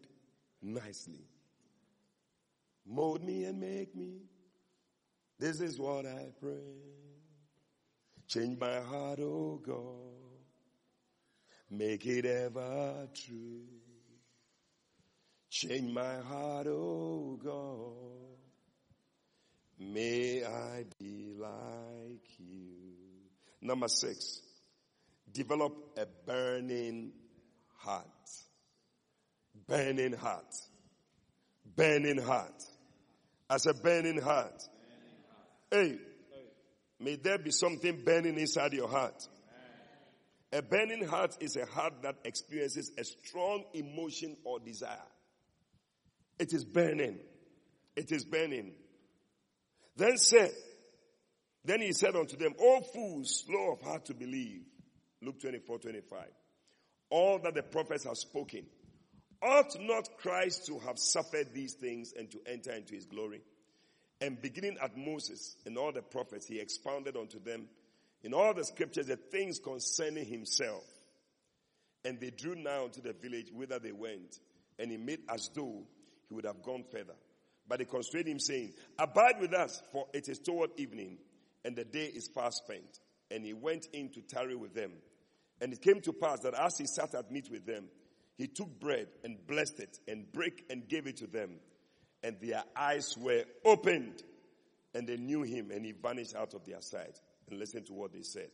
nicely. 0.62 1.26
Mold 2.86 3.24
me 3.24 3.46
and 3.46 3.60
make 3.60 3.96
me. 3.96 4.22
This 5.38 5.62
is 5.62 5.80
what 5.80 6.06
I 6.06 6.32
pray. 6.42 6.74
Change 8.28 8.60
my 8.60 8.80
heart, 8.80 9.20
oh 9.20 9.62
God. 9.64 10.40
Make 11.72 12.06
it 12.06 12.26
ever 12.26 13.08
true. 13.14 13.64
Change 15.50 15.92
my 15.92 16.18
heart, 16.18 16.68
oh 16.68 17.40
God. 17.44 18.38
May 19.80 20.44
I 20.44 20.86
be 21.00 21.34
like 21.38 22.28
you. 22.38 22.84
Number 23.62 23.88
six, 23.88 24.42
develop 25.34 25.74
a 25.98 26.06
burning 26.26 27.12
heart. 27.78 28.06
Burning 29.68 30.14
heart. 30.14 30.56
Burning 31.76 32.22
heart. 32.22 32.64
As 33.50 33.66
a 33.66 33.74
burning 33.74 34.22
heart. 34.22 34.62
Hey, 35.72 35.98
may 37.00 37.16
there 37.16 37.38
be 37.38 37.52
something 37.52 38.04
burning 38.04 38.38
inside 38.40 38.74
your 38.74 38.88
heart. 38.88 39.28
A 40.52 40.62
burning 40.64 41.08
heart 41.08 41.38
is 41.42 41.56
a 41.58 41.66
heart 41.66 42.02
that 42.02 42.16
experiences 42.26 42.92
a 42.98 43.04
strong 43.04 43.66
emotion 43.74 44.36
or 44.44 44.60
desire. 44.60 44.98
It 46.40 46.54
is 46.54 46.66
burning. 46.66 47.20
It 47.96 48.12
is 48.12 48.26
burning. 48.26 48.72
Then 49.96 50.18
said, 50.18 50.52
then 51.66 51.82
he 51.82 51.92
said 51.92 52.16
unto 52.16 52.38
them, 52.38 52.54
O 52.60 52.82
fools, 52.82 53.44
slow 53.46 53.74
of 53.74 53.82
heart 53.82 54.06
to 54.06 54.14
believe. 54.14 54.64
Luke 55.22 55.40
24, 55.42 55.80
25. 55.80 56.26
All 57.10 57.40
that 57.40 57.56
the 57.56 57.64
prophets 57.64 58.06
have 58.06 58.18
spoken. 58.18 58.66
Ought 59.42 59.80
not 59.80 60.18
Christ 60.18 60.66
to 60.68 60.80
have 60.80 61.00
suffered 61.00 61.54
these 61.54 61.74
things 61.74 62.14
and 62.18 62.30
to 62.32 62.40
enter 62.46 62.72
into 62.72 62.94
his 62.94 63.06
glory? 63.06 63.42
And 64.22 64.42
beginning 64.42 64.78
at 64.82 64.98
Moses 64.98 65.56
and 65.66 65.78
all 65.78 65.92
the 65.92 66.02
prophets, 66.02 66.46
he 66.48 66.60
expounded 66.60 67.16
unto 67.16 67.40
them 67.42 67.68
in 68.22 68.34
all 68.34 68.54
the 68.54 68.66
scriptures 68.66 69.08
the 69.08 69.16
things 69.16 69.60
concerning 69.60 70.26
himself. 70.26 70.84
And 72.04 72.20
they 72.20 72.32
drew 72.32 72.56
nigh 72.56 72.84
unto 72.84 73.02
the 73.02 73.14
village 73.14 73.52
whither 73.54 73.80
they 73.80 73.92
went, 73.92 74.40
and 74.78 74.92
he 74.92 74.98
made 74.98 75.20
as 75.30 75.50
though 75.54 75.84
he 76.28 76.36
would 76.36 76.46
have 76.46 76.64
gone 76.64 76.84
further. 76.92 77.16
But 77.68 77.80
they 77.80 77.86
constrained 77.86 78.28
him 78.28 78.40
saying, 78.40 78.74
abide 78.98 79.40
with 79.40 79.54
us, 79.54 79.82
for 79.92 80.08
it 80.14 80.28
is 80.28 80.40
toward 80.40 80.72
evening, 80.78 81.18
and 81.64 81.76
the 81.76 81.86
day 81.86 82.06
is 82.06 82.28
fast 82.28 82.64
spent. 82.66 83.00
And 83.32 83.46
he 83.46 83.54
went 83.54 83.88
in 83.94 84.10
to 84.10 84.22
tarry 84.22 84.56
with 84.56 84.74
them. 84.74 84.92
And 85.62 85.74
it 85.74 85.82
came 85.82 86.02
to 86.02 86.14
pass 86.14 86.40
that 86.42 86.54
as 86.54 86.78
he 86.78 86.86
sat 86.88 87.14
at 87.16 87.32
meat 87.32 87.50
with 87.52 87.66
them, 87.66 87.86
he 88.38 88.48
took 88.48 88.80
bread 88.80 89.08
and 89.24 89.38
blessed 89.48 89.80
it 89.80 90.00
and 90.08 90.32
brake 90.32 90.66
and 90.70 90.88
gave 90.88 91.08
it 91.08 91.18
to 91.18 91.28
them. 91.28 91.52
And 92.24 92.38
their 92.42 92.64
eyes 92.76 93.18
were 93.18 93.44
opened 93.66 94.24
and 94.94 95.08
they 95.08 95.18
knew 95.18 95.44
him 95.44 95.72
and 95.72 95.86
he 95.86 95.92
vanished 95.92 96.36
out 96.36 96.54
of 96.54 96.66
their 96.66 96.82
sight. 96.82 97.20
And 97.50 97.60
listen 97.60 97.84
to 97.86 97.94
what 97.94 98.14
they 98.14 98.22
said. 98.22 98.50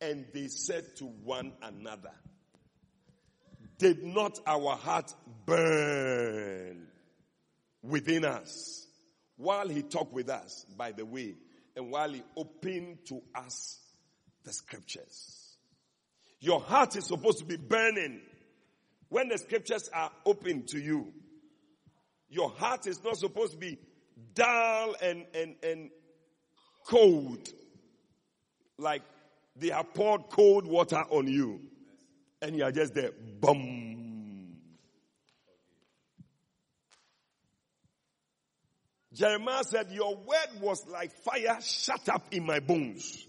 And 0.00 0.26
they 0.32 0.48
said 0.48 0.96
to 0.96 1.04
one 1.04 1.52
another, 1.62 2.12
Did 3.78 4.02
not 4.04 4.38
our 4.46 4.76
heart 4.76 5.14
burn 5.46 6.86
within 7.82 8.24
us 8.24 8.86
while 9.36 9.68
he 9.68 9.82
talked 9.82 10.12
with 10.12 10.28
us, 10.28 10.66
by 10.76 10.92
the 10.92 11.04
way, 11.04 11.34
and 11.78 11.92
while 11.92 12.10
he 12.12 12.22
opened 12.36 12.98
to 13.06 13.22
us 13.34 13.78
the 14.44 14.52
scriptures? 14.52 15.56
Your 16.40 16.60
heart 16.60 16.96
is 16.96 17.06
supposed 17.06 17.38
to 17.38 17.44
be 17.44 17.56
burning 17.56 18.20
when 19.08 19.28
the 19.28 19.38
scriptures 19.38 19.88
are 19.94 20.10
open 20.26 20.64
to 20.66 20.78
you. 20.78 21.12
Your 22.28 22.50
heart 22.50 22.86
is 22.86 23.02
not 23.02 23.16
supposed 23.16 23.52
to 23.52 23.58
be 23.58 23.78
dull 24.34 24.96
and, 25.00 25.24
and, 25.34 25.54
and 25.62 25.90
cold. 26.86 27.48
Like 28.76 29.02
they 29.56 29.68
have 29.68 29.94
poured 29.94 30.28
cold 30.30 30.66
water 30.66 31.02
on 31.10 31.28
you. 31.28 31.60
And 32.42 32.56
you 32.56 32.64
are 32.64 32.72
just 32.72 32.94
there. 32.94 33.12
Bum. 33.40 33.97
Jeremiah 39.18 39.64
said, 39.64 39.90
Your 39.90 40.14
word 40.14 40.60
was 40.60 40.86
like 40.86 41.10
fire 41.24 41.58
shut 41.60 42.08
up 42.08 42.28
in 42.30 42.46
my 42.46 42.60
bones. 42.60 43.26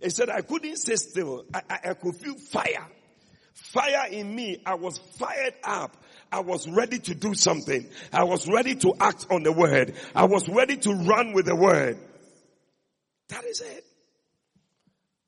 He 0.00 0.08
said, 0.08 0.30
I 0.30 0.42
couldn't 0.42 0.76
stay 0.76 0.94
still. 0.94 1.44
I, 1.52 1.62
I, 1.68 1.90
I 1.90 1.94
could 1.94 2.14
feel 2.14 2.36
fire. 2.36 2.86
Fire 3.52 4.06
in 4.08 4.32
me. 4.32 4.62
I 4.64 4.74
was 4.74 4.98
fired 5.18 5.54
up. 5.64 5.96
I 6.30 6.40
was 6.40 6.68
ready 6.68 7.00
to 7.00 7.14
do 7.16 7.34
something. 7.34 7.88
I 8.12 8.22
was 8.22 8.48
ready 8.48 8.76
to 8.76 8.94
act 9.00 9.26
on 9.30 9.42
the 9.42 9.50
word. 9.50 9.94
I 10.14 10.26
was 10.26 10.48
ready 10.48 10.76
to 10.76 10.92
run 10.92 11.32
with 11.32 11.46
the 11.46 11.56
word. 11.56 11.98
That 13.30 13.44
is 13.44 13.60
it. 13.60 13.84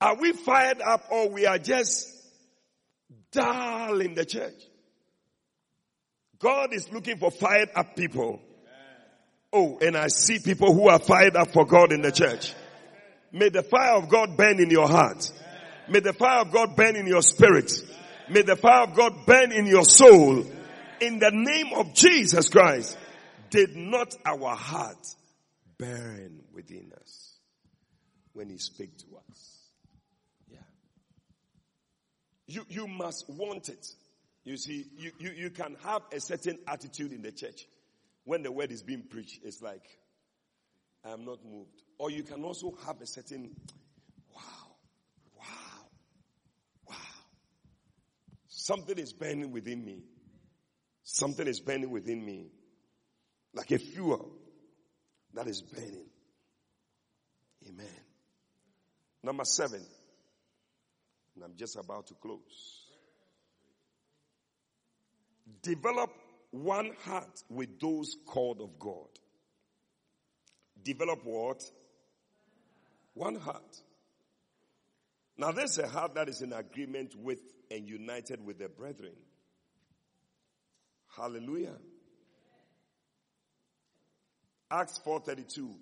Are 0.01 0.15
we 0.15 0.33
fired 0.33 0.81
up 0.81 1.07
or 1.11 1.29
we 1.29 1.45
are 1.45 1.59
just 1.59 2.09
dull 3.33 4.01
in 4.01 4.15
the 4.15 4.25
church? 4.25 4.63
God 6.39 6.73
is 6.73 6.93
looking 6.93 7.19
for 7.19 7.33
fired 7.33 7.71
up 7.75 7.97
people. 7.97 8.41
Oh, 9.53 9.79
and 9.81 9.97
I 9.97 10.09
see 10.09 10.39
people 10.39 10.73
who 10.73 10.89
are 10.89 10.99
fired 10.99 11.37
up 11.37 11.53
for 11.53 11.67
God 11.67 11.93
in 11.93 12.01
the 12.01 12.11
church. 12.11 12.55
May 13.33 13.51
the 13.51 13.63
fire 13.63 13.97
of 13.97 14.09
God 14.09 14.37
burn 14.37 14.61
in 14.61 14.71
your 14.71 14.89
heart. 14.89 15.31
May 15.89 16.01
the 16.01 16.13
fire 16.13 16.41
of 16.41 16.53
God 16.53 16.75
burn 16.77 16.97
in 16.97 17.07
your 17.07 17.23
spirit. 17.23 17.73
May 18.31 18.43
the 18.43 18.57
fire 18.57 18.85
of 18.85 18.95
God 18.95 19.27
burn 19.27 19.53
in 19.53 19.67
your 19.67 19.85
soul. 19.85 20.45
In 21.01 21.19
the 21.19 21.31
name 21.33 21.73
of 21.75 21.93
Jesus 21.95 22.49
Christ. 22.49 22.97
Did 23.51 23.77
not 23.77 24.15
our 24.25 24.57
heart 24.57 25.07
burn 25.77 26.41
within 26.55 26.91
us 26.99 27.35
when 28.33 28.49
he 28.49 28.57
spoke 28.57 28.97
to 28.97 29.07
us? 29.29 29.59
Yeah. 30.51 30.59
You, 32.47 32.65
you 32.71 32.87
must 32.87 33.29
want 33.29 33.69
it. 33.69 33.87
You 34.45 34.57
see, 34.57 34.87
you, 34.97 35.13
you, 35.19 35.31
you 35.33 35.51
can 35.51 35.77
have 35.85 36.03
a 36.13 36.21
certain 36.21 36.59
attitude 36.67 37.13
in 37.13 37.21
the 37.21 37.33
church. 37.33 37.67
When 38.25 38.43
the 38.43 38.53
word 38.53 38.71
is 38.71 38.83
being 38.83 39.03
preached, 39.03 39.41
it's 39.43 39.61
like, 39.61 39.85
I 41.05 41.11
am 41.11 41.25
not 41.25 41.45
moved. 41.45 41.83
Or 41.99 42.11
you 42.11 42.23
can 42.23 42.45
also 42.45 42.77
have 42.87 43.01
a 43.01 43.07
certain, 43.07 43.51
wow, 44.35 44.77
wow, 45.37 45.45
wow. 46.89 46.95
Something 48.47 48.99
is 48.99 49.13
burning 49.13 49.51
within 49.51 49.85
me. 49.85 50.05
Something 51.03 51.49
is 51.49 51.61
burning 51.61 51.91
within 51.91 52.25
me. 52.25 52.53
Like 53.55 53.71
a 53.73 53.79
fuel 53.79 54.33
that 55.35 55.49
is 55.49 55.61
burning. 55.61 56.07
Amen. 57.69 57.87
Number 59.23 59.45
seven. 59.45 59.85
And 61.35 61.45
I'm 61.45 61.55
just 61.57 61.77
about 61.77 62.07
to 62.09 62.15
close. 62.15 62.87
Develop 65.63 66.11
one 66.53 66.91
heart 67.05 67.43
with 67.49 67.81
those 67.81 68.17
called 68.27 68.61
of 68.61 68.79
God. 68.79 69.09
Develop 70.83 71.25
what? 71.25 71.63
One 73.15 73.37
heart. 73.37 73.83
Now 75.37 75.51
there's 75.51 75.79
a 75.79 75.89
heart 75.89 76.15
that 76.15 76.29
is 76.29 76.43
in 76.43 76.53
agreement 76.53 77.15
with 77.17 77.41
and 77.71 77.89
united 77.89 78.45
with 78.45 78.59
the 78.59 78.69
brethren. 78.69 79.15
Hallelujah. 81.17 81.77
Acts 84.71 84.99
4:32. 85.05 85.75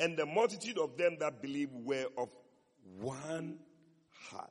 And 0.00 0.16
the 0.16 0.26
multitude 0.26 0.78
of 0.78 0.96
them 0.96 1.16
that 1.20 1.42
believed 1.42 1.72
were 1.74 2.06
of 2.16 2.30
one 3.00 3.58
heart. 4.30 4.50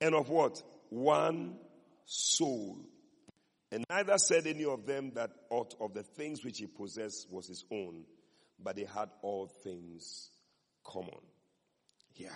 And 0.00 0.14
of 0.14 0.28
what? 0.28 0.62
One 0.90 1.58
soul. 2.04 2.78
And 3.72 3.84
neither 3.88 4.18
said 4.18 4.46
any 4.46 4.64
of 4.64 4.86
them 4.86 5.12
that 5.14 5.30
aught 5.48 5.74
of 5.80 5.94
the 5.94 6.02
things 6.02 6.44
which 6.44 6.58
he 6.58 6.66
possessed 6.66 7.28
was 7.30 7.46
his 7.46 7.64
own, 7.70 8.04
but 8.58 8.76
they 8.76 8.84
had 8.84 9.10
all 9.22 9.46
things 9.62 10.30
common. 10.84 11.20
Yeah. 12.14 12.30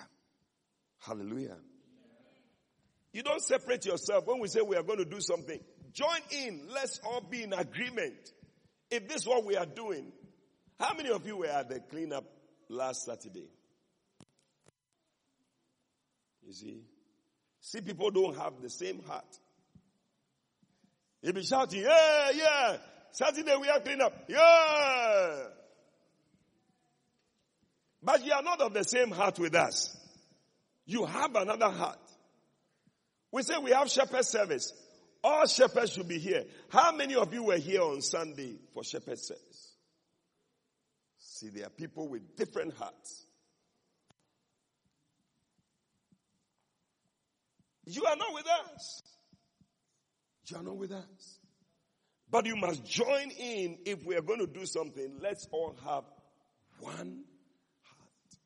Hallelujah. 1.00 1.56
You 3.12 3.22
don't 3.22 3.42
separate 3.42 3.84
yourself. 3.84 4.26
When 4.26 4.40
we 4.40 4.48
say 4.48 4.60
we 4.60 4.76
are 4.76 4.82
going 4.82 4.98
to 4.98 5.04
do 5.04 5.20
something, 5.20 5.58
join 5.92 6.20
in. 6.30 6.68
Let's 6.72 7.00
all 7.04 7.20
be 7.20 7.42
in 7.42 7.52
agreement. 7.52 8.32
If 8.90 9.08
this 9.08 9.22
is 9.22 9.26
what 9.26 9.44
we 9.44 9.56
are 9.56 9.66
doing, 9.66 10.12
how 10.78 10.94
many 10.94 11.10
of 11.10 11.26
you 11.26 11.38
were 11.38 11.46
at 11.46 11.68
the 11.68 11.80
cleanup 11.80 12.24
last 12.68 13.04
Saturday? 13.04 13.48
You 16.46 16.52
see? 16.52 16.82
See, 17.60 17.80
people 17.80 18.10
don't 18.10 18.36
have 18.36 18.60
the 18.60 18.70
same 18.70 19.02
heart. 19.04 19.38
You'll 21.24 21.32
be 21.32 21.42
shouting, 21.42 21.80
yeah, 21.80 22.30
yeah. 22.34 22.76
Saturday 23.12 23.56
we 23.58 23.66
are 23.70 23.80
clean 23.80 23.98
up. 24.02 24.12
Yeah. 24.28 25.44
But 28.02 28.26
you 28.26 28.32
are 28.34 28.42
not 28.42 28.60
of 28.60 28.74
the 28.74 28.84
same 28.84 29.10
heart 29.10 29.38
with 29.38 29.54
us. 29.54 29.96
You 30.84 31.06
have 31.06 31.34
another 31.34 31.70
heart. 31.70 31.98
We 33.32 33.42
say 33.42 33.54
we 33.56 33.70
have 33.70 33.90
shepherd 33.90 34.26
service. 34.26 34.74
All 35.22 35.46
shepherds 35.46 35.94
should 35.94 36.08
be 36.08 36.18
here. 36.18 36.44
How 36.68 36.94
many 36.94 37.14
of 37.14 37.32
you 37.32 37.44
were 37.44 37.56
here 37.56 37.80
on 37.80 38.02
Sunday 38.02 38.56
for 38.74 38.84
shepherd 38.84 39.18
service? 39.18 39.72
See, 41.16 41.48
there 41.48 41.64
are 41.64 41.70
people 41.70 42.06
with 42.06 42.36
different 42.36 42.74
hearts. 42.74 43.24
You 47.86 48.04
are 48.04 48.16
not 48.16 48.34
with 48.34 48.46
us. 48.46 49.02
You 50.46 50.56
are 50.58 50.62
not 50.62 50.76
with 50.76 50.92
us. 50.92 51.38
But 52.30 52.46
you 52.46 52.56
must 52.56 52.84
join 52.84 53.30
in 53.38 53.78
if 53.84 54.04
we 54.04 54.16
are 54.16 54.22
going 54.22 54.40
to 54.40 54.46
do 54.46 54.66
something. 54.66 55.18
Let's 55.20 55.46
all 55.52 55.76
have 55.84 56.04
one 56.80 57.24
heart. 57.82 58.38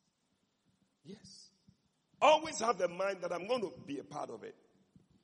Yes. 1.05 1.49
Always 2.21 2.61
have 2.61 2.79
the 2.79 2.89
mind 2.89 3.19
that 3.23 3.33
I'm 3.33 3.47
going 3.47 3.63
to 3.63 3.73
be 3.87 3.99
a 3.99 4.05
part 4.05 4.31
of 4.31 4.43
it. 4.43 4.55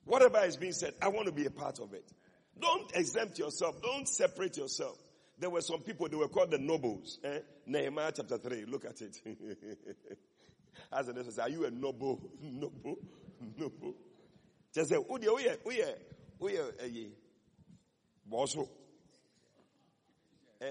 Whatever 0.05 0.43
is 0.45 0.57
being 0.57 0.71
said, 0.71 0.93
I 1.01 1.09
want 1.09 1.27
to 1.27 1.31
be 1.31 1.45
a 1.45 1.51
part 1.51 1.79
of 1.79 1.93
it. 1.93 2.11
Don't 2.59 2.89
exempt 2.95 3.37
yourself. 3.37 3.81
Don't 3.81 4.07
separate 4.07 4.57
yourself. 4.57 4.97
There 5.37 5.49
were 5.49 5.61
some 5.61 5.81
people, 5.81 6.07
they 6.07 6.15
were 6.15 6.29
called 6.29 6.51
the 6.51 6.57
nobles. 6.57 7.19
Eh? 7.23 7.39
Nehemiah 7.65 8.13
chapter 8.15 8.37
3, 8.37 8.65
look 8.65 8.85
at 8.85 9.01
it. 9.01 9.19
As 10.91 11.07
the 11.07 11.13
nation 11.13 11.31
says, 11.31 11.39
are 11.39 11.49
you 11.49 11.65
a 11.65 11.71
noble? 11.71 12.21
Noble? 12.41 12.97
Noble? 13.57 13.95
Just 14.73 14.89
say, 14.89 14.97
oh, 14.97 15.17
yeah, 15.21 15.55
oh, 15.65 15.71
yeah, 15.71 15.91
Boso. 18.29 18.67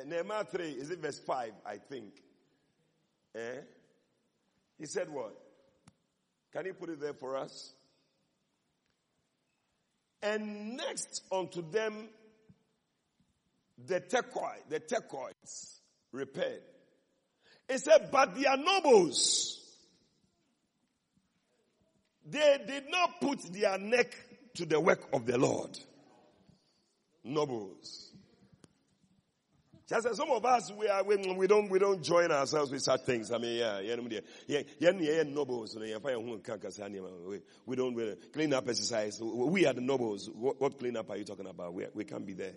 Nehemiah 0.06 0.44
3, 0.44 0.70
is 0.70 0.90
it 0.90 0.98
verse 0.98 1.18
5, 1.20 1.52
I 1.64 1.76
think? 1.76 2.14
Eh? 3.34 3.60
He 4.78 4.86
said 4.86 5.08
what? 5.10 5.34
Can 6.52 6.66
you 6.66 6.74
put 6.74 6.88
it 6.90 7.00
there 7.00 7.14
for 7.14 7.36
us? 7.36 7.74
And 10.22 10.76
next 10.76 11.22
unto 11.30 11.62
them, 11.70 12.08
the 13.86 14.00
tekoa, 14.00 14.52
the 14.68 14.80
Tekoites 14.80 15.80
repaired. 16.12 16.62
He 17.68 17.78
said, 17.78 18.08
but 18.10 18.34
they 18.34 18.46
are 18.46 18.56
nobles. 18.56 19.60
They 22.26 22.58
did 22.66 22.84
not 22.88 23.20
put 23.20 23.52
their 23.52 23.76
neck 23.78 24.14
to 24.54 24.64
the 24.64 24.80
work 24.80 25.08
of 25.12 25.26
the 25.26 25.38
Lord. 25.38 25.78
Nobles. 27.24 28.10
Just 29.86 30.06
as 30.06 30.16
some 30.16 30.30
of 30.30 30.44
us, 30.44 30.72
we 30.72 30.88
are, 30.88 31.04
we, 31.04 31.16
we 31.34 31.46
don't, 31.46 31.68
we 31.68 31.78
don't 31.78 32.02
join 32.02 32.32
ourselves 32.32 32.70
with 32.70 32.80
such 32.80 33.02
things. 33.02 33.30
I 33.30 33.36
mean, 33.36 33.58
yeah, 33.58 33.80
yeah, 33.80 34.20
yeah, 34.46 34.92
yeah, 34.98 35.22
nobles, 35.24 35.76
we, 35.76 37.76
don't, 37.76 37.94
we, 37.94 38.14
clean 38.32 38.54
up 38.54 38.66
exercise. 38.66 39.20
We 39.20 39.66
are 39.66 39.74
the 39.74 39.82
nobles. 39.82 40.30
What, 40.30 40.58
what 40.58 40.78
clean 40.78 40.96
up 40.96 41.10
are 41.10 41.18
you 41.18 41.24
talking 41.24 41.46
about? 41.46 41.74
We, 41.74 41.86
we 41.92 42.04
can't 42.04 42.24
be 42.24 42.32
there. 42.32 42.54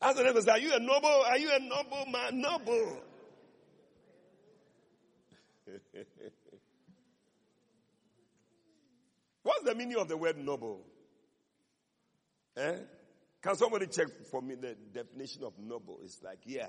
As 0.00 0.16
the 0.16 0.22
neighbor 0.22 0.50
are 0.50 0.58
you 0.58 0.74
a 0.74 0.80
noble? 0.80 1.08
Are 1.08 1.38
you 1.38 1.50
a 1.52 1.58
noble 1.58 2.06
man? 2.10 2.40
Noble. 2.40 3.02
What's 9.62 9.74
the 9.74 9.78
meaning 9.78 9.96
of 9.96 10.08
the 10.08 10.16
word 10.16 10.36
noble? 10.38 10.80
Eh? 12.56 12.74
Can 13.40 13.54
somebody 13.54 13.86
check 13.86 14.08
for 14.28 14.42
me 14.42 14.56
the 14.56 14.74
definition 14.92 15.44
of 15.44 15.52
noble? 15.56 16.00
It's 16.02 16.20
like, 16.20 16.40
yeah. 16.44 16.66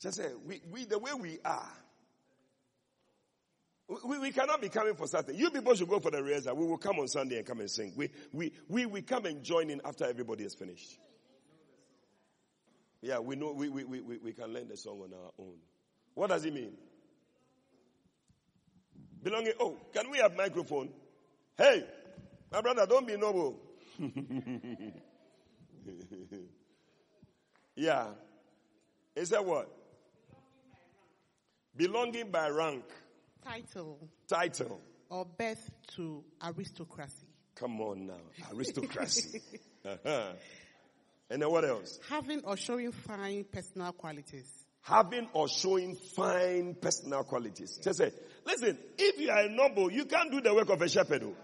Just 0.00 0.16
say, 0.16 0.26
we, 0.44 0.60
we, 0.72 0.86
the 0.86 0.98
way 0.98 1.12
we 1.14 1.38
are, 1.44 1.72
we, 4.04 4.18
we 4.18 4.32
cannot 4.32 4.60
be 4.60 4.70
coming 4.70 4.96
for 4.96 5.06
something. 5.06 5.36
You 5.36 5.50
people 5.50 5.72
should 5.76 5.88
go 5.88 6.00
for 6.00 6.10
the 6.10 6.20
rehearsal. 6.20 6.56
We 6.56 6.66
will 6.66 6.78
come 6.78 6.98
on 6.98 7.06
Sunday 7.06 7.36
and 7.36 7.46
come 7.46 7.60
and 7.60 7.70
sing. 7.70 7.92
We, 7.94 8.10
we, 8.32 8.52
we, 8.68 8.86
we 8.86 9.02
come 9.02 9.26
and 9.26 9.44
join 9.44 9.70
in 9.70 9.80
after 9.84 10.04
everybody 10.04 10.42
is 10.42 10.56
finished. 10.56 10.98
Yeah, 13.02 13.20
we 13.20 13.36
know, 13.36 13.52
we, 13.52 13.68
we, 13.68 13.84
we, 13.84 14.00
we 14.00 14.32
can 14.32 14.52
learn 14.52 14.66
the 14.66 14.76
song 14.76 15.00
on 15.04 15.12
our 15.14 15.30
own. 15.38 15.54
What 16.14 16.30
does 16.30 16.44
it 16.44 16.52
mean? 16.52 16.72
Belonging, 19.22 19.52
oh, 19.60 19.76
can 19.94 20.10
we 20.10 20.18
have 20.18 20.36
microphone? 20.36 20.90
Hey, 21.58 21.84
my 22.52 22.60
brother, 22.60 22.86
don't 22.86 23.04
be 23.04 23.16
noble. 23.16 23.58
yeah. 27.74 28.06
Is 29.16 29.30
that 29.30 29.44
what? 29.44 29.68
Belonging 31.76 32.30
by 32.30 32.48
rank. 32.50 32.84
Title. 33.44 33.98
Title. 34.28 34.80
Or 35.10 35.24
birth 35.24 35.68
to 35.96 36.22
aristocracy. 36.44 37.26
Come 37.56 37.80
on 37.80 38.06
now. 38.06 38.20
Aristocracy. 38.52 39.40
uh-huh. 39.84 40.32
And 41.28 41.42
then 41.42 41.50
what 41.50 41.64
else? 41.64 41.98
Having 42.08 42.44
or 42.44 42.56
showing 42.56 42.92
fine 42.92 43.44
personal 43.50 43.92
qualities. 43.92 44.48
Having 44.82 45.28
or 45.32 45.48
showing 45.48 45.96
fine 45.96 46.76
personal 46.80 47.24
qualities. 47.24 47.80
Just 47.82 47.98
say, 47.98 48.12
listen, 48.46 48.78
if 48.96 49.18
you 49.20 49.28
are 49.30 49.40
a 49.40 49.48
noble, 49.48 49.90
you 49.90 50.04
can't 50.04 50.30
do 50.30 50.40
the 50.40 50.54
work 50.54 50.68
of 50.70 50.80
a 50.80 50.88
shepherd. 50.88 51.24
Oh. 51.24 51.34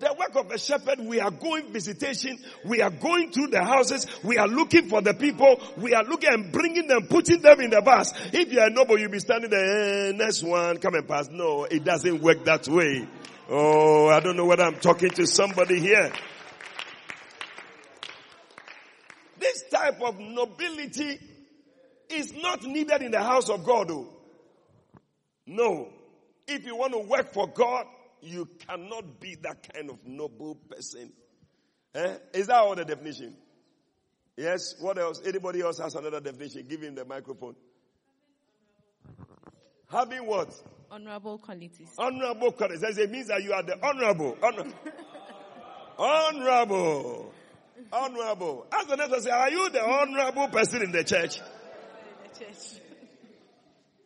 The 0.00 0.14
work 0.18 0.34
of 0.34 0.50
a 0.50 0.58
shepherd, 0.58 1.00
we 1.00 1.20
are 1.20 1.30
going 1.30 1.72
visitation, 1.72 2.38
we 2.64 2.82
are 2.82 2.90
going 2.90 3.30
through 3.30 3.48
the 3.48 3.62
houses, 3.62 4.06
we 4.24 4.36
are 4.36 4.48
looking 4.48 4.88
for 4.88 5.00
the 5.00 5.14
people, 5.14 5.60
we 5.76 5.94
are 5.94 6.02
looking 6.04 6.30
and 6.30 6.52
bringing 6.52 6.88
them, 6.88 7.06
putting 7.06 7.40
them 7.40 7.60
in 7.60 7.70
the 7.70 7.80
bus. 7.80 8.12
If 8.32 8.52
you 8.52 8.60
are 8.60 8.70
noble, 8.70 8.98
you'll 8.98 9.10
be 9.10 9.20
standing 9.20 9.50
there, 9.50 10.08
eh, 10.08 10.12
next 10.12 10.42
one, 10.42 10.78
come 10.78 10.94
and 10.94 11.06
pass. 11.06 11.28
No, 11.30 11.64
it 11.64 11.84
doesn't 11.84 12.20
work 12.20 12.44
that 12.44 12.66
way. 12.68 13.06
Oh, 13.48 14.08
I 14.08 14.20
don't 14.20 14.36
know 14.36 14.46
whether 14.46 14.64
I'm 14.64 14.80
talking 14.80 15.10
to 15.10 15.26
somebody 15.26 15.78
here. 15.78 16.12
This 19.38 19.64
type 19.70 20.00
of 20.00 20.18
nobility 20.18 21.18
is 22.08 22.32
not 22.34 22.64
needed 22.64 23.02
in 23.02 23.10
the 23.10 23.22
house 23.22 23.48
of 23.48 23.64
God. 23.64 23.92
No. 25.46 25.88
If 26.48 26.66
you 26.66 26.76
want 26.76 26.92
to 26.92 26.98
work 26.98 27.32
for 27.32 27.46
God, 27.46 27.86
you 28.22 28.48
cannot 28.66 29.20
be 29.20 29.36
that 29.42 29.68
kind 29.72 29.90
of 29.90 29.98
noble 30.06 30.54
person. 30.54 31.12
Eh? 31.94 32.16
Is 32.34 32.46
that 32.46 32.56
all 32.56 32.74
the 32.74 32.84
definition? 32.84 33.36
Yes. 34.36 34.74
What 34.80 34.96
else? 34.98 35.20
Anybody 35.24 35.60
else 35.60 35.78
has 35.78 35.94
another 35.94 36.20
definition? 36.20 36.66
Give 36.68 36.80
him 36.80 36.94
the 36.94 37.04
microphone. 37.04 37.54
Having 39.90 40.26
what? 40.26 40.54
Honorable 40.90 41.38
qualities. 41.38 41.88
Honorable 41.98 42.52
qualities. 42.52 42.96
It 42.98 43.10
means 43.10 43.28
that 43.28 43.42
you 43.42 43.52
are 43.52 43.62
the 43.62 43.76
honorable. 43.84 44.38
Honor- 44.42 44.72
honorable. 45.98 47.32
Honorable. 47.92 48.66
As 48.72 48.86
the 48.86 48.96
next 48.96 49.24
say, 49.24 49.30
are 49.30 49.50
you 49.50 49.68
the 49.70 49.82
honorable 49.82 50.48
person 50.48 50.82
in 50.82 50.92
the 50.92 51.04
church? 51.04 51.38
The 51.38 52.44
church. 52.44 52.80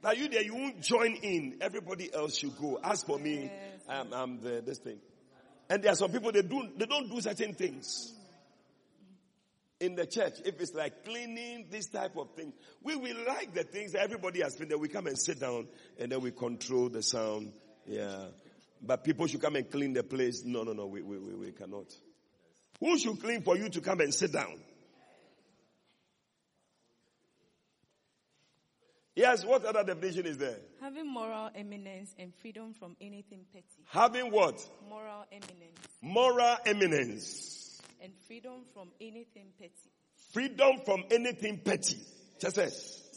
That 0.03 0.17
you 0.19 0.29
there, 0.29 0.43
you 0.43 0.55
won't 0.55 0.81
join 0.81 1.15
in. 1.23 1.59
Everybody 1.61 2.13
else 2.13 2.37
should 2.37 2.57
go. 2.57 2.79
As 2.83 3.03
for 3.03 3.19
me, 3.19 3.45
yes. 3.45 3.76
I'm, 3.89 4.13
I'm 4.13 4.41
the, 4.41 4.63
this 4.65 4.79
thing. 4.79 4.99
And 5.69 5.83
there 5.83 5.93
are 5.93 5.97
some 5.97 6.11
people, 6.13 6.33
they, 6.33 6.43
do, 6.43 6.69
they 6.77 6.87
don't 6.87 7.11
do 7.11 7.21
certain 7.21 7.55
things. 7.55 8.13
In 9.79 9.95
the 9.95 10.07
church, 10.07 10.35
if 10.45 10.61
it's 10.61 10.73
like 10.75 11.05
cleaning, 11.05 11.67
this 11.71 11.87
type 11.87 12.17
of 12.17 12.31
thing, 12.31 12.53
we 12.83 12.97
will 12.97 13.17
like 13.27 13.53
the 13.53 13.65
things 13.65 13.95
everybody 13.95 14.41
has 14.41 14.57
been 14.57 14.69
there. 14.69 14.79
We 14.79 14.89
come 14.89 15.07
and 15.07 15.19
sit 15.19 15.41
down 15.41 15.69
and 15.99 16.11
then 16.11 16.21
we 16.21 16.31
control 16.31 16.89
the 16.89 17.03
sound. 17.03 17.53
Yeah. 17.87 18.27
But 18.81 19.05
people 19.05 19.27
should 19.27 19.43
come 19.43 19.57
and 19.57 19.71
clean 19.71 19.93
the 19.93 20.03
place. 20.03 20.45
No, 20.45 20.63
no, 20.63 20.73
no, 20.73 20.87
we, 20.87 21.03
we, 21.03 21.19
we 21.19 21.53
cannot. 21.53 21.87
Who 22.81 22.99
should 22.99 23.21
clean 23.21 23.43
for 23.43 23.57
you 23.57 23.69
to 23.69 23.81
come 23.81 24.01
and 24.01 24.15
sit 24.15 24.33
down? 24.33 24.59
Yes, 29.17 29.47
what 29.47 29.65
other 29.65 29.83
definition 29.83 30.27
is 30.27 30.37
there? 30.37 30.59
Having 30.83 31.11
moral 31.11 31.49
eminence 31.55 32.15
and 32.19 32.35
freedom 32.43 32.75
from 32.75 32.97
anything 33.01 33.47
petty. 33.51 33.65
Having 33.87 34.31
what? 34.31 34.61
Moral 34.91 35.25
eminence. 35.33 35.79
Moral 36.03 36.57
eminence. 36.67 37.81
And 38.03 38.13
freedom 38.29 38.67
from 38.75 38.89
anything 39.01 39.47
petty. 39.59 39.73
Freedom 40.35 40.83
from 40.85 41.05
anything 41.11 41.63
petty. 41.65 41.97
Just 42.39 42.57
say, 42.57 42.69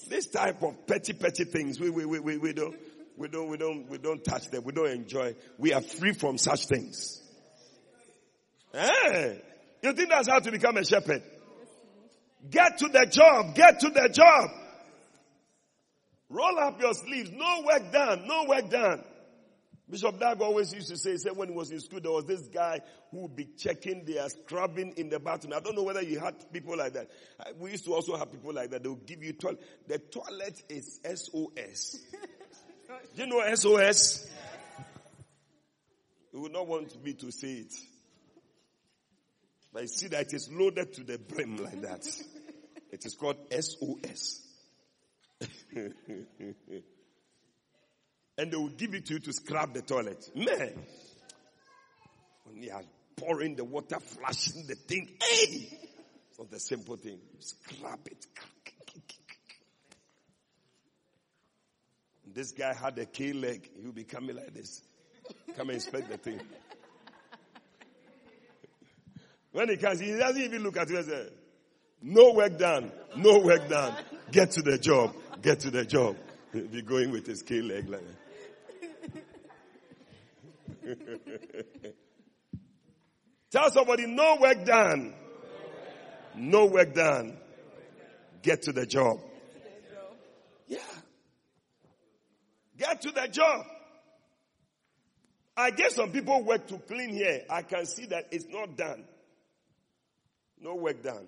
this 0.09 0.27
type 0.27 0.63
of 0.63 0.87
petty, 0.87 1.11
petty 1.11 1.43
things, 1.43 1.81
we, 1.81 1.89
we, 1.89 2.05
we, 2.05 2.19
we, 2.19 2.37
we 2.37 2.53
don't, 2.53 2.77
we 3.17 3.27
don't, 3.27 3.49
we 3.49 3.57
don't, 3.57 3.89
we 3.89 3.97
don't 3.97 4.23
touch 4.23 4.49
them. 4.49 4.63
We 4.63 4.71
don't 4.71 4.89
enjoy. 4.91 5.35
We 5.57 5.73
are 5.73 5.81
free 5.81 6.13
from 6.13 6.37
such 6.37 6.67
things. 6.67 7.21
Hey, 8.71 9.41
you 9.83 9.91
think 9.91 10.09
that's 10.09 10.29
how 10.29 10.39
to 10.39 10.49
become 10.49 10.77
a 10.77 10.85
shepherd? 10.85 11.23
Get 12.49 12.77
to 12.77 12.87
the 12.87 13.05
job. 13.11 13.53
Get 13.53 13.81
to 13.81 13.89
the 13.89 14.07
job. 14.13 14.49
Roll 16.29 16.59
up 16.59 16.79
your 16.79 16.93
sleeves. 16.93 17.31
No 17.31 17.63
work 17.65 17.91
done. 17.91 18.27
No 18.27 18.45
work 18.45 18.69
done. 18.69 19.03
Bishop 19.89 20.19
Dag 20.19 20.39
always 20.41 20.71
used 20.71 20.89
to 20.89 20.97
say, 20.97 21.17
say 21.17 21.31
when 21.31 21.49
he 21.49 21.55
was 21.55 21.71
in 21.71 21.79
school, 21.79 21.99
there 21.99 22.11
was 22.11 22.25
this 22.25 22.41
guy 22.41 22.79
who 23.09 23.21
would 23.21 23.35
be 23.35 23.45
checking 23.57 24.05
their 24.05 24.29
scrubbing 24.29 24.93
in 24.97 25.09
the 25.09 25.19
bathroom. 25.19 25.53
I 25.55 25.59
don't 25.61 25.75
know 25.75 25.81
whether 25.81 26.03
you 26.03 26.19
had 26.19 26.35
people 26.53 26.77
like 26.77 26.93
that. 26.93 27.09
We 27.57 27.71
used 27.71 27.85
to 27.85 27.95
also 27.95 28.15
have 28.15 28.31
people 28.31 28.53
like 28.53 28.69
that. 28.69 28.83
They 28.83 28.89
would 28.89 29.07
give 29.07 29.23
you 29.23 29.33
toilet. 29.33 29.59
The 29.87 29.97
toilet 29.97 30.61
is 30.69 30.99
SOS. 31.03 31.97
Do 33.15 33.23
you 33.23 33.27
know 33.27 33.43
SOS? 33.55 34.29
You 36.33 36.41
would 36.41 36.53
not 36.53 36.67
want 36.67 37.03
me 37.03 37.13
to 37.13 37.31
say 37.31 37.53
it. 37.53 37.73
But 39.73 39.83
you 39.83 39.87
see 39.87 40.07
that 40.09 40.27
it 40.27 40.33
is 40.33 40.51
loaded 40.51 40.93
to 40.93 41.03
the 41.03 41.17
brim 41.17 41.57
like 41.57 41.81
that. 41.81 42.05
It 42.91 43.05
is 43.05 43.15
called 43.15 43.37
SOS. 43.51 44.48
And 48.37 48.51
they 48.51 48.57
will 48.57 48.69
give 48.69 48.93
it 48.93 49.05
to 49.05 49.13
you 49.13 49.19
to 49.19 49.33
scrub 49.33 49.73
the 49.73 49.81
toilet. 49.81 50.29
Man, 50.35 50.73
when 52.45 52.63
you 52.63 52.71
are 52.71 52.83
pouring 53.15 53.55
the 53.55 53.63
water, 53.63 53.99
flashing 53.99 54.65
the 54.67 54.75
thing, 54.75 55.07
hey, 55.21 55.67
it's 56.29 56.39
not 56.39 56.49
the 56.51 56.59
simple 56.59 56.97
thing. 56.97 57.19
Scrub 57.39 57.99
it. 58.05 58.25
This 62.33 62.51
guy 62.51 62.73
had 62.73 62.97
a 62.99 63.05
K 63.05 63.33
leg. 63.33 63.69
He 63.75 63.85
will 63.85 63.91
be 63.91 64.03
coming 64.03 64.35
like 64.35 64.53
this. 64.53 64.81
Come 65.57 65.69
and 65.69 65.75
inspect 65.75 66.09
the 66.09 66.17
thing. 66.17 66.39
When 69.51 69.67
he 69.69 69.77
comes, 69.77 69.99
he 69.99 70.15
doesn't 70.15 70.41
even 70.41 70.61
look 70.61 70.77
at 70.77 70.89
you 70.89 70.97
and 70.97 71.05
say, 71.05 71.27
no 72.01 72.33
work 72.33 72.57
done. 72.57 72.91
No 73.17 73.39
work 73.39 73.67
done. 73.67 73.95
Get 74.31 74.51
to 74.51 74.61
the 74.61 74.77
job. 74.77 75.15
Get 75.41 75.61
to 75.61 75.71
the 75.71 75.85
job. 75.85 76.17
Be 76.51 76.81
going 76.81 77.11
with 77.11 77.25
his 77.25 77.43
K 77.43 77.61
leg 77.61 77.89
like 77.89 78.01
that. 80.81 80.95
Tell 83.51 83.71
somebody, 83.71 84.05
no 84.07 84.37
work 84.39 84.65
done. 84.65 85.13
No 86.35 86.65
work 86.65 86.93
done. 86.93 87.37
Get 88.41 88.63
to 88.63 88.71
the 88.71 88.85
job. 88.85 89.19
Yeah. 90.67 90.79
Get 92.77 93.01
to 93.01 93.11
the 93.11 93.27
job. 93.27 93.65
I 95.57 95.71
get 95.71 95.91
some 95.91 96.11
people 96.11 96.43
work 96.43 96.67
to 96.67 96.77
clean 96.77 97.09
here. 97.09 97.43
I 97.49 97.63
can 97.63 97.85
see 97.85 98.05
that 98.07 98.27
it's 98.31 98.47
not 98.47 98.77
done. 98.77 99.03
No 100.61 100.75
work 100.75 101.03
done. 101.03 101.27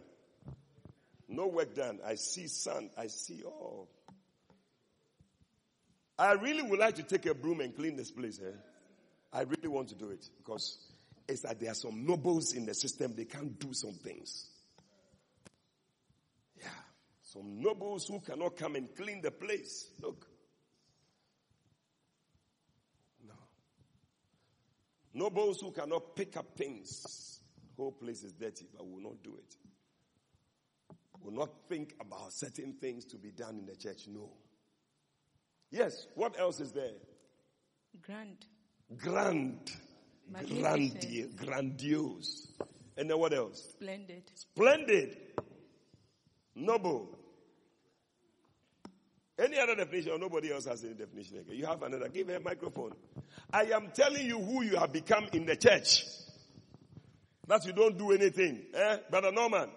No 1.28 1.48
work 1.48 1.76
done. 1.76 2.00
I 2.06 2.16
see 2.16 2.48
sun. 2.48 2.90
I 2.98 3.08
see 3.08 3.44
all. 3.44 3.90
I 6.22 6.34
really 6.34 6.62
would 6.62 6.78
like 6.78 6.94
to 6.98 7.04
take 7.04 7.26
a 7.26 7.34
broom 7.34 7.62
and 7.62 7.76
clean 7.76 7.96
this 7.96 8.12
place. 8.12 8.40
Eh? 8.46 8.52
I 9.34 9.42
really 9.42 9.68
want 9.68 9.90
to 9.90 9.96
do 9.96 10.12
it 10.12 10.24
because 10.38 10.78
it's 11.28 11.42
that 11.42 11.60
there 11.60 11.72
are 11.72 11.76
some 11.76 12.06
nobles 12.06 12.54
in 12.54 12.68
the 12.68 12.76
system. 12.76 13.16
They 13.16 13.26
can't 13.26 13.60
do 13.60 13.74
some 13.74 13.94
things. 13.94 14.48
Yeah. 16.60 16.68
Some 17.24 17.60
nobles 17.60 18.06
who 18.08 18.20
cannot 18.20 18.56
come 18.56 18.76
and 18.76 18.96
clean 18.96 19.24
the 19.24 19.32
place. 19.32 19.90
Look. 20.00 20.28
No. 23.28 23.34
Nobles 25.16 25.60
who 25.60 25.72
cannot 25.72 26.16
pick 26.16 26.38
up 26.38 26.56
things. 26.56 27.42
Whole 27.76 27.94
place 27.94 28.22
is 28.22 28.34
dirty, 28.34 28.68
but 28.72 28.88
will 28.88 29.02
not 29.02 29.24
do 29.24 29.40
it. 29.40 29.56
Will 31.24 31.34
not 31.34 31.50
think 31.68 31.96
about 32.00 32.32
certain 32.32 32.74
things 32.74 33.06
to 33.06 33.18
be 33.18 33.32
done 33.32 33.58
in 33.58 33.66
the 33.66 33.76
church. 33.76 34.08
No. 34.08 34.30
Yes, 35.72 36.06
what 36.16 36.38
else 36.40 36.60
is 36.60 36.72
there? 36.74 36.92
Grand. 38.02 38.46
Grand. 38.98 39.72
Grandi- 40.48 41.30
grandiose. 41.38 42.48
And 42.98 43.10
then 43.10 43.18
what 43.18 43.34
else? 43.34 43.62
Splendid. 43.72 44.24
Splendid. 44.36 45.18
Noble. 46.56 47.18
Any 49.40 49.58
other 49.58 49.76
definition? 49.76 50.12
or 50.12 50.20
Nobody 50.20 50.52
else 50.52 50.66
has 50.66 50.84
any 50.84 50.94
definition 50.94 51.38
again. 51.40 51.56
You 51.56 51.66
have 51.66 51.82
another. 51.84 52.10
Give 52.10 52.28
her 52.28 52.36
a 52.36 52.40
microphone. 52.40 52.94
I 53.52 53.64
am 53.74 53.92
telling 53.94 54.26
you 54.26 54.40
who 54.40 54.64
you 54.64 54.76
have 54.78 54.92
become 54.94 55.28
in 55.34 55.46
the 55.46 55.56
church. 55.56 56.06
That 57.48 57.66
you 57.66 57.74
don't 57.74 57.98
do 57.98 58.12
anything. 58.12 58.62
Eh? 58.74 58.98
Brother 59.10 59.32
Norman, 59.32 59.70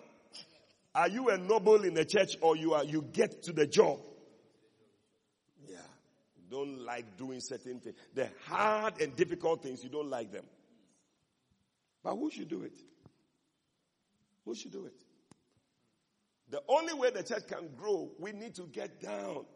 are 0.95 1.09
you 1.09 1.31
a 1.31 1.39
noble 1.39 1.83
in 1.85 1.95
the 1.95 2.05
church 2.05 2.37
or 2.41 2.57
you 2.57 2.75
are, 2.75 2.85
you 2.85 3.03
get 3.03 3.45
to 3.45 3.53
the 3.53 3.67
job? 3.67 4.01
Don't 6.55 6.87
like 6.87 7.17
doing 7.17 7.41
certain 7.41 7.81
things. 7.81 7.97
The 8.15 8.29
hard 8.47 9.01
and 9.01 9.17
difficult 9.17 9.65
things, 9.65 9.83
you 9.83 9.91
don't 9.91 10.09
like 10.09 10.31
them. 10.31 10.45
But 12.01 12.15
who 12.15 12.31
should 12.31 12.49
do 12.49 12.63
it? 12.63 12.79
Who 14.45 14.55
should 14.55 14.71
do 14.71 14.87
it? 14.87 14.95
The 16.51 16.63
only 16.69 16.95
way 16.95 17.11
the 17.11 17.25
church 17.25 17.49
can 17.49 17.71
grow, 17.77 18.13
we 18.21 18.31
need 18.31 18.55
to 18.55 18.69
get 18.69 19.01
down 19.01 19.47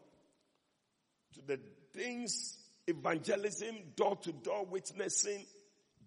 to 1.35 1.41
the 1.47 1.57
things, 1.93 2.57
evangelism, 2.85 3.77
door 3.95 4.17
to 4.17 4.33
door 4.33 4.65
witnessing, 4.65 5.45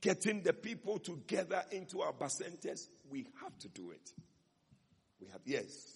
getting 0.03 0.43
the 0.43 0.53
people 0.53 0.99
together 0.99 1.62
into 1.70 2.03
our 2.03 2.12
centers. 2.28 2.86
We 3.11 3.28
have 3.43 3.57
to 3.61 3.68
do 3.68 3.93
it. 3.93 4.11
We 5.22 5.28
have, 5.28 5.40
yes. 5.47 5.91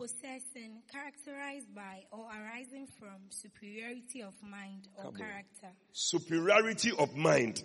Possessing, 0.00 0.80
characterized 0.90 1.74
by 1.74 2.04
or 2.10 2.24
arising 2.24 2.86
from 2.98 3.20
superiority 3.28 4.22
of 4.22 4.32
mind 4.42 4.88
or 4.96 5.04
Come 5.04 5.14
on. 5.14 5.20
character. 5.20 5.68
superiority 5.92 6.92
of 6.98 7.14
mind. 7.14 7.62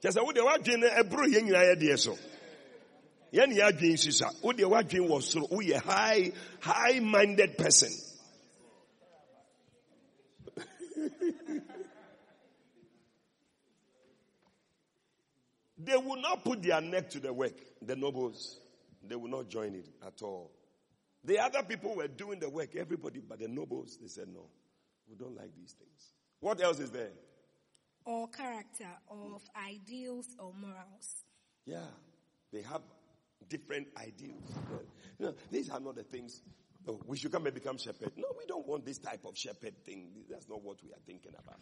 Sɛ 0.00 0.24
wode 0.24 0.36
w'adwene 0.36 0.78
no 0.78 0.88
ɛboro 0.88 1.26
yɛn 1.26 1.48
nyinaa 1.48 1.74
yɛdeɛ 1.74 1.98
so. 1.98 2.16
Yɛn 3.32 3.48
ne 3.48 3.56
yɛadwene 3.56 3.98
si 3.98 4.12
sa. 4.12 4.30
Wode 4.40 4.58
w'adwene 4.58 5.08
wɔ 5.08 5.20
soro. 5.20 5.48
Woyɛ 5.50 5.80
high, 5.82 6.30
high-minded 6.60 7.58
person. 7.58 7.90
they 15.78 15.96
will 15.96 16.20
not 16.20 16.44
put 16.44 16.62
their 16.62 16.80
neck 16.80 17.10
to 17.10 17.20
the 17.20 17.32
work, 17.32 17.54
the 17.82 17.96
nobles. 17.96 18.60
They 19.06 19.16
will 19.16 19.28
not 19.30 19.48
join 19.48 19.74
it 19.74 19.88
at 20.06 20.22
all. 20.22 20.50
The 21.24 21.38
other 21.38 21.62
people 21.62 21.96
were 21.96 22.08
doing 22.08 22.38
the 22.38 22.50
work, 22.50 22.76
everybody, 22.76 23.20
but 23.26 23.38
the 23.38 23.48
nobles, 23.48 23.98
they 24.00 24.08
said, 24.08 24.28
no, 24.32 24.46
we 25.08 25.16
don't 25.16 25.36
like 25.36 25.54
these 25.56 25.72
things. 25.72 26.12
What 26.40 26.62
else 26.62 26.80
is 26.80 26.90
there? 26.90 27.10
or 28.04 28.28
character 28.28 28.88
of 29.10 29.42
ideals 29.56 30.26
or 30.38 30.52
morals. 30.60 31.24
Yeah, 31.64 31.86
they 32.52 32.62
have 32.62 32.82
different 33.48 33.88
ideals. 33.96 34.52
You 35.18 35.26
know, 35.26 35.34
these 35.50 35.70
are 35.70 35.80
not 35.80 35.96
the 35.96 36.02
things. 36.02 36.42
Oh, 36.86 37.00
we 37.06 37.16
should 37.16 37.32
come 37.32 37.46
and 37.46 37.54
become 37.54 37.78
shepherd. 37.78 38.12
No, 38.16 38.28
we 38.38 38.46
don't 38.46 38.66
want 38.66 38.84
this 38.84 38.98
type 38.98 39.24
of 39.24 39.36
shepherd 39.38 39.74
thing. 39.84 40.08
That's 40.28 40.48
not 40.48 40.62
what 40.62 40.82
we 40.82 40.90
are 40.90 41.00
thinking 41.06 41.32
about. 41.32 41.60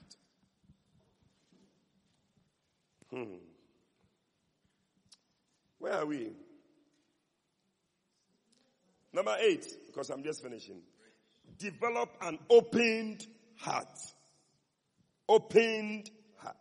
Hmm. 3.11 3.35
Where 5.79 5.93
are 5.93 6.07
we? 6.07 6.33
Number 9.13 9.37
eight, 9.41 9.67
because 9.87 10.11
I'm 10.11 10.23
just 10.23 10.43
finishing. 10.43 10.83
Develop 11.59 12.11
an 12.23 12.39
opened 12.49 13.27
heart. 13.59 13.99
Opened 15.29 16.11
heart. 16.39 16.57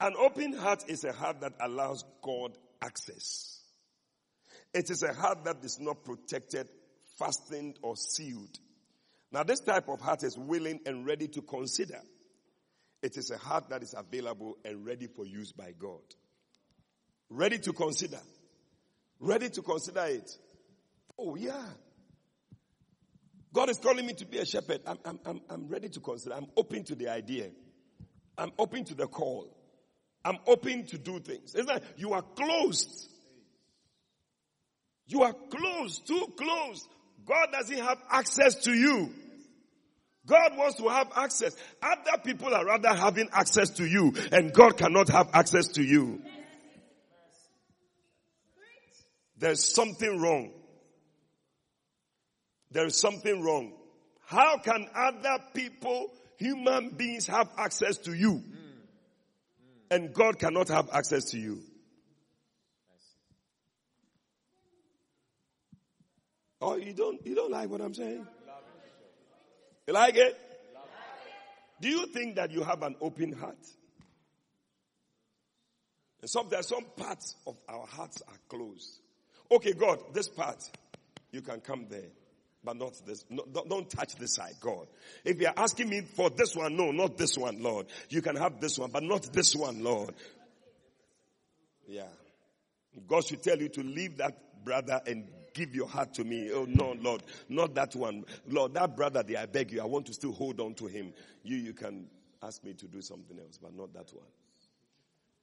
An 0.00 0.14
open 0.18 0.54
heart 0.54 0.84
is 0.88 1.04
a 1.04 1.12
heart 1.12 1.42
that 1.42 1.52
allows 1.60 2.04
God 2.22 2.56
access. 2.80 3.60
It 4.72 4.90
is 4.90 5.02
a 5.02 5.12
heart 5.12 5.44
that 5.44 5.58
is 5.62 5.78
not 5.78 6.04
protected, 6.04 6.68
fastened, 7.18 7.78
or 7.82 7.96
sealed. 7.96 8.58
Now, 9.32 9.42
this 9.42 9.60
type 9.60 9.88
of 9.88 10.00
heart 10.00 10.22
is 10.22 10.38
willing 10.38 10.80
and 10.86 11.06
ready 11.06 11.28
to 11.28 11.42
consider. 11.42 12.00
It 13.02 13.16
is 13.16 13.30
a 13.30 13.38
heart 13.38 13.68
that 13.70 13.82
is 13.82 13.94
available 13.96 14.58
and 14.64 14.84
ready 14.84 15.06
for 15.06 15.24
use 15.24 15.52
by 15.52 15.72
God. 15.78 16.02
Ready 17.28 17.58
to 17.58 17.72
consider. 17.72 18.20
Ready 19.20 19.50
to 19.50 19.62
consider 19.62 20.04
it. 20.06 20.30
Oh, 21.22 21.36
yeah. 21.36 21.62
God 23.52 23.68
is 23.68 23.78
calling 23.78 24.06
me 24.06 24.14
to 24.14 24.24
be 24.24 24.38
a 24.38 24.46
shepherd. 24.46 24.80
I'm, 24.86 24.98
I'm, 25.04 25.20
I'm, 25.26 25.40
I'm 25.50 25.68
ready 25.68 25.88
to 25.90 26.00
consider. 26.00 26.34
I'm 26.34 26.46
open 26.56 26.84
to 26.84 26.94
the 26.94 27.08
idea. 27.08 27.50
I'm 28.38 28.52
open 28.58 28.84
to 28.84 28.94
the 28.94 29.06
call. 29.06 29.54
I'm 30.24 30.38
open 30.46 30.86
to 30.86 30.98
do 30.98 31.20
things. 31.20 31.54
It's 31.54 31.68
like 31.68 31.82
you 31.96 32.12
are 32.14 32.22
closed. 32.22 33.08
You 35.06 35.22
are 35.22 35.32
closed, 35.32 36.06
too 36.06 36.32
close. 36.38 36.88
God 37.26 37.48
doesn't 37.52 37.78
have 37.78 37.98
access 38.10 38.54
to 38.64 38.72
you. 38.72 39.12
God 40.26 40.56
wants 40.56 40.76
to 40.76 40.88
have 40.88 41.08
access. 41.16 41.56
Other 41.82 42.22
people 42.24 42.54
are 42.54 42.64
rather 42.64 42.94
having 42.94 43.28
access 43.32 43.70
to 43.70 43.84
you, 43.84 44.14
and 44.30 44.52
God 44.52 44.76
cannot 44.78 45.08
have 45.08 45.30
access 45.32 45.68
to 45.68 45.82
you. 45.82 46.22
There's 49.36 49.74
something 49.74 50.20
wrong. 50.20 50.52
There 52.70 52.86
is 52.86 52.96
something 52.96 53.42
wrong. 53.42 53.72
How 54.26 54.58
can 54.58 54.86
other 54.94 55.42
people, 55.54 56.12
human 56.36 56.90
beings, 56.90 57.26
have 57.26 57.48
access 57.58 57.96
to 57.98 58.12
you? 58.12 58.42
And 59.90 60.14
God 60.14 60.38
cannot 60.38 60.68
have 60.68 60.88
access 60.92 61.30
to 61.32 61.38
you. 61.38 61.62
Oh, 66.60 66.76
you 66.76 66.92
don't, 66.92 67.26
you 67.26 67.34
don't 67.34 67.50
like 67.50 67.70
what 67.70 67.80
I'm 67.80 67.94
saying? 67.94 68.26
You 69.86 69.94
like 69.94 70.16
it? 70.16 70.38
Do 71.80 71.88
you 71.88 72.06
think 72.06 72.36
that 72.36 72.50
you 72.52 72.62
have 72.62 72.82
an 72.82 72.94
open 73.00 73.32
heart? 73.32 73.56
And 76.20 76.30
some, 76.30 76.48
there 76.50 76.60
are 76.60 76.62
some 76.62 76.84
parts 76.96 77.34
of 77.46 77.56
our 77.68 77.86
hearts 77.86 78.22
are 78.28 78.38
closed. 78.48 79.00
Okay, 79.50 79.72
God, 79.72 79.98
this 80.12 80.28
part, 80.28 80.62
you 81.32 81.40
can 81.40 81.60
come 81.60 81.86
there, 81.88 82.10
but 82.62 82.76
not 82.76 82.94
this. 83.06 83.24
No, 83.30 83.44
don't, 83.50 83.68
don't 83.68 83.90
touch 83.90 84.16
this 84.16 84.34
side, 84.34 84.54
God. 84.60 84.86
If 85.24 85.40
you're 85.40 85.52
asking 85.56 85.88
me 85.88 86.02
for 86.02 86.30
this 86.30 86.54
one, 86.54 86.76
no, 86.76 86.90
not 86.90 87.16
this 87.16 87.36
one, 87.36 87.62
Lord. 87.62 87.86
You 88.08 88.22
can 88.22 88.36
have 88.36 88.60
this 88.60 88.78
one, 88.78 88.90
but 88.90 89.02
not 89.02 89.32
this 89.32 89.54
one, 89.54 89.82
Lord. 89.82 90.14
Yeah. 91.88 92.08
God 93.08 93.26
should 93.26 93.42
tell 93.42 93.58
you 93.58 93.68
to 93.70 93.82
leave 93.82 94.18
that 94.18 94.64
brother 94.64 95.00
and 95.06 95.26
give 95.54 95.74
your 95.74 95.88
heart 95.88 96.14
to 96.14 96.24
me. 96.24 96.50
Oh 96.52 96.66
no, 96.68 96.92
Lord, 97.00 97.22
not 97.48 97.74
that 97.74 97.94
one. 97.96 98.24
Lord, 98.48 98.74
that 98.74 98.96
brother 98.96 99.22
there, 99.22 99.38
I 99.38 99.46
beg 99.46 99.72
you, 99.72 99.80
I 99.80 99.86
want 99.86 100.06
to 100.06 100.12
still 100.12 100.32
hold 100.32 100.60
on 100.60 100.74
to 100.74 100.86
him. 100.86 101.12
You, 101.42 101.56
you 101.56 101.72
can 101.72 102.06
ask 102.42 102.62
me 102.64 102.74
to 102.74 102.86
do 102.86 103.00
something 103.00 103.38
else, 103.38 103.58
but 103.60 103.74
not 103.76 103.92
that 103.94 104.12
one. 104.12 104.26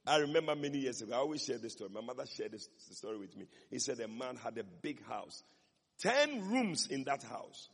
I 0.06 0.18
remember 0.18 0.54
many 0.56 0.78
years 0.78 1.02
ago, 1.02 1.14
I 1.14 1.18
always 1.18 1.44
share 1.44 1.58
this 1.58 1.72
story. 1.72 1.90
My 1.92 2.00
mother 2.00 2.24
shared 2.26 2.52
this 2.52 2.68
story 2.92 3.18
with 3.18 3.36
me. 3.36 3.46
He 3.70 3.78
said 3.78 4.00
a 4.00 4.08
man 4.08 4.36
had 4.36 4.56
a 4.56 4.64
big 4.64 5.04
house, 5.06 5.42
10 6.00 6.50
rooms 6.50 6.86
in 6.86 7.04
that 7.04 7.22
house. 7.22 7.68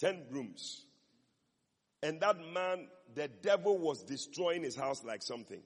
10 0.00 0.24
rooms. 0.30 0.84
And 2.02 2.20
that 2.20 2.36
man, 2.52 2.88
the 3.14 3.28
devil 3.28 3.78
was 3.78 4.02
destroying 4.02 4.62
his 4.62 4.76
house 4.76 5.04
like 5.04 5.22
something. 5.22 5.62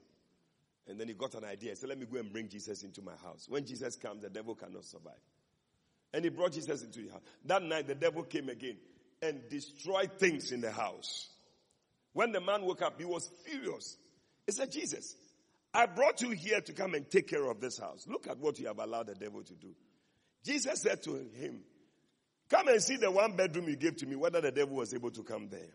And 0.87 0.99
then 0.99 1.07
he 1.07 1.13
got 1.13 1.35
an 1.35 1.45
idea. 1.45 1.71
He 1.71 1.75
said, 1.75 1.89
let 1.89 1.99
me 1.99 2.05
go 2.11 2.19
and 2.19 2.31
bring 2.31 2.49
Jesus 2.49 2.83
into 2.83 3.01
my 3.01 3.15
house. 3.23 3.45
When 3.47 3.65
Jesus 3.65 3.95
comes, 3.95 4.21
the 4.23 4.29
devil 4.29 4.55
cannot 4.55 4.85
survive. 4.85 5.13
And 6.13 6.23
he 6.23 6.29
brought 6.29 6.53
Jesus 6.53 6.81
into 6.81 7.03
the 7.03 7.11
house. 7.11 7.21
That 7.45 7.61
night, 7.61 7.87
the 7.87 7.95
devil 7.95 8.23
came 8.23 8.49
again 8.49 8.77
and 9.21 9.41
destroyed 9.49 10.11
things 10.17 10.51
in 10.51 10.61
the 10.61 10.71
house. 10.71 11.29
When 12.13 12.31
the 12.31 12.41
man 12.41 12.63
woke 12.63 12.81
up, 12.81 12.99
he 12.99 13.05
was 13.05 13.29
furious. 13.45 13.97
He 14.47 14.51
said, 14.51 14.71
Jesus, 14.71 15.15
I 15.73 15.85
brought 15.85 16.21
you 16.21 16.31
here 16.31 16.61
to 16.61 16.73
come 16.73 16.95
and 16.95 17.09
take 17.09 17.27
care 17.27 17.45
of 17.49 17.59
this 17.59 17.77
house. 17.77 18.07
Look 18.07 18.27
at 18.27 18.39
what 18.39 18.57
you 18.57 18.67
have 18.67 18.79
allowed 18.79 19.07
the 19.07 19.15
devil 19.15 19.43
to 19.43 19.53
do. 19.53 19.75
Jesus 20.43 20.81
said 20.81 21.03
to 21.03 21.15
him, 21.15 21.61
Come 22.49 22.67
and 22.67 22.81
see 22.81 22.97
the 22.97 23.11
one 23.11 23.35
bedroom 23.35 23.67
you 23.67 23.75
gave 23.75 23.97
to 23.97 24.05
me, 24.05 24.15
whether 24.15 24.41
the 24.41 24.51
devil 24.51 24.75
was 24.75 24.93
able 24.93 25.11
to 25.11 25.23
come 25.23 25.49
there. 25.49 25.73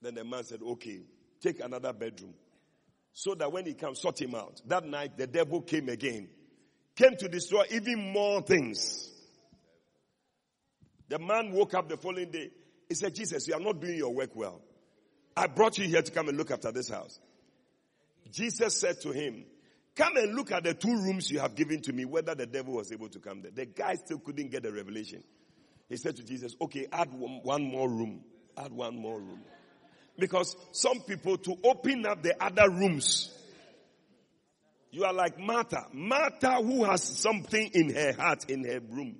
Then 0.00 0.14
the 0.14 0.24
man 0.24 0.44
said, 0.44 0.60
Okay, 0.62 1.00
take 1.40 1.60
another 1.60 1.92
bedroom. 1.92 2.34
So 3.12 3.34
that 3.34 3.52
when 3.52 3.66
he 3.66 3.74
comes, 3.74 4.00
sort 4.00 4.20
him 4.20 4.34
out. 4.34 4.62
That 4.66 4.86
night, 4.86 5.18
the 5.18 5.26
devil 5.26 5.60
came 5.60 5.90
again. 5.90 6.28
Came 6.96 7.16
to 7.16 7.28
destroy 7.28 7.64
even 7.70 8.12
more 8.12 8.40
things. 8.42 9.10
The 11.08 11.18
man 11.18 11.52
woke 11.52 11.74
up 11.74 11.90
the 11.90 11.98
following 11.98 12.30
day. 12.30 12.50
He 12.88 12.94
said, 12.94 13.14
Jesus, 13.14 13.46
you 13.46 13.54
are 13.54 13.60
not 13.60 13.80
doing 13.80 13.98
your 13.98 14.14
work 14.14 14.34
well. 14.34 14.62
I 15.36 15.46
brought 15.46 15.76
you 15.76 15.86
here 15.86 16.02
to 16.02 16.10
come 16.10 16.28
and 16.28 16.38
look 16.38 16.50
after 16.50 16.72
this 16.72 16.88
house. 16.88 17.18
Jesus 18.30 18.78
said 18.78 19.00
to 19.02 19.12
him, 19.12 19.44
Come 19.94 20.16
and 20.16 20.34
look 20.34 20.52
at 20.52 20.64
the 20.64 20.72
two 20.74 20.88
rooms 20.88 21.30
you 21.30 21.40
have 21.40 21.54
given 21.54 21.82
to 21.82 21.92
me, 21.92 22.04
whether 22.04 22.34
the 22.34 22.46
devil 22.46 22.74
was 22.74 22.92
able 22.92 23.08
to 23.10 23.18
come 23.18 23.42
there. 23.42 23.50
The 23.50 23.66
guy 23.66 23.94
still 23.96 24.18
couldn't 24.18 24.50
get 24.50 24.62
the 24.62 24.72
revelation. 24.72 25.22
He 25.88 25.96
said 25.98 26.16
to 26.16 26.24
Jesus, 26.24 26.56
Okay, 26.60 26.86
add 26.90 27.10
one, 27.12 27.64
more 27.64 27.88
room. 27.88 28.24
Add 28.56 28.72
one 28.72 28.96
more 28.96 29.18
room. 29.18 29.42
Because 30.18 30.56
some 30.72 31.00
people, 31.00 31.36
to 31.38 31.56
open 31.64 32.06
up 32.06 32.22
the 32.22 32.42
other 32.42 32.70
rooms, 32.70 33.30
you 34.90 35.04
are 35.04 35.12
like 35.12 35.38
Martha. 35.38 35.86
Martha, 35.92 36.54
who 36.62 36.84
has 36.84 37.02
something 37.02 37.70
in 37.74 37.94
her 37.94 38.12
heart, 38.12 38.48
in 38.48 38.64
her 38.64 38.80
room, 38.80 39.16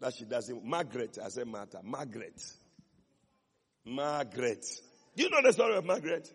that 0.00 0.14
she 0.14 0.24
doesn't. 0.24 0.64
Margaret, 0.64 1.18
I 1.24 1.28
said 1.28 1.46
Martha. 1.46 1.80
Margaret. 1.84 2.42
Margaret. 3.84 4.64
Do 5.16 5.22
you 5.22 5.30
know 5.30 5.42
the 5.42 5.52
story 5.52 5.76
of 5.76 5.84
Margaret? 5.84 6.32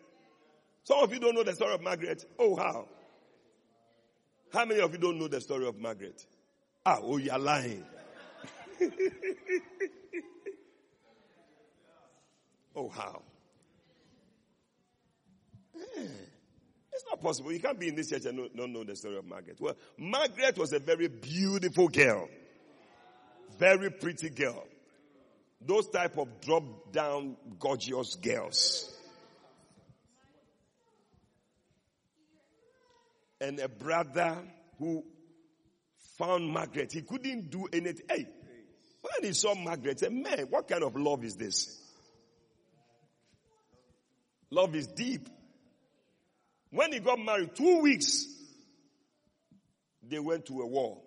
Some 0.83 0.99
of 0.99 1.13
you 1.13 1.19
don't 1.19 1.35
know 1.35 1.43
the 1.43 1.55
story 1.55 1.73
of 1.73 1.81
Margaret. 1.81 2.23
Oh, 2.39 2.55
how? 2.55 2.87
How 4.51 4.65
many 4.65 4.79
of 4.81 4.91
you 4.93 4.97
don't 4.97 5.19
know 5.19 5.27
the 5.27 5.41
story 5.41 5.67
of 5.67 5.77
Margaret? 5.79 6.25
Ah, 6.85 6.99
oh, 7.01 7.17
you're 7.17 7.37
lying. 7.37 7.83
oh, 12.75 12.89
how? 12.89 13.21
Eh, 15.75 16.07
It's 16.93 17.05
not 17.09 17.21
possible. 17.21 17.51
You 17.51 17.59
can't 17.59 17.79
be 17.79 17.89
in 17.89 17.95
this 17.95 18.09
church 18.09 18.25
and 18.25 18.37
not, 18.37 18.55
not 18.55 18.69
know 18.69 18.83
the 18.83 18.95
story 18.95 19.17
of 19.17 19.25
Margaret. 19.25 19.57
Well, 19.59 19.75
Margaret 19.97 20.57
was 20.57 20.73
a 20.73 20.79
very 20.79 21.07
beautiful 21.07 21.87
girl. 21.89 22.29
Very 23.59 23.89
pretty 23.91 24.29
girl. 24.29 24.63
Those 25.59 25.89
type 25.89 26.17
of 26.17 26.39
drop 26.41 26.91
down 26.93 27.35
gorgeous 27.59 28.15
girls. 28.15 28.93
And 33.39 33.59
a 33.59 33.69
brother 33.69 34.37
who 34.79 35.03
found 36.17 36.49
Margaret, 36.49 36.91
he 36.91 37.01
couldn't 37.01 37.49
do 37.51 37.67
anything. 37.71 38.05
Hey, 38.09 38.27
when 39.01 39.29
he 39.29 39.33
saw 39.33 39.53
Margaret, 39.53 39.99
he 39.99 40.05
said, 40.05 40.13
man, 40.13 40.47
what 40.49 40.67
kind 40.67 40.83
of 40.83 40.95
love 40.95 41.23
is 41.23 41.35
this? 41.35 41.79
Love 44.49 44.75
is 44.75 44.87
deep. 44.87 45.29
When 46.71 46.93
he 46.93 46.99
got 46.99 47.19
married, 47.19 47.55
two 47.55 47.81
weeks, 47.81 48.25
they 50.01 50.19
went 50.19 50.45
to 50.47 50.61
a 50.61 50.67
war. 50.67 51.01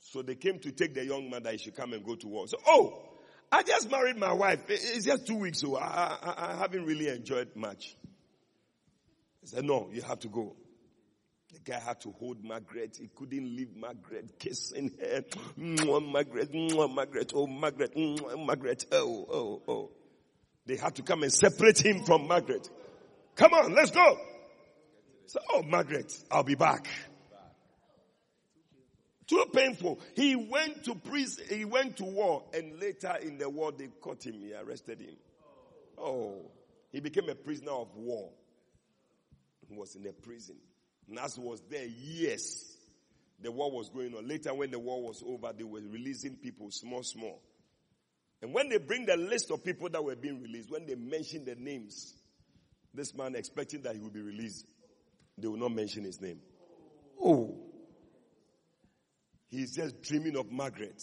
So 0.00 0.22
they 0.22 0.34
came 0.34 0.58
to 0.60 0.72
take 0.72 0.94
the 0.94 1.04
young 1.04 1.28
man 1.30 1.42
that 1.42 1.52
he 1.52 1.58
should 1.58 1.76
come 1.76 1.92
and 1.92 2.04
go 2.04 2.14
to 2.14 2.28
war. 2.28 2.46
So, 2.46 2.58
oh, 2.66 3.02
I 3.52 3.62
just 3.62 3.90
married 3.90 4.16
my 4.16 4.32
wife. 4.32 4.60
It's 4.68 5.06
just 5.06 5.26
two 5.26 5.36
weeks, 5.36 5.60
so 5.60 5.76
I, 5.76 6.16
I, 6.22 6.34
I 6.52 6.56
haven't 6.56 6.84
really 6.84 7.08
enjoyed 7.08 7.54
much. 7.56 7.96
He 9.40 9.48
said, 9.48 9.64
no, 9.64 9.88
you 9.92 10.02
have 10.02 10.20
to 10.20 10.28
go. 10.28 10.56
Guy 11.70 11.78
had 11.78 12.00
to 12.00 12.10
hold 12.18 12.42
Margaret. 12.42 12.96
He 13.00 13.08
couldn't 13.14 13.56
leave 13.56 13.76
Margaret, 13.76 14.40
kissing 14.40 14.90
her. 15.00 15.22
Mwah, 15.56 16.04
Margaret, 16.04 16.52
mwah, 16.52 16.92
Margaret, 16.92 17.32
oh, 17.32 17.46
Margaret, 17.46 17.94
mwah, 17.94 18.44
Margaret, 18.44 18.86
oh, 18.90 19.26
oh, 19.30 19.62
oh. 19.68 19.90
They 20.66 20.74
had 20.74 20.96
to 20.96 21.02
come 21.02 21.22
and 21.22 21.32
separate 21.32 21.78
him 21.78 22.02
from 22.04 22.26
Margaret. 22.26 22.68
Come 23.36 23.54
on, 23.54 23.72
let's 23.72 23.92
go. 23.92 24.18
So, 25.26 25.38
oh, 25.48 25.62
Margaret, 25.62 26.12
I'll 26.28 26.42
be 26.42 26.56
back. 26.56 26.88
Too 29.28 29.46
painful. 29.54 30.00
He 30.16 30.34
went 30.34 30.82
to 30.86 30.96
prison, 30.96 31.44
he 31.48 31.64
went 31.64 31.98
to 31.98 32.04
war, 32.04 32.46
and 32.52 32.80
later 32.80 33.14
in 33.22 33.38
the 33.38 33.48
war 33.48 33.70
they 33.70 33.86
caught 34.00 34.26
him, 34.26 34.40
he 34.40 34.52
arrested 34.54 35.00
him. 35.00 35.14
Oh, 35.96 36.50
he 36.90 36.98
became 36.98 37.28
a 37.28 37.36
prisoner 37.36 37.70
of 37.70 37.94
war. 37.94 38.28
He 39.68 39.76
was 39.76 39.94
in 39.94 40.04
a 40.08 40.12
prison. 40.12 40.56
Nas 41.10 41.38
was 41.38 41.62
there 41.68 41.86
years. 41.86 42.76
The 43.42 43.50
war 43.50 43.70
was 43.70 43.88
going 43.88 44.14
on. 44.14 44.28
Later, 44.28 44.54
when 44.54 44.70
the 44.70 44.78
war 44.78 45.02
was 45.02 45.22
over, 45.26 45.52
they 45.56 45.64
were 45.64 45.80
releasing 45.80 46.36
people 46.36 46.70
small, 46.70 47.02
small. 47.02 47.40
And 48.42 48.54
when 48.54 48.68
they 48.68 48.78
bring 48.78 49.06
the 49.06 49.16
list 49.16 49.50
of 49.50 49.64
people 49.64 49.88
that 49.90 50.02
were 50.02 50.16
being 50.16 50.40
released, 50.40 50.70
when 50.70 50.86
they 50.86 50.94
mention 50.94 51.44
the 51.44 51.54
names, 51.54 52.14
this 52.94 53.14
man 53.14 53.34
expecting 53.34 53.82
that 53.82 53.94
he 53.94 54.00
will 54.00 54.10
be 54.10 54.22
released, 54.22 54.66
they 55.36 55.48
will 55.48 55.58
not 55.58 55.72
mention 55.72 56.04
his 56.04 56.20
name. 56.20 56.40
Oh. 57.22 57.56
He's 59.48 59.74
just 59.74 60.00
dreaming 60.02 60.36
of 60.36 60.50
Margaret. 60.50 61.02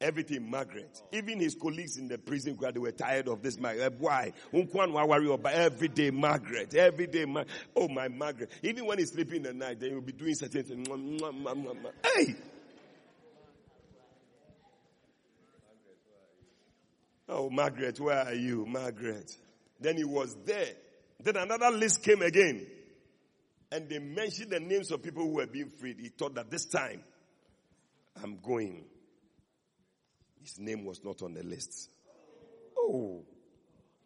Everything 0.00 0.50
Margaret. 0.50 1.02
Even 1.12 1.40
his 1.40 1.54
colleagues 1.54 1.98
in 1.98 2.08
the 2.08 2.16
prison 2.16 2.56
they 2.58 2.80
were 2.80 2.90
tired 2.90 3.28
of 3.28 3.42
this 3.42 3.58
Margaret. 3.58 3.84
Eh, 3.84 3.96
why? 3.98 4.32
worry 4.52 5.30
about 5.30 5.52
every 5.52 5.88
day 5.88 6.10
Margaret. 6.10 6.74
Every 6.74 7.06
day 7.06 7.26
Mar- 7.26 7.44
Oh 7.76 7.86
my 7.86 8.08
Margaret. 8.08 8.50
Even 8.62 8.86
when 8.86 8.98
he's 8.98 9.12
sleeping 9.12 9.36
in 9.36 9.42
the 9.42 9.52
night, 9.52 9.78
then 9.78 9.90
he'll 9.90 10.00
be 10.00 10.12
doing 10.12 10.34
certain 10.34 10.64
things. 10.64 10.88
Hey! 12.02 12.34
Oh 17.28 17.50
Margaret, 17.50 18.00
where 18.00 18.26
are 18.26 18.34
you? 18.34 18.64
Margaret. 18.66 19.30
Then 19.78 19.98
he 19.98 20.04
was 20.04 20.34
there. 20.46 20.72
Then 21.22 21.36
another 21.36 21.70
list 21.70 22.02
came 22.02 22.22
again. 22.22 22.66
And 23.70 23.88
they 23.88 23.98
mentioned 23.98 24.50
the 24.50 24.60
names 24.60 24.90
of 24.90 25.02
people 25.02 25.22
who 25.24 25.34
were 25.34 25.46
being 25.46 25.68
freed. 25.68 25.98
He 26.00 26.08
thought 26.08 26.34
that 26.34 26.50
this 26.50 26.64
time, 26.64 27.04
I'm 28.20 28.38
going. 28.42 28.84
His 30.42 30.58
name 30.58 30.84
was 30.84 31.04
not 31.04 31.22
on 31.22 31.34
the 31.34 31.42
list. 31.42 31.90
Oh. 32.76 33.24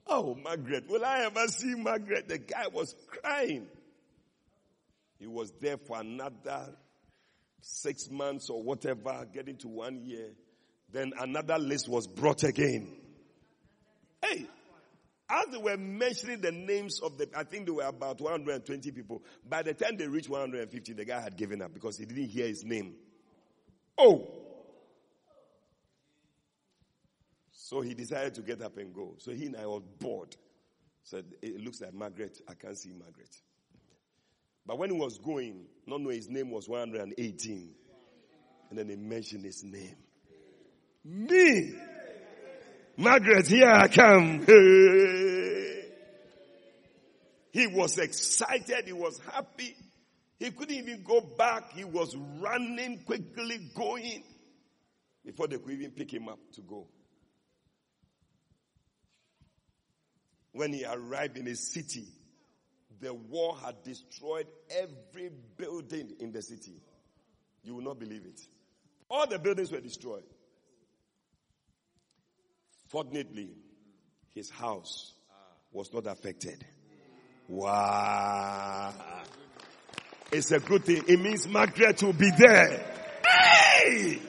Oh, 0.07 0.35
Margaret. 0.35 0.89
Will 0.89 1.05
I 1.05 1.24
ever 1.24 1.47
see 1.49 1.74
Margaret? 1.74 2.28
The 2.28 2.39
guy 2.39 2.66
was 2.72 2.95
crying. 3.07 3.66
He 5.18 5.26
was 5.26 5.53
there 5.61 5.78
for 5.78 6.01
another 6.01 6.74
six 7.61 8.11
months 8.11 8.51
or 8.51 8.62
whatever, 8.62 9.26
getting 9.32 9.57
to 9.59 9.68
one 9.68 10.05
year. 10.05 10.32
Then 10.93 11.12
another 11.18 11.59
list 11.59 11.89
was 11.89 12.07
brought 12.07 12.45
again. 12.45 12.89
Hey, 14.22 14.47
as 15.30 15.47
they 15.51 15.59
were 15.59 15.76
mentioning 15.76 16.41
the 16.41 16.53
names 16.53 17.01
of 17.01 17.16
the, 17.16 17.28
I 17.35 17.45
think 17.45 17.64
there 17.64 17.74
were 17.74 17.85
about 17.85 18.20
120 18.20 18.91
people. 18.91 19.22
By 19.49 19.62
the 19.62 19.72
time 19.72 19.97
they 19.97 20.07
reached 20.07 20.28
150, 20.28 20.93
the 20.93 21.05
guy 21.05 21.20
had 21.20 21.37
given 21.37 21.62
up 21.62 21.72
because 21.72 21.97
he 21.97 22.05
didn't 22.05 22.28
hear 22.28 22.47
his 22.47 22.64
name. 22.64 22.95
Oh! 23.97 24.43
So 27.64 27.80
he 27.80 27.94
decided 27.94 28.34
to 28.34 28.42
get 28.42 28.60
up 28.60 28.76
and 28.76 28.92
go. 28.92 29.14
So 29.16 29.32
he 29.32 29.46
and 29.46 29.56
I 29.56 29.64
was 29.64 29.80
bored. 29.98 30.36
Said, 31.02 31.24
it 31.40 31.58
looks 31.62 31.80
like 31.80 31.94
Margaret. 31.94 32.38
I 32.46 32.52
can't 32.52 32.76
see 32.76 32.92
Margaret. 32.92 33.34
But 34.66 34.78
when 34.78 34.90
he 34.90 34.96
was 34.98 35.16
going, 35.16 35.64
not 35.86 36.02
knowing 36.02 36.16
his 36.16 36.28
name 36.28 36.50
was 36.50 36.68
118. 36.68 37.70
And 38.68 38.78
then 38.78 38.86
they 38.86 38.96
mentioned 38.96 39.46
his 39.46 39.64
name. 39.64 39.96
Me! 41.06 41.72
Margaret, 42.98 43.48
here 43.48 43.70
I 43.70 43.88
come. 43.88 44.44
He 47.50 47.68
was 47.68 47.96
excited. 47.98 48.84
He 48.84 48.92
was 48.92 49.18
happy. 49.32 49.76
He 50.40 50.50
couldn't 50.50 50.74
even 50.74 51.02
go 51.04 51.20
back. 51.20 51.70
He 51.72 51.84
was 51.84 52.14
running 52.40 53.04
quickly, 53.06 53.70
going 53.74 54.24
before 55.24 55.46
they 55.46 55.58
could 55.58 55.70
even 55.70 55.92
pick 55.92 56.12
him 56.12 56.28
up 56.28 56.40
to 56.54 56.62
go. 56.62 56.88
When 60.55 60.72
he 60.72 60.84
arrived 60.84 61.36
in 61.36 61.48
a 61.48 61.57
city, 61.57 62.07
the 63.00 63.12
war 63.12 63.57
had 63.57 63.82
destroyed 63.82 64.46
every 64.70 65.30
building 65.57 66.14
in 66.20 66.30
the 66.30 66.42
city. 66.42 66.80
You 67.64 67.74
will 67.74 67.82
not 67.82 67.98
believe 67.98 68.24
it. 68.24 68.40
All 69.11 69.26
the 69.26 69.40
buildings 69.40 69.72
were 69.72 69.80
destroyed. 69.80 70.22
Fortunately, 72.86 73.50
his 74.32 74.48
house 74.48 75.12
was 75.72 75.92
not 75.92 76.07
affected. 76.07 76.64
Wow. 77.48 78.94
It's 80.30 80.52
a 80.52 80.61
good 80.61 80.84
thing. 80.84 81.02
It 81.09 81.18
means 81.20 81.48
Margaret 81.48 82.00
will 82.00 82.12
be 82.12 82.30
there. 82.38 83.20
Hey! 83.26 84.20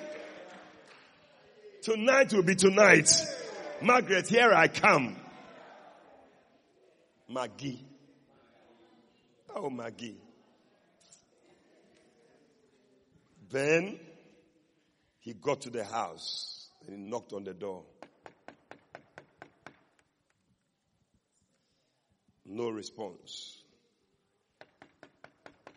Tonight 1.84 2.34
will 2.34 2.42
be 2.44 2.56
tonight. 2.56 3.12
Margaret, 3.80 4.28
here 4.28 4.52
I 4.52 4.68
come. 4.70 5.18
Maggie. 7.28 7.86
Oh, 9.56 9.70
Maggie. 9.70 10.18
Then 13.50 14.00
he 15.20 15.34
got 15.34 15.62
to 15.62 15.70
the 15.70 15.84
house 15.84 16.70
and 16.86 16.96
he 16.96 17.02
knocked 17.10 17.34
on 17.34 17.44
the 17.44 17.54
door. 17.54 17.84
No 22.46 22.70
response. 22.70 23.64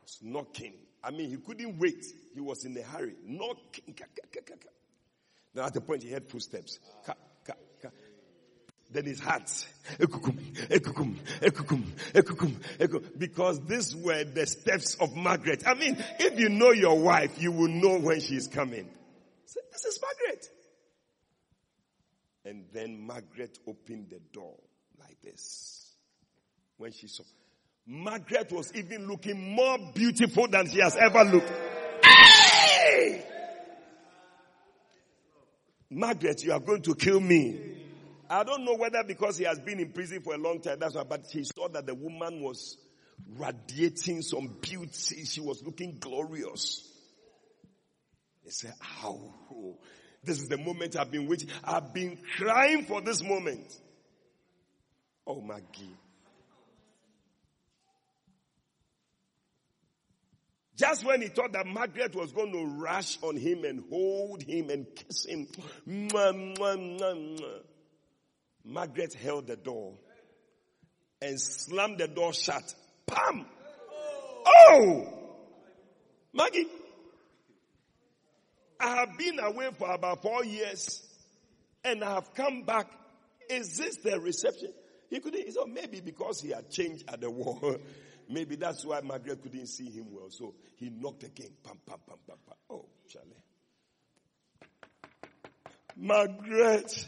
Was 0.03 0.19
knocking. 0.23 0.75
I 1.03 1.11
mean, 1.11 1.31
he 1.31 1.37
couldn't 1.37 1.79
wait. 1.79 2.05
He 2.35 2.41
was 2.41 2.65
in 2.65 2.77
a 2.77 2.83
hurry. 2.83 3.15
Knocking. 3.25 3.95
Then 5.55 5.65
at 5.65 5.73
the 5.73 5.81
point 5.81 6.03
he 6.03 6.11
heard 6.11 6.29
footsteps. 6.29 6.79
Then 8.91 9.05
his 9.05 9.21
heart. 9.21 9.51
Because 13.19 13.61
these 13.67 13.95
were 13.97 14.25
the 14.25 14.47
steps 14.47 14.95
of 14.95 15.15
Margaret. 15.15 15.63
I 15.67 15.75
mean, 15.75 16.03
if 16.19 16.39
you 16.39 16.49
know 16.49 16.73
your 16.73 16.99
wife, 16.99 17.41
you 17.41 17.53
will 17.53 17.69
know 17.69 17.99
when 17.99 18.21
she 18.21 18.37
is 18.37 18.47
coming. 18.47 18.89
Say, 19.45 19.61
this 19.73 19.85
is 19.85 20.01
Margaret. 20.01 20.49
And 22.47 22.65
then 22.73 23.07
Margaret 23.07 23.59
opened 23.67 24.09
the 24.09 24.21
door 24.33 24.55
like 24.99 25.21
this. 25.23 25.95
When 26.79 26.93
she 26.93 27.09
saw. 27.09 27.25
Margaret 27.87 28.51
was 28.53 28.73
even 28.75 29.07
looking 29.07 29.55
more 29.55 29.79
beautiful 29.95 30.49
than 30.49 30.69
she 30.71 30.81
has 30.81 30.97
ever 30.97 31.25
looked. 31.25 31.53
Hey! 32.05 33.25
Margaret, 35.91 36.43
you 36.45 36.53
are 36.53 36.61
going 36.61 36.83
to 36.83 36.95
kill 36.95 37.21
me. 37.21 37.78
I 38.31 38.45
don't 38.45 38.65
know 38.65 38.75
whether 38.75 39.03
because 39.05 39.39
he 39.39 39.45
has 39.45 39.59
been 39.59 39.81
in 39.81 39.93
prison 39.93 40.23
for 40.23 40.35
a 40.35 40.39
long 40.39 40.61
time, 40.61 40.79
that's 40.79 40.95
why, 40.95 41.05
but 41.05 41.27
he 41.31 41.45
saw 41.45 41.69
that 41.69 41.87
the 41.87 41.95
woman 41.95 42.43
was 42.43 42.77
radiating 43.37 44.23
some 44.23 44.59
beauty. 44.61 45.25
She 45.25 45.41
was 45.41 45.63
looking 45.65 45.99
glorious. 45.99 46.87
He 48.45 48.51
said, 48.51 48.75
ow, 49.03 49.35
this 50.23 50.41
is 50.41 50.49
the 50.49 50.59
moment 50.59 50.97
I've 50.97 51.11
been 51.11 51.27
waiting. 51.27 51.49
I've 51.65 51.93
been 51.93 52.19
crying 52.37 52.85
for 52.85 53.01
this 53.01 53.23
moment. 53.23 53.73
Oh, 55.27 55.41
Maggie. 55.41 55.97
Just 60.77 61.05
when 61.05 61.21
he 61.21 61.29
thought 61.29 61.53
that 61.53 61.67
Margaret 61.67 62.15
was 62.15 62.31
going 62.33 62.53
to 62.53 62.65
rush 62.65 63.19
on 63.23 63.37
him 63.37 63.65
and 63.65 63.83
hold 63.91 64.43
him 64.43 64.71
and 64.71 64.87
kiss 64.95 65.27
him, 65.27 65.49
mwah, 65.89 66.57
mwah, 66.57 66.77
mwah, 66.79 67.61
Margaret 68.65 69.15
held 69.15 69.47
the 69.47 69.57
door 69.57 69.95
and 71.21 71.41
slammed 71.41 71.99
the 71.99 72.09
door 72.09 72.33
shut. 72.33 72.75
Pam! 73.07 73.47
Oh! 74.47 75.15
Maggie, 76.33 76.67
I 78.81 78.97
have 78.97 79.19
been 79.19 79.39
away 79.41 79.71
for 79.77 79.91
about 79.91 80.23
four 80.23 80.45
years 80.45 81.03
and 81.85 82.05
I 82.05 82.15
have 82.15 82.35
come 82.35 82.63
back. 82.63 82.87
Is 83.51 83.77
this 83.77 83.97
the 83.97 84.21
reception? 84.21 84.73
He 85.11 85.21
couldn't, 85.21 85.43
he 85.43 85.51
said, 85.51 85.65
maybe 85.69 86.01
because 86.01 86.41
he 86.43 86.51
had 86.51 86.71
changed 86.71 87.05
at 87.09 87.21
the 87.21 87.31
war. 87.31 87.79
Maybe 88.31 88.57
that's 88.57 88.85
why 88.85 89.01
Margaret 89.01 89.43
couldn't 89.43 89.69
see 89.69 89.89
him 89.89 90.09
well. 90.11 90.29
So 90.29 90.55
he 90.77 90.91
knocked 90.91 91.23
again. 91.23 91.49
Pam, 91.65 91.79
pam, 91.87 91.97
pam, 92.07 92.19
pam, 92.27 92.37
pam. 92.47 92.57
Oh, 92.69 92.85
Charlie. 93.09 93.43
Margaret. 95.97 97.07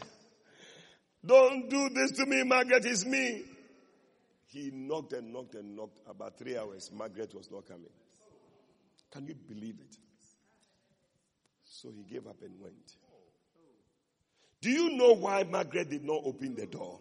Don't 1.25 1.69
do 1.69 1.89
this 1.89 2.11
to 2.13 2.25
me, 2.25 2.43
Margaret. 2.43 2.85
It's 2.85 3.05
me. 3.05 3.43
He 4.47 4.71
knocked 4.73 5.13
and 5.13 5.31
knocked 5.31 5.55
and 5.55 5.75
knocked. 5.75 5.97
About 6.09 6.37
three 6.37 6.57
hours, 6.57 6.91
Margaret 6.93 7.33
was 7.33 7.49
not 7.51 7.67
coming. 7.67 7.89
Can 9.11 9.27
you 9.27 9.35
believe 9.35 9.75
it? 9.79 9.95
So 11.63 11.89
he 11.89 12.03
gave 12.03 12.27
up 12.27 12.37
and 12.41 12.59
went. 12.59 12.95
Do 14.61 14.69
you 14.69 14.95
know 14.95 15.13
why 15.13 15.43
Margaret 15.43 15.89
did 15.89 16.03
not 16.03 16.21
open 16.23 16.55
the 16.55 16.67
door? 16.67 16.99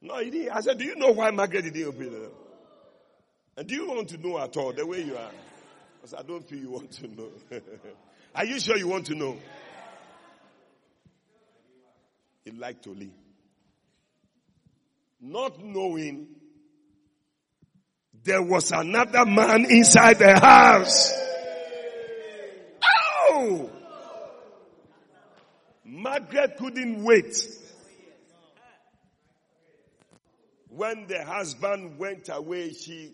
No, 0.00 0.18
he 0.18 0.30
didn't. 0.30 0.50
I 0.50 0.60
said, 0.60 0.78
Do 0.78 0.84
you 0.84 0.96
know 0.96 1.10
why 1.10 1.30
Margaret 1.30 1.62
didn't 1.62 1.84
open 1.84 2.04
the 2.12 2.18
door? 2.18 2.30
And 3.56 3.66
do 3.66 3.74
you 3.74 3.88
want 3.88 4.08
to 4.08 4.18
know 4.18 4.38
at 4.38 4.56
all 4.56 4.72
the 4.72 4.86
way 4.86 5.02
you 5.02 5.16
are? 5.16 5.32
Because 5.96 6.14
I 6.14 6.22
don't 6.22 6.48
feel 6.48 6.58
you 6.58 6.70
want 6.70 6.92
to 6.92 7.08
know. 7.08 7.28
are 8.34 8.44
you 8.44 8.58
sure 8.60 8.76
you 8.76 8.88
want 8.88 9.06
to 9.06 9.14
know? 9.14 9.36
He 12.44 12.50
liked 12.52 12.84
to 12.84 12.90
leave. 12.90 13.12
Not 15.20 15.62
knowing 15.62 16.28
there 18.24 18.42
was 18.42 18.72
another 18.72 19.26
man 19.26 19.66
inside 19.70 20.18
the 20.18 20.38
house. 20.38 21.12
Oh! 22.82 23.70
Margaret 25.84 26.56
couldn't 26.56 27.02
wait. 27.04 27.36
When 30.68 31.06
the 31.06 31.24
husband 31.24 31.98
went 31.98 32.28
away, 32.32 32.72
she 32.72 33.12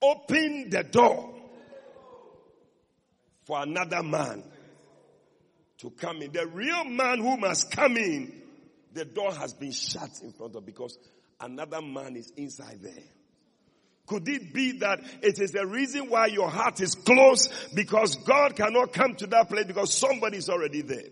opened 0.00 0.72
the 0.72 0.82
door 0.82 1.34
for 3.44 3.62
another 3.62 4.02
man 4.02 4.42
to 5.78 5.90
come 5.90 6.22
in. 6.22 6.32
The 6.32 6.46
real 6.46 6.84
man 6.84 7.18
who 7.18 7.36
must 7.36 7.70
come 7.70 7.96
in, 7.96 8.32
the 8.92 9.04
door 9.04 9.32
has 9.32 9.54
been 9.54 9.72
shut 9.72 10.10
in 10.22 10.32
front 10.32 10.56
of 10.56 10.66
because 10.66 10.98
another 11.40 11.80
man 11.80 12.16
is 12.16 12.32
inside 12.36 12.80
there. 12.82 13.04
Could 14.06 14.26
it 14.28 14.54
be 14.54 14.78
that 14.78 15.00
it 15.22 15.38
is 15.38 15.52
the 15.52 15.66
reason 15.66 16.08
why 16.08 16.26
your 16.26 16.48
heart 16.48 16.80
is 16.80 16.94
closed 16.94 17.52
because 17.74 18.16
God 18.16 18.56
cannot 18.56 18.92
come 18.92 19.14
to 19.16 19.26
that 19.28 19.50
place 19.50 19.66
because 19.66 19.92
somebody 19.92 20.38
is 20.38 20.48
already 20.48 20.80
there? 20.80 21.10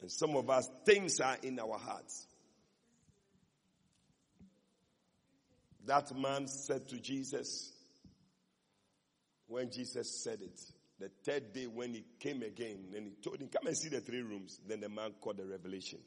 And 0.00 0.10
some 0.10 0.36
of 0.36 0.48
us, 0.48 0.68
things 0.84 1.20
are 1.20 1.36
in 1.42 1.58
our 1.58 1.76
hearts. 1.76 2.26
That 5.86 6.16
man 6.16 6.46
said 6.46 6.88
to 6.88 7.00
Jesus, 7.00 7.72
when 9.48 9.70
Jesus 9.70 10.22
said 10.22 10.40
it, 10.40 10.60
the 11.04 11.10
third 11.22 11.52
day 11.52 11.66
when 11.66 11.92
he 11.92 12.04
came 12.18 12.42
again, 12.42 12.86
then 12.90 13.02
he 13.02 13.10
told 13.22 13.38
him, 13.38 13.48
come 13.48 13.66
and 13.66 13.76
see 13.76 13.90
the 13.90 14.00
three 14.00 14.22
rooms. 14.22 14.58
Then 14.66 14.80
the 14.80 14.88
man 14.88 15.12
caught 15.20 15.36
the 15.36 15.44
revelation. 15.44 15.98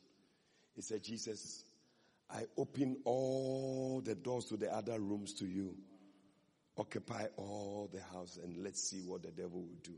He 0.76 0.82
said, 0.82 1.04
Jesus, 1.04 1.64
I 2.32 2.46
open 2.58 2.98
all 3.06 4.02
the 4.04 4.16
doors 4.16 4.46
to 4.46 4.58
the 4.58 4.74
other 4.74 5.00
rooms 5.00 5.34
to 5.36 5.46
you. 5.46 5.76
Occupy 6.80 7.28
all 7.38 7.90
the 7.94 8.02
house 8.12 8.40
and 8.44 8.64
let's 8.64 8.90
see 8.90 9.02
what 9.06 9.22
the 9.22 9.30
devil 9.30 9.62
will 9.62 9.78
do. 9.84 9.94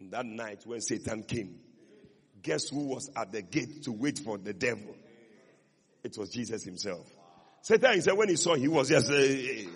And 0.00 0.10
that 0.10 0.26
night 0.26 0.62
when 0.64 0.80
Satan 0.80 1.22
came, 1.22 1.60
guess 2.42 2.70
who 2.70 2.88
was 2.88 3.08
at 3.16 3.30
the 3.30 3.42
gate 3.42 3.84
to 3.84 3.92
wait 3.92 4.18
for 4.18 4.36
the 4.36 4.52
devil? 4.52 4.96
It 6.02 6.16
was 6.18 6.30
Jesus 6.30 6.64
himself. 6.64 7.06
Satan, 7.62 7.94
he 7.94 8.00
said, 8.00 8.16
when 8.16 8.28
he 8.28 8.36
saw, 8.36 8.54
he 8.54 8.66
was 8.66 8.88
just, 8.88 9.10
uh, 9.10 9.68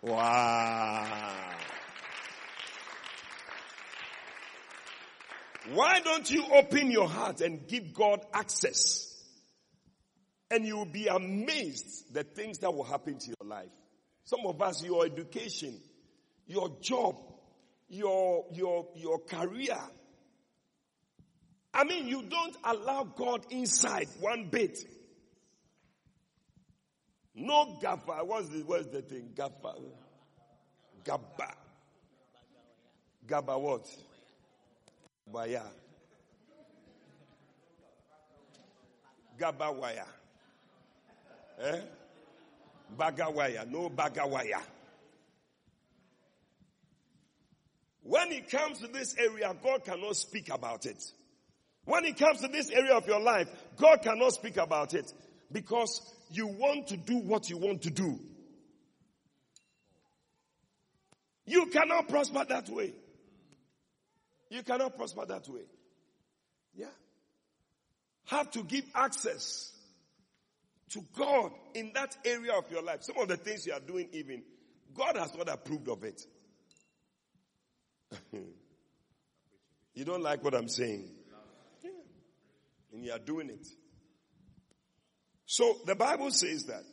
wow. 0.00 1.51
Why 5.70 6.00
don't 6.00 6.28
you 6.30 6.44
open 6.52 6.90
your 6.90 7.08
heart 7.08 7.40
and 7.40 7.66
give 7.68 7.94
God 7.94 8.24
access? 8.32 9.08
And 10.50 10.66
you 10.66 10.76
will 10.76 10.84
be 10.84 11.06
amazed 11.06 12.12
the 12.12 12.24
things 12.24 12.58
that 12.58 12.74
will 12.74 12.84
happen 12.84 13.18
to 13.18 13.26
your 13.28 13.48
life. 13.48 13.70
Some 14.24 14.40
of 14.44 14.60
us, 14.60 14.84
your 14.84 15.06
education, 15.06 15.80
your 16.46 16.76
job, 16.80 17.16
your, 17.88 18.44
your, 18.52 18.88
your 18.96 19.18
career. 19.20 19.78
I 21.72 21.84
mean, 21.84 22.06
you 22.06 22.22
don't 22.22 22.56
allow 22.64 23.04
God 23.04 23.46
inside 23.50 24.08
one 24.20 24.48
bit. 24.50 24.78
No 27.34 27.78
gaffer. 27.80 28.24
What's 28.24 28.48
the, 28.48 28.58
what's 28.58 28.88
the 28.88 29.00
thing? 29.02 29.30
Gaffer. 29.34 29.74
Gabba. 31.04 31.54
Gabba 33.26 33.60
what? 33.60 33.88
Waya. 35.26 35.62
Gabawaya. 39.38 40.06
Eh? 41.60 41.80
Bagawaya. 42.96 43.68
No 43.70 43.88
bagawaya. 43.90 44.62
When 48.02 48.32
it 48.32 48.50
comes 48.50 48.80
to 48.80 48.88
this 48.88 49.14
area, 49.16 49.54
God 49.62 49.84
cannot 49.84 50.16
speak 50.16 50.52
about 50.52 50.86
it. 50.86 51.02
When 51.84 52.04
it 52.04 52.18
comes 52.18 52.40
to 52.40 52.48
this 52.48 52.70
area 52.70 52.94
of 52.94 53.06
your 53.06 53.20
life, 53.20 53.48
God 53.76 54.02
cannot 54.02 54.32
speak 54.32 54.56
about 54.56 54.94
it 54.94 55.12
because 55.50 56.00
you 56.30 56.46
want 56.46 56.88
to 56.88 56.96
do 56.96 57.18
what 57.18 57.48
you 57.48 57.58
want 57.58 57.82
to 57.82 57.90
do. 57.90 58.18
You 61.46 61.66
cannot 61.66 62.08
prosper 62.08 62.44
that 62.48 62.68
way. 62.68 62.92
You 64.52 64.62
cannot 64.62 64.96
prosper 64.98 65.24
that 65.24 65.48
way. 65.48 65.62
Yeah. 66.74 66.84
Have 68.26 68.50
to 68.50 68.62
give 68.62 68.84
access 68.94 69.72
to 70.90 71.00
God 71.16 71.52
in 71.72 71.92
that 71.94 72.14
area 72.22 72.52
of 72.52 72.70
your 72.70 72.82
life. 72.82 73.02
Some 73.02 73.16
of 73.16 73.28
the 73.28 73.38
things 73.38 73.66
you 73.66 73.72
are 73.72 73.80
doing, 73.80 74.10
even, 74.12 74.42
God 74.92 75.16
has 75.16 75.34
not 75.34 75.48
approved 75.48 75.88
of 75.88 76.04
it. 76.04 76.20
you 79.94 80.04
don't 80.04 80.22
like 80.22 80.44
what 80.44 80.54
I'm 80.54 80.68
saying? 80.68 81.08
Yeah. 81.82 81.90
And 82.92 83.02
you 83.06 83.12
are 83.12 83.18
doing 83.18 83.48
it. 83.48 83.66
So 85.46 85.78
the 85.86 85.94
Bible 85.94 86.30
says 86.30 86.64
that. 86.64 86.84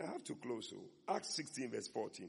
I 0.00 0.06
have 0.06 0.22
to 0.24 0.36
close. 0.36 0.70
So 0.70 0.76
Acts 1.12 1.34
16 1.34 1.72
verse 1.72 1.88
14. 1.88 2.28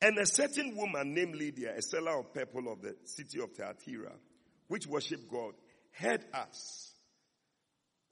And 0.00 0.16
a 0.18 0.26
certain 0.26 0.76
woman 0.76 1.12
named 1.14 1.34
Lydia, 1.34 1.74
a 1.76 1.82
seller 1.82 2.18
of 2.18 2.32
purple 2.32 2.72
of 2.72 2.82
the 2.82 2.94
city 3.04 3.40
of 3.40 3.52
Thyatira, 3.52 4.12
which 4.68 4.86
worshiped 4.86 5.28
God, 5.30 5.54
heard 5.92 6.24
us, 6.32 6.92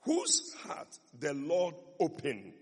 whose 0.02 0.54
heart 0.64 0.88
the 1.18 1.32
Lord 1.32 1.74
opened, 2.00 2.54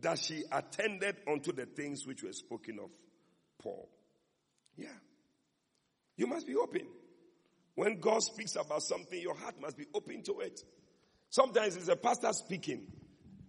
that 0.00 0.18
she 0.18 0.44
attended 0.52 1.16
unto 1.26 1.52
the 1.52 1.66
things 1.66 2.06
which 2.06 2.22
were 2.22 2.32
spoken 2.32 2.78
of 2.78 2.90
Paul. 3.60 3.88
Yeah. 4.76 4.86
You 6.16 6.28
must 6.28 6.46
be 6.46 6.54
open. 6.54 6.86
When 7.74 7.98
God 8.00 8.22
speaks 8.22 8.54
about 8.56 8.82
something, 8.82 9.20
your 9.20 9.36
heart 9.36 9.60
must 9.60 9.76
be 9.76 9.86
open 9.94 10.22
to 10.24 10.40
it. 10.40 10.60
Sometimes 11.30 11.76
it's 11.76 11.88
a 11.88 11.96
pastor 11.96 12.32
speaking, 12.32 12.86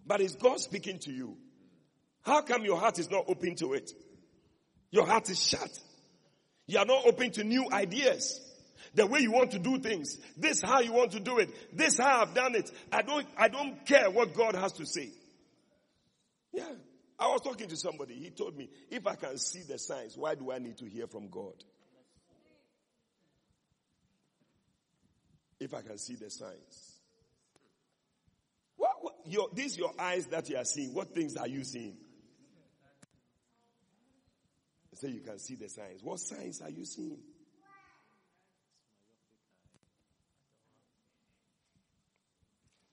but 0.05 0.21
it's 0.21 0.35
God 0.35 0.59
speaking 0.59 0.99
to 0.99 1.11
you. 1.11 1.38
How 2.21 2.41
come 2.41 2.65
your 2.65 2.80
heart 2.80 2.99
is 2.99 3.09
not 3.09 3.26
open 3.27 3.55
to 3.55 3.73
it? 3.73 3.91
Your 4.91 5.05
heart 5.05 5.29
is 5.29 5.41
shut. 5.41 5.69
You 6.67 6.79
are 6.79 6.85
not 6.85 7.05
open 7.05 7.31
to 7.31 7.43
new 7.43 7.67
ideas. 7.71 8.39
The 8.95 9.05
way 9.05 9.19
you 9.19 9.31
want 9.31 9.51
to 9.51 9.59
do 9.59 9.79
things. 9.79 10.17
This 10.37 10.61
how 10.61 10.79
you 10.79 10.93
want 10.93 11.11
to 11.11 11.19
do 11.19 11.37
it. 11.39 11.49
This 11.75 11.97
how 11.99 12.21
I've 12.21 12.33
done 12.33 12.55
it. 12.55 12.71
I 12.91 13.01
don't, 13.01 13.27
I 13.37 13.47
don't 13.47 13.85
care 13.85 14.09
what 14.09 14.33
God 14.33 14.55
has 14.55 14.73
to 14.73 14.85
say. 14.85 15.09
Yeah. 16.53 16.69
I 17.19 17.27
was 17.27 17.41
talking 17.41 17.67
to 17.67 17.75
somebody. 17.75 18.15
He 18.15 18.29
told 18.29 18.57
me, 18.57 18.69
if 18.89 19.05
I 19.05 19.15
can 19.15 19.37
see 19.37 19.61
the 19.61 19.77
signs, 19.77 20.17
why 20.17 20.35
do 20.35 20.51
I 20.51 20.59
need 20.59 20.77
to 20.77 20.85
hear 20.85 21.05
from 21.05 21.27
God? 21.27 21.53
If 25.59 25.73
I 25.73 25.81
can 25.81 25.97
see 25.97 26.15
the 26.15 26.29
signs. 26.29 26.93
What, 28.77 28.91
what 29.01 29.15
your, 29.25 29.49
these 29.53 29.77
your 29.77 29.91
eyes 29.99 30.27
that 30.27 30.49
you 30.49 30.55
are 30.55 30.63
seeing. 30.63 30.93
What 30.93 31.13
things 31.13 31.35
are 31.35 31.47
you 31.47 31.65
seeing? 31.65 31.97
So 34.99 35.07
you 35.07 35.21
can 35.21 35.39
see 35.39 35.55
the 35.55 35.69
signs. 35.69 36.03
What 36.03 36.19
signs 36.19 36.61
are 36.61 36.69
you 36.69 36.84
seeing? 36.84 37.19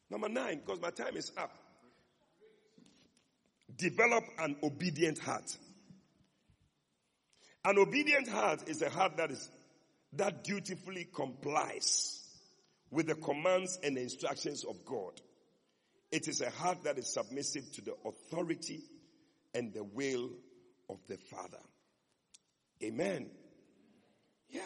Number 0.09 0.28
nine, 0.28 0.61
because 0.65 0.81
my 0.81 0.91
time 0.91 1.16
is 1.16 1.33
up. 1.37 1.51
Develop 3.77 4.23
an 4.39 4.55
obedient 4.62 5.19
heart. 5.19 5.57
An 7.65 7.77
obedient 7.77 8.28
heart 8.28 8.69
is 8.69 8.83
a 8.83 8.89
heart 8.89 9.16
that 9.16 9.33
is 9.33 9.51
that 10.12 10.45
dutifully 10.45 11.09
complies 11.12 12.23
with 12.93 13.09
the 13.09 13.16
commands 13.16 13.81
and 13.83 13.97
the 13.97 14.03
instructions 14.03 14.65
of 14.65 14.85
God. 14.85 15.20
It 16.12 16.28
is 16.28 16.41
a 16.41 16.51
heart 16.51 16.85
that 16.85 16.99
is 16.99 17.12
submissive 17.12 17.65
to 17.73 17.81
the 17.81 17.95
authority 18.05 18.85
and 19.53 19.74
the 19.74 19.83
will 19.83 20.31
of 20.89 20.99
the 21.09 21.16
Father. 21.16 21.59
Amen. 22.82 23.31
Yeah. 24.51 24.61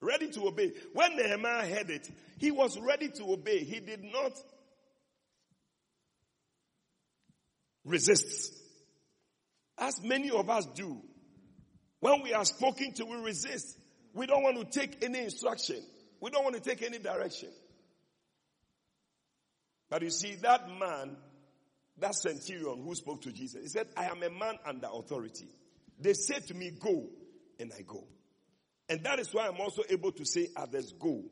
Ready 0.00 0.30
to 0.32 0.46
obey. 0.46 0.72
When 0.92 1.16
Nehemiah 1.16 1.66
heard 1.74 1.90
it, 1.90 2.08
he 2.38 2.50
was 2.50 2.78
ready 2.78 3.08
to 3.08 3.32
obey. 3.32 3.64
He 3.64 3.80
did 3.80 4.04
not 4.04 4.32
resist. 7.84 8.52
As 9.78 10.02
many 10.02 10.30
of 10.30 10.50
us 10.50 10.66
do. 10.66 11.00
When 12.00 12.22
we 12.22 12.34
are 12.34 12.44
spoken 12.44 12.92
to, 12.94 13.04
we 13.04 13.16
resist. 13.16 13.78
We 14.12 14.26
don't 14.26 14.42
want 14.42 14.58
to 14.58 14.78
take 14.78 15.02
any 15.04 15.20
instruction. 15.20 15.82
We 16.20 16.30
don't 16.30 16.44
want 16.44 16.56
to 16.56 16.62
take 16.62 16.82
any 16.82 16.98
direction. 16.98 17.48
But 19.88 20.02
you 20.02 20.10
see, 20.10 20.34
that 20.36 20.68
man, 20.68 21.16
that 21.98 22.14
centurion 22.14 22.82
who 22.82 22.94
spoke 22.94 23.22
to 23.22 23.32
Jesus, 23.32 23.62
he 23.62 23.68
said, 23.68 23.86
I 23.96 24.06
am 24.06 24.22
a 24.22 24.30
man 24.30 24.56
under 24.66 24.88
authority. 24.92 25.48
They 25.98 26.14
said 26.14 26.46
to 26.48 26.54
me, 26.54 26.70
go, 26.70 27.06
and 27.58 27.72
I 27.76 27.82
go. 27.82 28.04
And 28.88 29.02
that 29.04 29.18
is 29.18 29.32
why 29.32 29.46
I'm 29.48 29.60
also 29.60 29.82
able 29.88 30.12
to 30.12 30.24
say 30.24 30.48
others 30.56 30.92
go, 30.98 31.24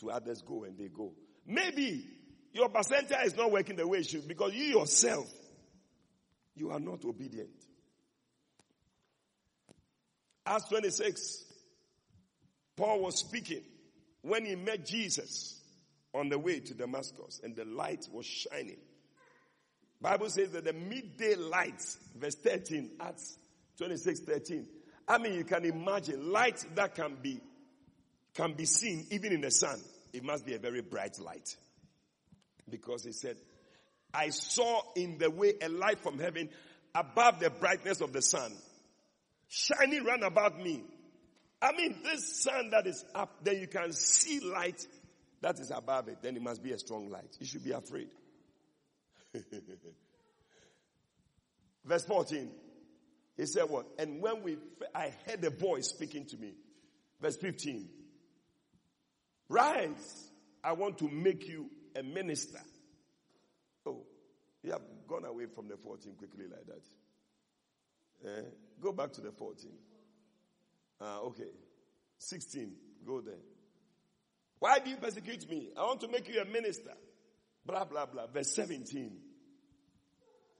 to 0.00 0.10
others 0.10 0.42
go, 0.42 0.64
and 0.64 0.78
they 0.78 0.88
go. 0.88 1.12
Maybe 1.46 2.06
your 2.52 2.68
bacenta 2.68 3.24
is 3.24 3.36
not 3.36 3.50
working 3.50 3.76
the 3.76 3.86
way 3.86 3.98
it 3.98 4.06
should 4.06 4.28
because 4.28 4.54
you 4.54 4.64
yourself, 4.64 5.28
you 6.54 6.70
are 6.70 6.80
not 6.80 7.04
obedient. 7.04 7.50
Acts 10.44 10.68
26, 10.68 11.44
Paul 12.76 13.00
was 13.00 13.18
speaking 13.18 13.62
when 14.22 14.44
he 14.44 14.54
met 14.54 14.86
Jesus 14.86 15.60
on 16.14 16.28
the 16.28 16.38
way 16.38 16.60
to 16.60 16.74
Damascus 16.74 17.40
and 17.42 17.56
the 17.56 17.64
light 17.64 18.06
was 18.12 18.26
shining. 18.26 18.78
Bible 20.00 20.28
says 20.28 20.50
that 20.50 20.64
the 20.64 20.72
midday 20.72 21.36
light, 21.36 21.80
verse 22.16 22.34
13, 22.34 22.90
Acts 23.00 23.38
26, 23.78 24.20
13. 24.20 24.66
I 25.08 25.18
mean, 25.18 25.34
you 25.34 25.44
can 25.44 25.64
imagine 25.64 26.32
light 26.32 26.64
that 26.74 26.94
can 26.94 27.16
be, 27.20 27.40
can 28.34 28.54
be 28.54 28.64
seen 28.64 29.06
even 29.10 29.32
in 29.32 29.40
the 29.40 29.50
sun. 29.50 29.80
It 30.12 30.22
must 30.22 30.46
be 30.46 30.54
a 30.54 30.58
very 30.58 30.80
bright 30.82 31.18
light. 31.18 31.56
Because 32.68 33.04
he 33.04 33.12
said, 33.12 33.36
I 34.14 34.28
saw 34.30 34.82
in 34.94 35.18
the 35.18 35.30
way 35.30 35.54
a 35.60 35.68
light 35.68 36.00
from 36.00 36.18
heaven 36.18 36.48
above 36.94 37.40
the 37.40 37.50
brightness 37.50 38.00
of 38.00 38.12
the 38.12 38.22
sun, 38.22 38.52
shining 39.48 40.04
round 40.04 40.22
about 40.22 40.58
me. 40.58 40.82
I 41.60 41.72
mean, 41.72 41.96
this 42.02 42.42
sun 42.42 42.70
that 42.70 42.86
is 42.86 43.04
up, 43.14 43.36
then 43.42 43.58
you 43.58 43.66
can 43.68 43.92
see 43.92 44.40
light 44.40 44.86
that 45.42 45.58
is 45.58 45.70
above 45.74 46.08
it. 46.08 46.18
Then 46.22 46.36
it 46.36 46.42
must 46.42 46.62
be 46.62 46.72
a 46.72 46.78
strong 46.78 47.10
light. 47.10 47.36
You 47.38 47.46
should 47.46 47.64
be 47.64 47.72
afraid. 47.72 48.08
Verse 51.84 52.04
14. 52.04 52.48
He 53.36 53.46
said 53.46 53.64
what? 53.68 53.86
And 53.98 54.20
when 54.20 54.42
we, 54.42 54.58
I 54.94 55.12
heard 55.26 55.42
a 55.44 55.50
voice 55.50 55.88
speaking 55.88 56.26
to 56.26 56.36
me. 56.36 56.52
Verse 57.20 57.36
15. 57.36 57.88
Rise. 59.48 60.30
I 60.62 60.72
want 60.72 60.98
to 60.98 61.08
make 61.08 61.48
you 61.48 61.70
a 61.96 62.02
minister. 62.02 62.60
Oh, 63.86 64.04
you 64.62 64.72
have 64.72 64.82
gone 65.08 65.24
away 65.24 65.46
from 65.46 65.68
the 65.68 65.76
14 65.76 66.14
quickly 66.14 66.44
like 66.44 66.66
that. 66.66 68.28
Eh? 68.28 68.42
Go 68.80 68.92
back 68.92 69.12
to 69.14 69.20
the 69.20 69.32
14. 69.32 69.70
Ah, 71.00 71.18
okay. 71.20 71.50
16. 72.18 72.72
Go 73.06 73.20
there. 73.20 73.34
Why 74.58 74.78
do 74.78 74.90
you 74.90 74.96
persecute 74.96 75.48
me? 75.50 75.70
I 75.76 75.82
want 75.82 76.00
to 76.02 76.08
make 76.08 76.28
you 76.28 76.40
a 76.40 76.44
minister. 76.44 76.92
Blah, 77.66 77.84
blah, 77.84 78.06
blah. 78.06 78.26
Verse 78.28 78.54
17. 78.54 79.12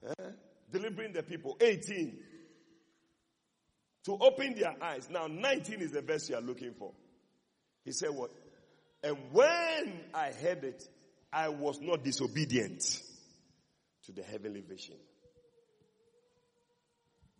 Eh? 0.05 0.23
Delivering 0.71 1.13
the 1.13 1.23
people. 1.23 1.55
18. 1.61 2.17
To 4.05 4.17
open 4.19 4.55
their 4.55 4.75
eyes. 4.81 5.07
Now, 5.09 5.27
19 5.27 5.81
is 5.81 5.91
the 5.91 6.01
verse 6.01 6.29
you 6.29 6.35
are 6.35 6.41
looking 6.41 6.73
for. 6.73 6.91
He 7.85 7.91
said 7.91 8.09
what? 8.09 8.31
And 9.03 9.17
when 9.31 9.99
I 10.13 10.31
heard 10.31 10.63
it, 10.63 10.83
I 11.31 11.49
was 11.49 11.79
not 11.81 12.03
disobedient 12.03 13.01
to 14.05 14.11
the 14.11 14.23
heavenly 14.23 14.61
vision. 14.61 14.95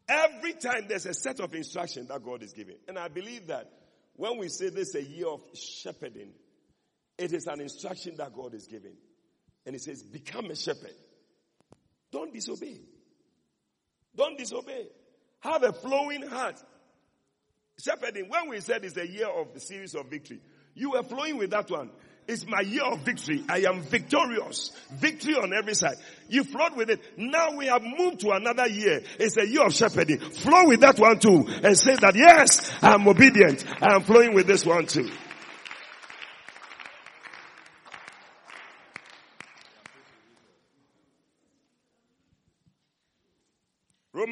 Every 0.07 0.53
time 0.53 0.85
there's 0.88 1.06
a 1.06 1.14
set 1.14 1.40
of 1.40 1.53
instruction 1.53 2.07
that 2.07 2.23
God 2.23 2.44
is 2.44 2.53
giving. 2.53 2.76
And 2.88 2.98
I 2.98 3.07
believe 3.07 3.48
that 3.48 3.69
when 4.15 4.38
we 4.38 4.49
say 4.49 4.69
this 4.69 4.90
is 4.90 4.95
a 4.95 5.03
year 5.03 5.27
of 5.27 5.41
shepherding, 5.53 6.31
it 7.18 7.31
is 7.34 7.48
an 7.48 7.61
instruction 7.61 8.15
that 8.18 8.34
God 8.34 8.53
is 8.53 8.68
giving. 8.68 8.95
And 9.65 9.76
He 9.76 9.80
says, 9.80 10.03
become 10.03 10.45
a 10.45 10.56
shepherd. 10.56 10.95
Don't 12.11 12.34
disobey. 12.34 12.80
Don't 14.15 14.38
disobey. 14.38 14.88
Have 15.44 15.64
a 15.64 15.74
flowing 15.74 16.24
heart. 16.24 16.61
Shepherding, 17.78 18.30
when 18.30 18.49
we 18.49 18.60
said 18.61 18.86
it's 18.86 18.98
a 18.98 19.07
year 19.07 19.28
of 19.28 19.53
the 19.53 19.60
series 19.60 19.94
of 19.95 20.10
victory, 20.10 20.40
you 20.74 20.91
were 20.91 21.03
flowing 21.03 21.38
with 21.38 21.52
that 21.52 21.70
one. 21.70 21.90
It's 22.26 22.48
my 22.48 22.61
year 22.61 22.84
of 22.84 22.99
victory. 23.02 23.44
I 23.49 23.60
am 23.70 23.82
victorious. 23.82 24.72
Victory 24.94 25.36
on 25.36 25.52
every 25.53 25.74
side. 25.74 25.98
You 26.30 26.45
flowed 26.45 26.78
with 26.78 26.90
it. 26.90 27.02
Now 27.18 27.57
we 27.57 27.65
have 27.65 27.82
moved 27.84 28.22
to 28.22 28.32
another 28.32 28.68
year. 28.68 29.02
It's 29.20 29.36
a 29.36 29.45
year 29.45 29.65
of 29.65 29.74
shepherding. 29.74 30.20
Flow 30.20 30.70
with 30.70 30.80
that 30.80 30.98
one 30.98 31.20
too 31.20 31.45
and 31.64 31.78
say 31.78 31.95
that 31.95 32.15
yes, 32.15 32.72
I 32.82 32.94
am 32.94 33.06
obedient. 33.07 33.65
I 33.82 33.95
am 33.95 34.03
flowing 34.03 34.34
with 34.34 34.48
this 34.48 34.65
one 34.65 34.86
too. 34.86 35.10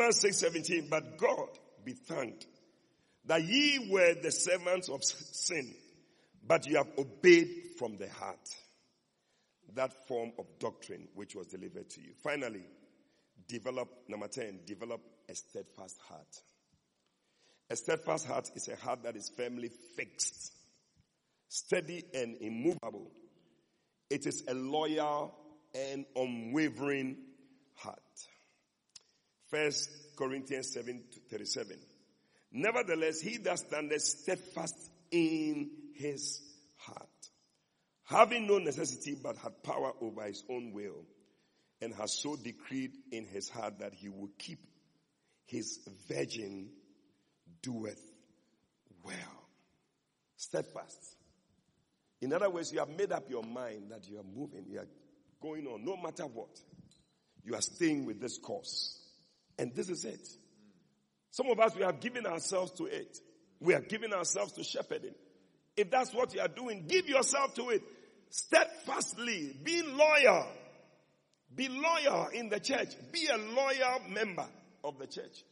Romans 0.01 0.19
6 0.21 0.37
17, 0.37 0.87
but 0.89 1.15
God 1.15 1.49
be 1.85 1.93
thanked 1.93 2.47
that 3.25 3.43
ye 3.43 3.87
were 3.91 4.15
the 4.15 4.31
servants 4.31 4.89
of 4.89 5.03
sin, 5.03 5.75
but 6.43 6.65
you 6.65 6.77
have 6.77 6.87
obeyed 6.97 7.47
from 7.77 7.97
the 7.97 8.09
heart 8.09 8.49
that 9.75 10.07
form 10.07 10.31
of 10.39 10.47
doctrine 10.57 11.07
which 11.13 11.35
was 11.35 11.45
delivered 11.45 11.87
to 11.91 12.01
you. 12.01 12.13
Finally, 12.23 12.65
develop, 13.47 13.89
number 14.07 14.27
10, 14.27 14.61
develop 14.65 15.01
a 15.29 15.35
steadfast 15.35 15.99
heart. 16.09 16.41
A 17.69 17.75
steadfast 17.75 18.25
heart 18.25 18.49
is 18.55 18.69
a 18.69 18.75
heart 18.77 19.03
that 19.03 19.15
is 19.15 19.31
firmly 19.37 19.69
fixed, 19.95 20.51
steady 21.47 22.03
and 22.15 22.37
immovable. 22.41 23.11
It 24.09 24.25
is 24.25 24.43
a 24.47 24.55
loyal 24.55 25.35
and 25.75 26.05
unwavering 26.15 27.17
heart. 27.75 27.99
First 29.51 29.89
Corinthians 30.15 30.73
7 30.73 31.03
37. 31.29 31.77
Nevertheless, 32.53 33.21
he 33.21 33.37
that 33.37 33.59
standeth 33.59 34.01
steadfast 34.01 34.75
in 35.11 35.69
his 35.95 36.41
heart, 36.77 37.07
having 38.05 38.47
no 38.47 38.57
necessity 38.57 39.15
but 39.21 39.37
had 39.37 39.61
power 39.63 39.91
over 40.01 40.23
his 40.23 40.43
own 40.49 40.71
will, 40.73 41.05
and 41.81 41.93
has 41.93 42.17
so 42.19 42.35
decreed 42.35 42.91
in 43.11 43.25
his 43.25 43.49
heart 43.49 43.79
that 43.79 43.93
he 43.93 44.09
will 44.09 44.29
keep 44.37 44.59
his 45.45 45.79
virgin 46.07 46.69
doeth 47.61 48.01
well. 49.03 49.47
Steadfast. 50.37 51.15
In 52.21 52.33
other 52.33 52.49
words, 52.49 52.71
you 52.71 52.79
have 52.79 52.89
made 52.89 53.11
up 53.11 53.29
your 53.29 53.43
mind 53.43 53.91
that 53.91 54.07
you 54.07 54.17
are 54.17 54.23
moving, 54.23 54.65
you 54.69 54.79
are 54.79 54.87
going 55.41 55.67
on, 55.67 55.83
no 55.83 55.97
matter 55.97 56.23
what. 56.23 56.49
You 57.43 57.55
are 57.55 57.61
staying 57.61 58.05
with 58.05 58.21
this 58.21 58.37
course. 58.37 59.00
And 59.61 59.75
this 59.75 59.89
is 59.89 60.05
it. 60.05 60.27
Some 61.29 61.47
of 61.51 61.59
us, 61.59 61.75
we 61.75 61.83
have 61.83 61.99
given 61.99 62.25
ourselves 62.25 62.71
to 62.79 62.87
it. 62.87 63.15
We 63.59 63.75
are 63.75 63.81
giving 63.81 64.11
ourselves 64.11 64.53
to 64.53 64.63
shepherding. 64.63 65.13
If 65.77 65.91
that's 65.91 66.11
what 66.15 66.33
you 66.33 66.41
are 66.41 66.47
doing, 66.47 66.85
give 66.87 67.07
yourself 67.07 67.53
to 67.53 67.69
it. 67.69 67.83
Steadfastly, 68.31 69.55
be 69.63 69.83
loyal. 69.83 70.47
Be 71.53 71.69
loyal 71.69 72.29
in 72.33 72.49
the 72.49 72.59
church. 72.59 72.87
Be 73.11 73.27
a 73.27 73.37
loyal 73.37 74.01
member 74.09 74.47
of 74.83 74.97
the 74.97 75.05
church. 75.05 75.43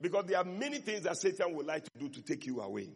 Because 0.00 0.24
there 0.26 0.38
are 0.38 0.44
many 0.44 0.78
things 0.78 1.02
that 1.02 1.16
Satan 1.18 1.54
would 1.54 1.66
like 1.66 1.84
to 1.84 1.90
do 2.00 2.08
to 2.08 2.20
take 2.20 2.44
you 2.46 2.60
away. 2.60 2.88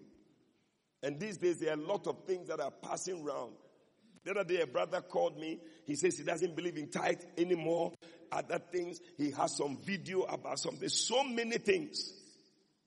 And 1.00 1.20
these 1.20 1.36
days 1.36 1.60
there 1.60 1.70
are 1.70 1.78
a 1.78 1.86
lot 1.86 2.08
of 2.08 2.24
things 2.24 2.48
that 2.48 2.58
are 2.58 2.72
passing 2.72 3.24
around. 3.24 3.52
The 4.24 4.32
other 4.32 4.42
day 4.42 4.62
a 4.62 4.66
brother 4.66 5.00
called 5.00 5.38
me. 5.38 5.60
He 5.86 5.94
says 5.94 6.18
he 6.18 6.24
doesn't 6.24 6.56
believe 6.56 6.76
in 6.76 6.90
tithe 6.90 7.22
anymore. 7.38 7.92
Other 8.32 8.58
things. 8.58 9.00
He 9.16 9.30
has 9.32 9.56
some 9.56 9.76
video 9.78 10.22
about 10.22 10.58
something. 10.58 10.88
So 10.88 11.24
many 11.24 11.58
things. 11.58 12.12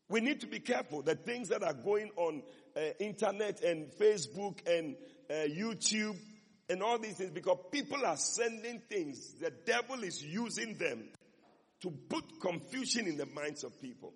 We 0.10 0.22
need 0.22 0.42
to 0.42 0.48
be 0.48 0.60
careful. 0.60 1.02
The 1.02 1.16
things 1.16 1.50
that 1.50 1.64
are 1.64 1.74
going 1.74 2.10
on 2.16 2.42
uh, 2.76 2.82
internet 3.00 3.64
and 3.64 3.92
Facebook 4.00 4.60
and 4.68 4.96
uh, 5.30 5.34
YouTube 5.34 6.18
and 6.70 6.84
all 6.84 6.98
these 6.98 7.16
things 7.16 7.32
because 7.32 7.58
people 7.72 8.06
are 8.06 8.18
sending 8.18 8.80
things. 8.90 9.34
The 9.40 9.52
devil 9.66 10.04
is 10.04 10.24
using 10.24 10.78
them 10.78 11.04
to 11.82 11.92
put 12.10 12.40
confusion 12.42 13.08
in 13.08 13.18
the 13.18 13.26
minds 13.26 13.64
of 13.64 13.82
people. 13.82 14.14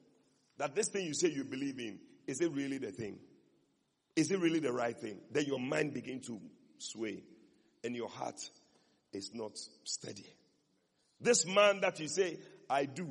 That 0.57 0.75
this 0.75 0.89
thing 0.89 1.05
you 1.05 1.13
say 1.13 1.29
you 1.29 1.43
believe 1.43 1.79
in, 1.79 1.99
is 2.27 2.41
it 2.41 2.51
really 2.51 2.77
the 2.77 2.91
thing? 2.91 3.19
Is 4.15 4.31
it 4.31 4.39
really 4.39 4.59
the 4.59 4.71
right 4.71 4.97
thing? 4.97 5.17
Then 5.31 5.45
your 5.45 5.59
mind 5.59 5.93
begin 5.93 6.21
to 6.21 6.39
sway 6.77 7.23
and 7.83 7.95
your 7.95 8.09
heart 8.09 8.39
is 9.11 9.31
not 9.33 9.57
steady. 9.83 10.25
This 11.23 11.45
man 11.45 11.79
that 11.81 11.99
you 11.99 12.07
say, 12.07 12.37
I 12.69 12.85
do, 12.85 13.07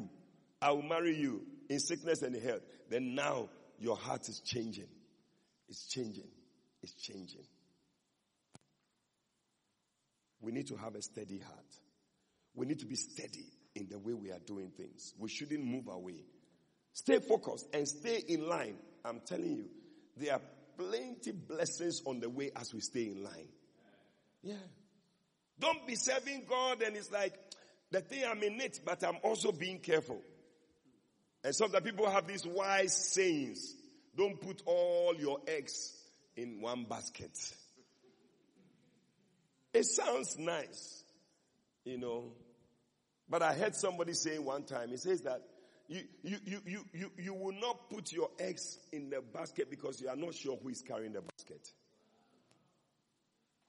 I 0.61 0.73
will 0.73 0.83
marry 0.83 1.17
you 1.17 1.43
in 1.69 1.81
sickness 1.81 2.23
and 2.23 2.37
health, 2.37 2.61
then 2.91 3.15
now 3.15 3.49
your 3.79 3.97
heart 3.97 4.29
is 4.29 4.41
changing. 4.41 4.89
It's 5.69 5.87
changing. 5.89 6.29
It's 6.83 6.93
changing. 6.95 7.47
We 10.41 10.53
need 10.53 10.67
to 10.69 10.77
have 10.77 10.95
a 10.95 11.03
steady 11.03 11.39
heart. 11.39 11.65
We 12.55 12.67
need 12.67 12.81
to 12.81 12.87
be 12.87 12.97
steady 12.97 13.47
in 13.75 13.89
the 13.89 13.99
way 13.99 14.13
we 14.13 14.31
are 14.31 14.41
doing 14.41 14.71
things. 14.77 15.15
We 15.19 15.31
shouldn't 15.31 15.65
move 15.65 15.89
away. 15.89 16.25
Stay 16.93 17.21
focused 17.21 17.69
and 17.73 17.89
stay 17.89 18.23
in 18.29 18.47
line. 18.47 18.77
I'm 19.05 19.21
telling 19.25 19.57
you, 19.57 19.65
there 20.19 20.35
are 20.35 20.41
plenty 20.77 21.33
blessings 21.33 22.03
on 22.05 22.21
the 22.21 22.29
way 22.29 22.51
as 22.55 22.75
we 22.75 22.81
stay 22.81 23.05
in 23.05 23.25
line. 23.25 23.49
Yeah. 24.43 24.55
Don't 25.59 25.87
be 25.87 25.95
serving 25.95 26.43
God 26.49 26.83
and 26.83 26.97
it's 26.97 27.11
like, 27.11 27.33
the 27.93 28.01
thing 28.01 28.25
I'm 28.29 28.43
in 28.43 28.61
it, 28.61 28.81
but 28.85 29.05
I'm 29.05 29.19
also 29.23 29.53
being 29.53 29.79
careful. 29.79 30.21
And 31.45 31.55
some 31.55 31.67
of 31.67 31.73
the 31.73 31.81
people 31.81 32.09
have 32.11 32.27
these 32.27 32.47
wise 32.47 32.95
sayings. 32.95 33.75
Don't 34.17 34.41
put 34.41 34.63
all 34.67 35.15
your 35.17 35.39
eggs 35.47 35.93
in 36.37 36.61
one 36.61 36.85
basket. 36.85 37.37
It 39.73 39.85
sounds 39.85 40.39
nice, 40.39 41.03
you 41.85 41.99
know. 41.99 42.33
But 43.29 43.43
I 43.43 43.55
heard 43.55 43.75
somebody 43.75 44.13
say 44.13 44.39
one 44.39 44.65
time, 44.65 44.91
he 44.91 44.97
says 44.97 45.23
that 45.23 45.43
you, 45.89 46.03
you, 46.23 46.37
you, 46.45 46.61
you, 46.67 46.85
you, 46.93 47.11
you 47.19 47.35
will 47.35 47.55
not 47.59 47.91
put 47.91 48.13
your 48.13 48.31
eggs 48.39 48.79
in 48.93 49.11
the 49.11 49.21
basket 49.21 49.71
because 49.71 50.01
you 50.01 50.09
are 50.09 50.17
not 50.17 50.35
sure 50.35 50.59
who 50.63 50.69
is 50.69 50.83
carrying 50.83 51.13
the 51.13 51.23
basket. 51.23 51.69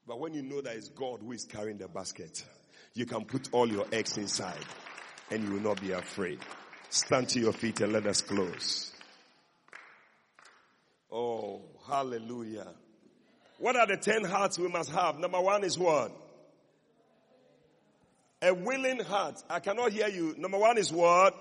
But 0.06 0.20
when 0.20 0.34
you 0.34 0.44
know 0.44 0.62
that 0.62 0.76
it's 0.76 0.90
God 0.90 1.22
who 1.22 1.32
is 1.32 1.46
carrying 1.46 1.78
the 1.78 1.88
basket, 1.88 2.44
you 2.96 3.06
can 3.06 3.26
put 3.26 3.50
all 3.52 3.68
your 3.68 3.86
eggs 3.92 4.18
inside 4.18 4.66
and 5.32 5.44
you 5.44 5.54
will 5.54 5.62
not 5.62 5.82
be 5.82 5.92
afraid. 5.92 6.40
Stand 6.90 7.30
to 7.30 7.40
your 7.40 7.54
feet 7.54 7.82
and 7.82 7.92
let 7.92 8.06
us 8.06 8.22
close. 8.22 8.92
Oh, 11.12 11.62
hallelujah. 11.88 12.68
What 13.58 13.76
are 13.76 13.88
the 13.88 13.98
ten 13.98 14.24
hearts 14.24 14.60
we 14.60 14.68
must 14.68 14.92
have? 14.92 15.18
Number 15.20 15.40
one 15.40 15.64
is 15.64 15.78
what? 15.78 16.12
A 18.42 18.54
willing 18.54 19.00
heart. 19.00 19.42
I 19.50 19.60
cannot 19.60 19.92
hear 19.92 20.08
you. 20.10 20.36
Number 20.38 20.58
one 20.58 20.78
is 20.78 20.92
what? 20.92 21.36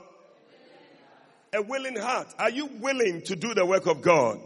A 1.52 1.60
willing 1.60 1.96
heart. 1.96 2.28
Are 2.38 2.50
you 2.50 2.66
willing 2.66 3.22
to 3.22 3.36
do 3.36 3.52
the 3.54 3.66
work 3.66 3.86
of 3.86 4.00
God? 4.00 4.40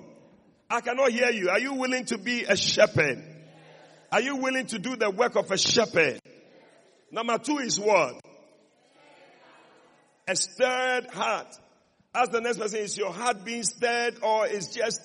I 0.69 0.81
cannot 0.81 1.13
hear 1.13 1.31
you. 1.31 1.51
Are 1.51 1.61
you 1.61 1.75
willing 1.75 2.07
to 2.07 2.19
be 2.19 2.45
a 2.45 2.57
shepherd? 2.57 3.23
Are 4.11 4.21
you 4.21 4.37
willing 4.37 4.67
to 4.67 4.79
do 4.79 4.97
the 4.97 5.11
work 5.11 5.37
of 5.37 5.51
a 5.51 5.59
shepherd? 5.59 6.19
Number 7.11 7.39
two 7.39 7.59
is 7.59 7.79
what? 7.79 8.21
A 10.29 10.35
stirred 10.37 11.07
heart. 11.11 11.47
Ask 12.15 12.33
the 12.33 12.41
next 12.41 12.59
person, 12.59 12.81
is 12.81 12.97
your 12.97 13.13
heart 13.13 13.45
being 13.45 13.63
stirred 13.63 14.17
or 14.23 14.47
is 14.47 14.69
just 14.69 15.01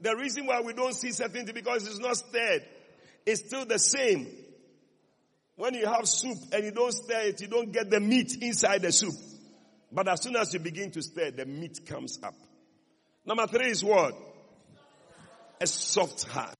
the 0.00 0.14
reason 0.16 0.46
why 0.46 0.60
we 0.60 0.72
don't 0.72 0.94
see 0.94 1.10
certain 1.10 1.46
things 1.46 1.52
because 1.52 1.86
it's 1.86 1.98
not 1.98 2.16
stirred. 2.16 2.62
It's 3.24 3.46
still 3.46 3.66
the 3.66 3.78
same. 3.78 4.28
When 5.56 5.74
you 5.74 5.86
have 5.86 6.06
soup 6.06 6.38
and 6.52 6.64
you 6.64 6.70
don't 6.70 6.92
stir 6.92 7.20
it, 7.28 7.40
you 7.40 7.48
don't 7.48 7.72
get 7.72 7.90
the 7.90 7.98
meat 7.98 8.36
inside 8.42 8.82
the 8.82 8.92
soup. 8.92 9.14
But 9.90 10.08
as 10.08 10.22
soon 10.22 10.36
as 10.36 10.52
you 10.52 10.60
begin 10.60 10.90
to 10.92 11.02
stir, 11.02 11.30
the 11.30 11.46
meat 11.46 11.86
comes 11.86 12.18
up. 12.22 12.34
Number 13.24 13.46
three 13.46 13.70
is 13.70 13.82
what? 13.82 14.14
A 15.60 15.66
soft 15.66 16.24
heart. 16.24 16.56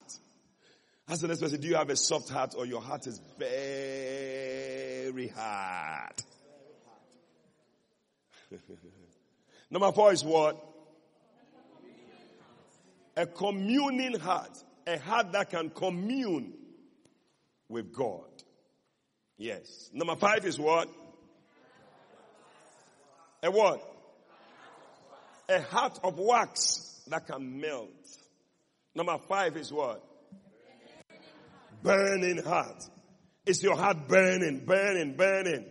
Ask 1.08 1.20
the 1.20 1.28
next 1.28 1.40
person, 1.40 1.60
do 1.60 1.68
you 1.68 1.76
have 1.76 1.88
a 1.88 1.94
soft 1.94 2.28
heart 2.30 2.56
or 2.56 2.66
your 2.66 2.80
heart 2.80 3.06
is 3.06 3.20
very 3.38 5.28
hard? 5.28 6.14
Number 9.70 9.92
four 9.92 10.12
is 10.12 10.24
what? 10.24 10.60
A 13.16 13.24
communing 13.26 14.18
heart. 14.18 14.50
A 14.86 14.98
heart 14.98 15.30
that 15.32 15.50
can 15.50 15.70
commune 15.70 16.54
with 17.68 17.92
God. 17.92 18.24
Yes. 19.38 19.90
Number 19.92 20.16
five 20.16 20.44
is 20.44 20.58
what? 20.58 20.88
A 23.44 23.50
what? 23.50 23.80
A 25.48 25.60
heart 25.62 26.00
of 26.02 26.18
wax 26.18 27.02
that 27.08 27.28
can 27.28 27.60
melt. 27.60 27.90
Number 28.94 29.18
five 29.28 29.56
is 29.56 29.72
what? 29.72 30.02
Burning 31.82 32.42
heart. 32.42 32.82
Is 33.44 33.62
your 33.62 33.76
heart 33.76 34.08
burning, 34.08 34.64
burning, 34.66 35.16
burning? 35.16 35.64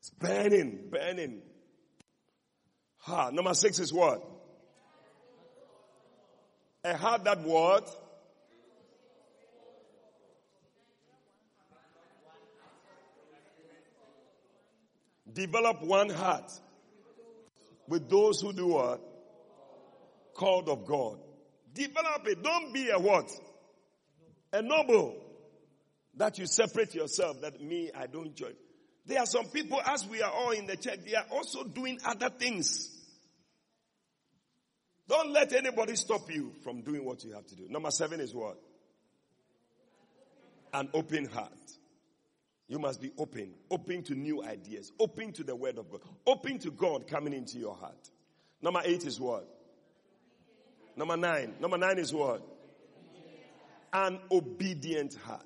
It's 0.00 0.10
burning, 0.10 0.88
burning. 0.90 1.42
Heart. 2.98 3.34
Number 3.34 3.54
six 3.54 3.78
is 3.78 3.92
what? 3.92 4.22
A 6.84 6.96
heart 6.96 7.24
that 7.24 7.40
what? 7.40 7.88
Develop 15.32 15.82
one 15.82 16.08
heart 16.08 16.50
with 17.88 18.08
those 18.08 18.40
who 18.40 18.52
do 18.52 18.68
what? 18.68 19.00
Called 20.34 20.68
of 20.68 20.86
God. 20.86 21.18
Develop 21.74 22.26
it. 22.26 22.42
Don't 22.42 22.72
be 22.72 22.88
a 22.90 22.98
what? 22.98 23.30
A 24.56 24.62
noble. 24.62 25.14
That 26.14 26.38
you 26.38 26.46
separate 26.46 26.94
yourself. 26.94 27.42
That 27.42 27.60
me, 27.60 27.90
I 27.94 28.06
don't 28.06 28.34
join. 28.34 28.54
There 29.04 29.20
are 29.20 29.26
some 29.26 29.46
people, 29.46 29.80
as 29.84 30.06
we 30.06 30.22
are 30.22 30.32
all 30.32 30.50
in 30.52 30.66
the 30.66 30.76
church, 30.76 31.00
they 31.04 31.14
are 31.14 31.26
also 31.30 31.62
doing 31.62 31.98
other 32.04 32.30
things. 32.30 32.90
Don't 35.08 35.30
let 35.30 35.52
anybody 35.52 35.94
stop 35.94 36.30
you 36.30 36.52
from 36.64 36.80
doing 36.80 37.04
what 37.04 37.22
you 37.22 37.32
have 37.32 37.46
to 37.46 37.54
do. 37.54 37.66
Number 37.68 37.90
seven 37.90 38.18
is 38.18 38.34
what? 38.34 38.56
An 40.72 40.88
open 40.94 41.26
heart. 41.26 41.52
You 42.66 42.78
must 42.78 43.00
be 43.00 43.12
open, 43.18 43.52
open 43.70 44.02
to 44.04 44.14
new 44.14 44.42
ideas, 44.42 44.90
open 44.98 45.32
to 45.34 45.44
the 45.44 45.54
word 45.54 45.78
of 45.78 45.90
God, 45.90 46.00
open 46.26 46.58
to 46.60 46.70
God 46.70 47.06
coming 47.06 47.34
into 47.34 47.58
your 47.58 47.76
heart. 47.76 48.10
Number 48.62 48.80
eight 48.84 49.04
is 49.04 49.20
what? 49.20 49.46
Number 50.96 51.16
nine. 51.16 51.54
Number 51.60 51.76
nine 51.76 51.98
is 51.98 52.12
what? 52.12 52.42
An 53.96 54.20
obedient 54.30 55.14
heart. 55.14 55.40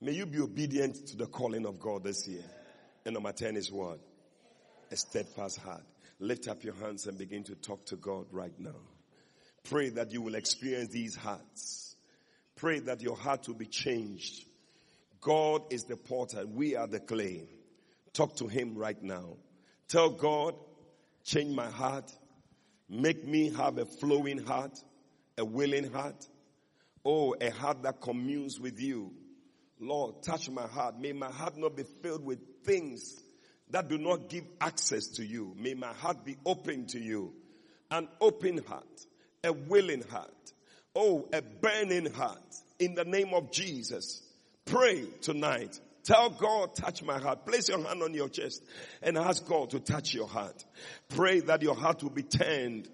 May 0.00 0.10
you 0.10 0.26
be 0.26 0.40
obedient 0.40 1.06
to 1.06 1.16
the 1.16 1.26
calling 1.26 1.66
of 1.66 1.78
God 1.78 2.02
this 2.02 2.26
year. 2.26 2.42
And 3.04 3.14
number 3.14 3.30
10 3.30 3.54
is 3.54 3.70
what? 3.70 4.00
A 4.90 4.96
steadfast 4.96 5.58
heart. 5.58 5.84
Lift 6.18 6.48
up 6.48 6.64
your 6.64 6.74
hands 6.74 7.06
and 7.06 7.16
begin 7.16 7.44
to 7.44 7.54
talk 7.54 7.86
to 7.86 7.96
God 7.96 8.26
right 8.32 8.58
now. 8.58 8.74
Pray 9.62 9.90
that 9.90 10.10
you 10.10 10.20
will 10.20 10.34
experience 10.34 10.88
these 10.88 11.14
hearts. 11.14 11.94
Pray 12.56 12.80
that 12.80 13.00
your 13.02 13.14
heart 13.14 13.46
will 13.46 13.54
be 13.54 13.66
changed. 13.66 14.44
God 15.20 15.62
is 15.70 15.84
the 15.84 15.96
potter. 15.96 16.44
We 16.44 16.74
are 16.74 16.88
the 16.88 16.98
clay. 16.98 17.48
Talk 18.14 18.34
to 18.38 18.48
him 18.48 18.74
right 18.74 19.00
now. 19.00 19.36
Tell 19.86 20.10
God, 20.10 20.56
change 21.22 21.54
my 21.54 21.70
heart. 21.70 22.10
Make 22.88 23.24
me 23.24 23.50
have 23.50 23.78
a 23.78 23.86
flowing 23.86 24.38
heart, 24.38 24.76
a 25.38 25.44
willing 25.44 25.92
heart. 25.92 26.26
Oh, 27.04 27.34
a 27.40 27.50
heart 27.50 27.82
that 27.82 28.00
communes 28.00 28.60
with 28.60 28.80
you. 28.80 29.12
Lord, 29.80 30.22
touch 30.22 30.48
my 30.48 30.66
heart. 30.66 31.00
May 31.00 31.12
my 31.12 31.30
heart 31.30 31.56
not 31.56 31.76
be 31.76 31.82
filled 32.02 32.24
with 32.24 32.38
things 32.64 33.20
that 33.70 33.88
do 33.88 33.98
not 33.98 34.28
give 34.28 34.44
access 34.60 35.08
to 35.08 35.24
you. 35.24 35.54
May 35.58 35.74
my 35.74 35.92
heart 35.92 36.24
be 36.24 36.36
open 36.46 36.86
to 36.88 37.00
you. 37.00 37.32
An 37.90 38.08
open 38.20 38.58
heart, 38.64 39.06
a 39.42 39.52
willing 39.52 40.02
heart. 40.02 40.30
Oh, 40.94 41.28
a 41.32 41.42
burning 41.42 42.12
heart. 42.12 42.38
In 42.78 42.94
the 42.94 43.04
name 43.04 43.34
of 43.34 43.50
Jesus. 43.50 44.22
Pray 44.64 45.04
tonight. 45.22 45.78
Tell 46.04 46.30
God, 46.30 46.74
touch 46.74 47.02
my 47.02 47.18
heart. 47.18 47.46
Place 47.46 47.68
your 47.68 47.82
hand 47.82 48.02
on 48.02 48.12
your 48.14 48.28
chest 48.28 48.62
and 49.02 49.16
ask 49.16 49.46
God 49.46 49.70
to 49.70 49.80
touch 49.80 50.14
your 50.14 50.26
heart. 50.26 50.64
Pray 51.08 51.40
that 51.40 51.62
your 51.62 51.74
heart 51.74 52.02
will 52.02 52.10
be 52.10 52.24
turned, 52.24 52.88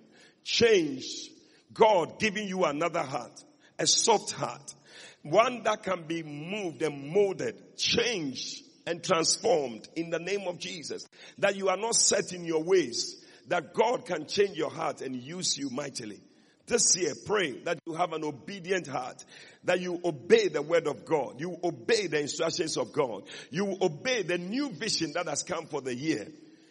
changed. 0.45 1.31
God 1.73 2.19
giving 2.19 2.49
you 2.49 2.65
another 2.65 3.03
heart, 3.03 3.45
a 3.79 3.87
soft 3.87 4.33
heart, 4.33 4.75
one 5.23 5.63
that 5.65 5.83
can 5.83 6.05
be 6.07 6.23
moved 6.23 6.83
and 6.83 7.13
molded, 7.13 7.77
changed 7.77 8.65
and 8.87 9.03
transformed 9.03 9.89
in 9.97 10.11
the 10.11 10.19
name 10.19 10.49
of 10.49 10.59
Jesus. 10.59 11.07
That 11.39 11.57
you 11.57 11.69
are 11.69 11.77
not 11.77 11.95
set 11.95 12.33
in 12.33 12.45
your 12.45 12.63
ways, 12.63 13.25
that 13.49 13.75
God 13.75 14.07
can 14.07 14.27
change 14.27 14.57
your 14.57 14.71
heart 14.71 15.01
and 15.01 15.15
use 15.17 15.57
you 15.57 15.71
mightily. 15.71 16.21
This 16.67 16.97
year, 16.97 17.15
pray 17.25 17.53
that 17.65 17.79
you 17.87 17.95
have 17.95 18.13
an 18.13 18.25
obedient 18.25 18.87
heart, 18.87 19.25
that 19.65 19.81
you 19.81 19.99
obey 20.05 20.49
the 20.49 20.61
word 20.61 20.87
of 20.87 21.07
God, 21.07 21.41
you 21.41 21.57
obey 21.65 22.09
the 22.09 22.21
instructions 22.21 22.77
of 22.77 22.93
God, 22.93 23.23
you 23.51 23.77
obey 23.81 24.23
the 24.23 24.37
new 24.37 24.71
vision 24.71 25.13
that 25.15 25.29
has 25.29 25.43
come 25.43 25.67
for 25.67 25.81
the 25.81 25.95
year. 25.95 26.29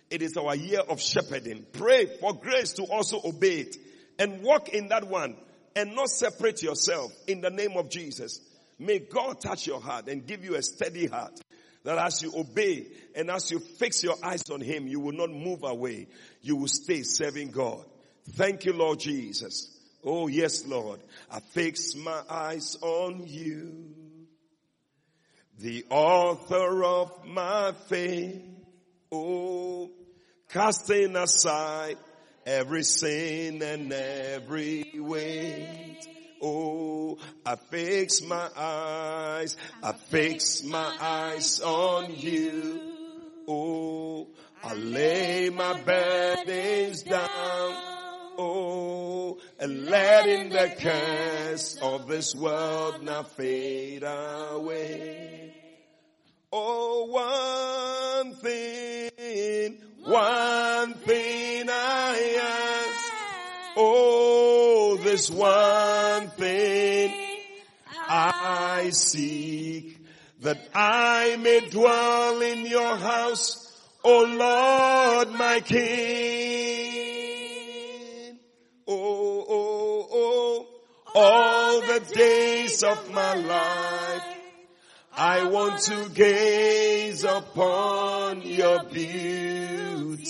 It 0.09 0.21
is 0.21 0.37
our 0.37 0.55
year 0.55 0.81
of 0.81 1.01
shepherding. 1.01 1.65
Pray 1.73 2.05
for 2.19 2.33
grace 2.33 2.73
to 2.73 2.83
also 2.83 3.19
obey 3.25 3.61
it 3.61 3.75
and 4.19 4.43
walk 4.43 4.69
in 4.69 4.89
that 4.89 5.07
one 5.07 5.35
and 5.77 5.93
not 5.93 6.09
separate 6.09 6.63
yourself 6.63 7.13
in 7.27 7.39
the 7.39 7.51
name 7.51 7.77
of 7.77 7.87
Jesus. 7.87 8.41
May 8.79 8.97
God 8.97 9.39
touch 9.39 9.67
your 9.67 9.79
heart 9.79 10.07
and 10.07 10.25
give 10.25 10.43
you 10.43 10.55
a 10.55 10.61
steady 10.63 11.05
heart 11.05 11.39
that 11.83 11.99
as 11.99 12.23
you 12.23 12.33
obey 12.35 12.87
and 13.15 13.29
as 13.29 13.51
you 13.51 13.59
fix 13.59 14.03
your 14.03 14.15
eyes 14.23 14.49
on 14.51 14.59
Him, 14.59 14.87
you 14.87 14.99
will 14.99 15.13
not 15.13 15.29
move 15.29 15.63
away. 15.63 16.07
You 16.41 16.55
will 16.55 16.67
stay 16.67 17.03
serving 17.03 17.51
God. 17.51 17.85
Thank 18.31 18.65
you, 18.65 18.73
Lord 18.73 18.99
Jesus. 18.99 19.71
Oh 20.03 20.25
yes, 20.25 20.65
Lord. 20.65 20.99
I 21.29 21.41
fix 21.41 21.95
my 21.95 22.23
eyes 22.27 22.75
on 22.81 23.27
you. 23.27 23.93
The 25.59 25.85
author 25.91 26.83
of 26.83 27.23
my 27.27 27.73
faith. 27.87 28.41
Oh, 29.11 29.91
casting 30.49 31.15
aside 31.15 31.97
every 32.47 32.83
sin 32.83 33.61
and 33.61 33.91
every 33.91 34.89
weight. 34.95 36.07
Oh, 36.41 37.17
I 37.45 37.55
fix 37.55 38.21
my 38.21 38.49
eyes, 38.55 39.57
I 39.83 39.91
fix 39.91 40.63
my 40.63 40.95
eyes 40.99 41.59
on 41.59 42.15
you. 42.15 42.79
Oh, 43.49 44.29
I 44.63 44.73
lay 44.75 45.49
my 45.49 45.81
burdens 45.81 47.03
down. 47.03 47.75
Oh, 48.39 49.39
and 49.59 49.85
letting 49.85 50.49
the 50.49 50.73
cares 50.77 51.77
of 51.81 52.07
this 52.07 52.33
world 52.35 53.03
now 53.03 53.23
fade 53.23 54.03
away. 54.03 55.55
Oh, 56.51 58.21
one 58.21 58.35
thing, 58.35 59.81
one 60.07 60.93
thing 60.93 61.67
I 61.69 62.37
ask. 62.41 63.11
Oh, 63.75 64.97
this 65.03 65.29
one 65.29 66.29
thing 66.29 67.13
I 68.09 68.89
seek 68.91 69.99
that 70.41 70.57
I 70.73 71.35
may 71.37 71.67
dwell 71.69 72.41
in 72.41 72.65
your 72.65 72.95
house, 72.95 73.77
O 74.03 74.23
Lord, 74.23 75.31
my 75.37 75.59
King. 75.59 75.87
Oh, 78.87 79.45
oh, 79.49 80.07
oh, 80.11 80.67
all 81.13 81.81
the 81.81 81.99
days 82.13 82.83
of 82.83 83.11
my 83.11 83.33
life, 83.35 83.96
I 85.19 85.45
want 85.45 85.81
to 85.81 86.09
gaze 86.09 87.23
upon 87.23 88.43
your 88.43 88.83
beauty 88.83 90.27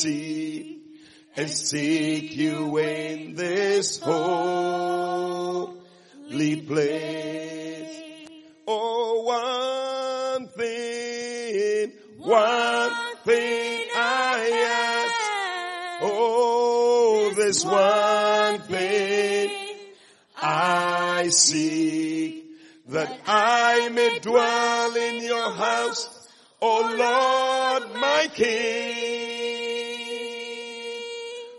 and 1.36 1.50
seek 1.50 2.38
you 2.38 2.78
in 2.78 3.36
this 3.36 4.00
holy 4.00 5.76
place. 6.62 8.30
Oh, 8.66 9.24
one 10.36 10.48
thing, 10.48 11.92
one 12.20 12.92
thing 13.26 13.88
I 13.94 14.50
ask. 15.04 15.16
Oh, 16.04 17.34
this 17.36 17.66
one 17.66 18.60
thing 18.62 19.52
I 20.42 21.28
seek 21.28 22.07
that 22.90 23.20
I 23.28 23.90
may 23.90 24.20
dwell 24.20 24.96
in 24.96 25.24
your 25.24 25.52
house, 25.52 26.30
O 26.62 26.80
Lord, 26.98 27.94
my 28.00 28.30
King. 28.34 29.08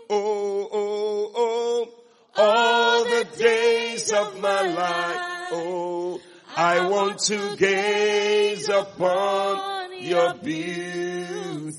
Oh, 0.09 0.69
oh, 0.71 1.31
oh, 1.35 1.87
all 2.35 3.03
the 3.03 3.27
days 3.37 4.11
of 4.11 4.41
my 4.41 4.61
life, 4.61 5.49
oh, 5.51 6.19
I 6.57 6.87
want 6.87 7.19
to 7.25 7.55
gaze 7.57 8.67
upon 8.69 9.91
your 10.01 10.33
beauty 10.33 11.69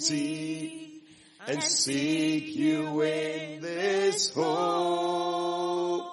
and 1.49 1.61
seek 1.63 2.55
you 2.55 3.03
in 3.03 3.61
this 3.61 4.33
holy 4.33 6.11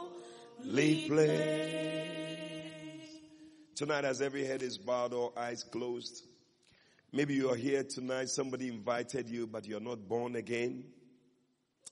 place. 1.07 1.96
Tonight, 3.77 4.05
as 4.05 4.23
every 4.23 4.43
head 4.43 4.63
is 4.63 4.79
bowed 4.79 5.13
or 5.13 5.31
eyes 5.37 5.61
closed, 5.61 6.25
maybe 7.13 7.35
you 7.35 7.51
are 7.51 7.55
here 7.55 7.83
tonight, 7.83 8.27
somebody 8.27 8.69
invited 8.69 9.29
you, 9.29 9.45
but 9.45 9.67
you're 9.67 9.79
not 9.79 10.07
born 10.07 10.35
again. 10.35 10.83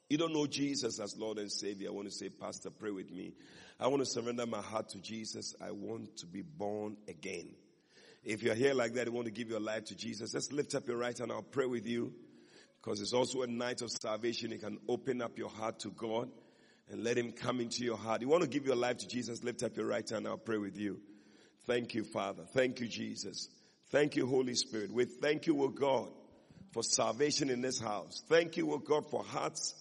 You 0.09 0.17
don't 0.17 0.33
know 0.33 0.47
Jesus 0.47 0.99
as 0.99 1.15
Lord 1.15 1.37
and 1.37 1.51
Savior. 1.51 1.89
I 1.89 1.91
want 1.91 2.07
to 2.07 2.11
say, 2.11 2.29
Pastor, 2.29 2.71
pray 2.71 2.89
with 2.89 3.11
me. 3.11 3.33
I 3.79 3.85
want 3.85 3.99
to 3.99 4.07
surrender 4.07 4.47
my 4.47 4.61
heart 4.61 4.89
to 4.89 4.97
Jesus. 4.99 5.53
I 5.63 5.69
want 5.69 6.17
to 6.17 6.25
be 6.25 6.41
born 6.41 6.97
again. 7.07 7.53
If 8.23 8.41
you're 8.41 8.55
here 8.55 8.73
like 8.73 8.93
that, 8.93 9.05
you 9.05 9.11
want 9.11 9.25
to 9.25 9.31
give 9.31 9.51
your 9.51 9.59
life 9.59 9.85
to 9.85 9.95
Jesus, 9.95 10.31
just 10.31 10.53
lift 10.53 10.73
up 10.73 10.87
your 10.87 10.97
right 10.97 11.15
hand. 11.15 11.31
I'll 11.31 11.43
pray 11.43 11.67
with 11.67 11.85
you 11.85 12.11
because 12.81 12.99
it's 12.99 13.13
also 13.13 13.43
a 13.43 13.47
night 13.47 13.83
of 13.83 13.91
salvation. 13.91 14.49
You 14.49 14.57
can 14.57 14.79
open 14.87 15.21
up 15.21 15.37
your 15.37 15.49
heart 15.49 15.81
to 15.81 15.91
God 15.91 16.31
and 16.89 17.03
let 17.03 17.15
Him 17.15 17.31
come 17.31 17.61
into 17.61 17.83
your 17.83 17.97
heart. 17.97 18.21
You 18.21 18.27
want 18.27 18.41
to 18.41 18.49
give 18.49 18.65
your 18.65 18.75
life 18.75 18.97
to 18.97 19.07
Jesus, 19.07 19.43
lift 19.43 19.61
up 19.61 19.77
your 19.77 19.85
right 19.85 20.09
hand. 20.09 20.27
I'll 20.27 20.37
pray 20.37 20.57
with 20.57 20.79
you. 20.79 20.99
Thank 21.65 21.93
you, 21.95 22.03
Father. 22.03 22.43
Thank 22.53 22.79
you, 22.79 22.87
Jesus. 22.87 23.49
Thank 23.89 24.15
you, 24.15 24.27
Holy 24.27 24.55
Spirit. 24.55 24.91
We 24.91 25.05
thank 25.05 25.47
you, 25.47 25.63
O 25.63 25.69
God, 25.69 26.09
for 26.71 26.83
salvation 26.83 27.49
in 27.49 27.61
this 27.61 27.79
house. 27.79 28.23
Thank 28.29 28.57
you, 28.57 28.71
O 28.73 28.77
God, 28.77 29.09
for 29.09 29.23
hearts 29.23 29.73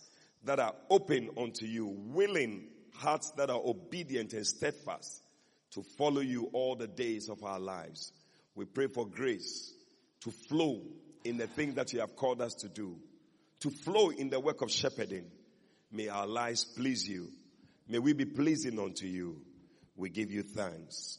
that 0.44 0.60
are 0.60 0.74
open 0.90 1.30
unto 1.36 1.66
you, 1.66 1.86
willing 1.86 2.68
hearts 2.94 3.32
that 3.32 3.50
are 3.50 3.60
obedient 3.64 4.32
and 4.32 4.46
steadfast 4.46 5.22
to 5.72 5.82
follow 5.98 6.20
you 6.20 6.48
all 6.52 6.76
the 6.76 6.86
days 6.86 7.28
of 7.28 7.42
our 7.42 7.58
lives. 7.58 8.12
We 8.54 8.64
pray 8.64 8.86
for 8.86 9.06
grace 9.06 9.72
to 10.20 10.30
flow 10.30 10.82
in 11.24 11.36
the 11.36 11.46
things 11.46 11.74
that 11.74 11.92
you 11.92 12.00
have 12.00 12.14
called 12.14 12.40
us 12.40 12.54
to 12.54 12.68
do, 12.68 12.96
to 13.60 13.70
flow 13.70 14.10
in 14.10 14.30
the 14.30 14.38
work 14.38 14.62
of 14.62 14.70
shepherding. 14.70 15.26
May 15.90 16.08
our 16.08 16.26
lives 16.26 16.64
please 16.64 17.08
you. 17.08 17.28
May 17.88 17.98
we 17.98 18.12
be 18.12 18.24
pleasing 18.24 18.78
unto 18.78 19.06
you. 19.06 19.40
We 19.96 20.10
give 20.10 20.30
you 20.30 20.42
thanks. 20.42 21.18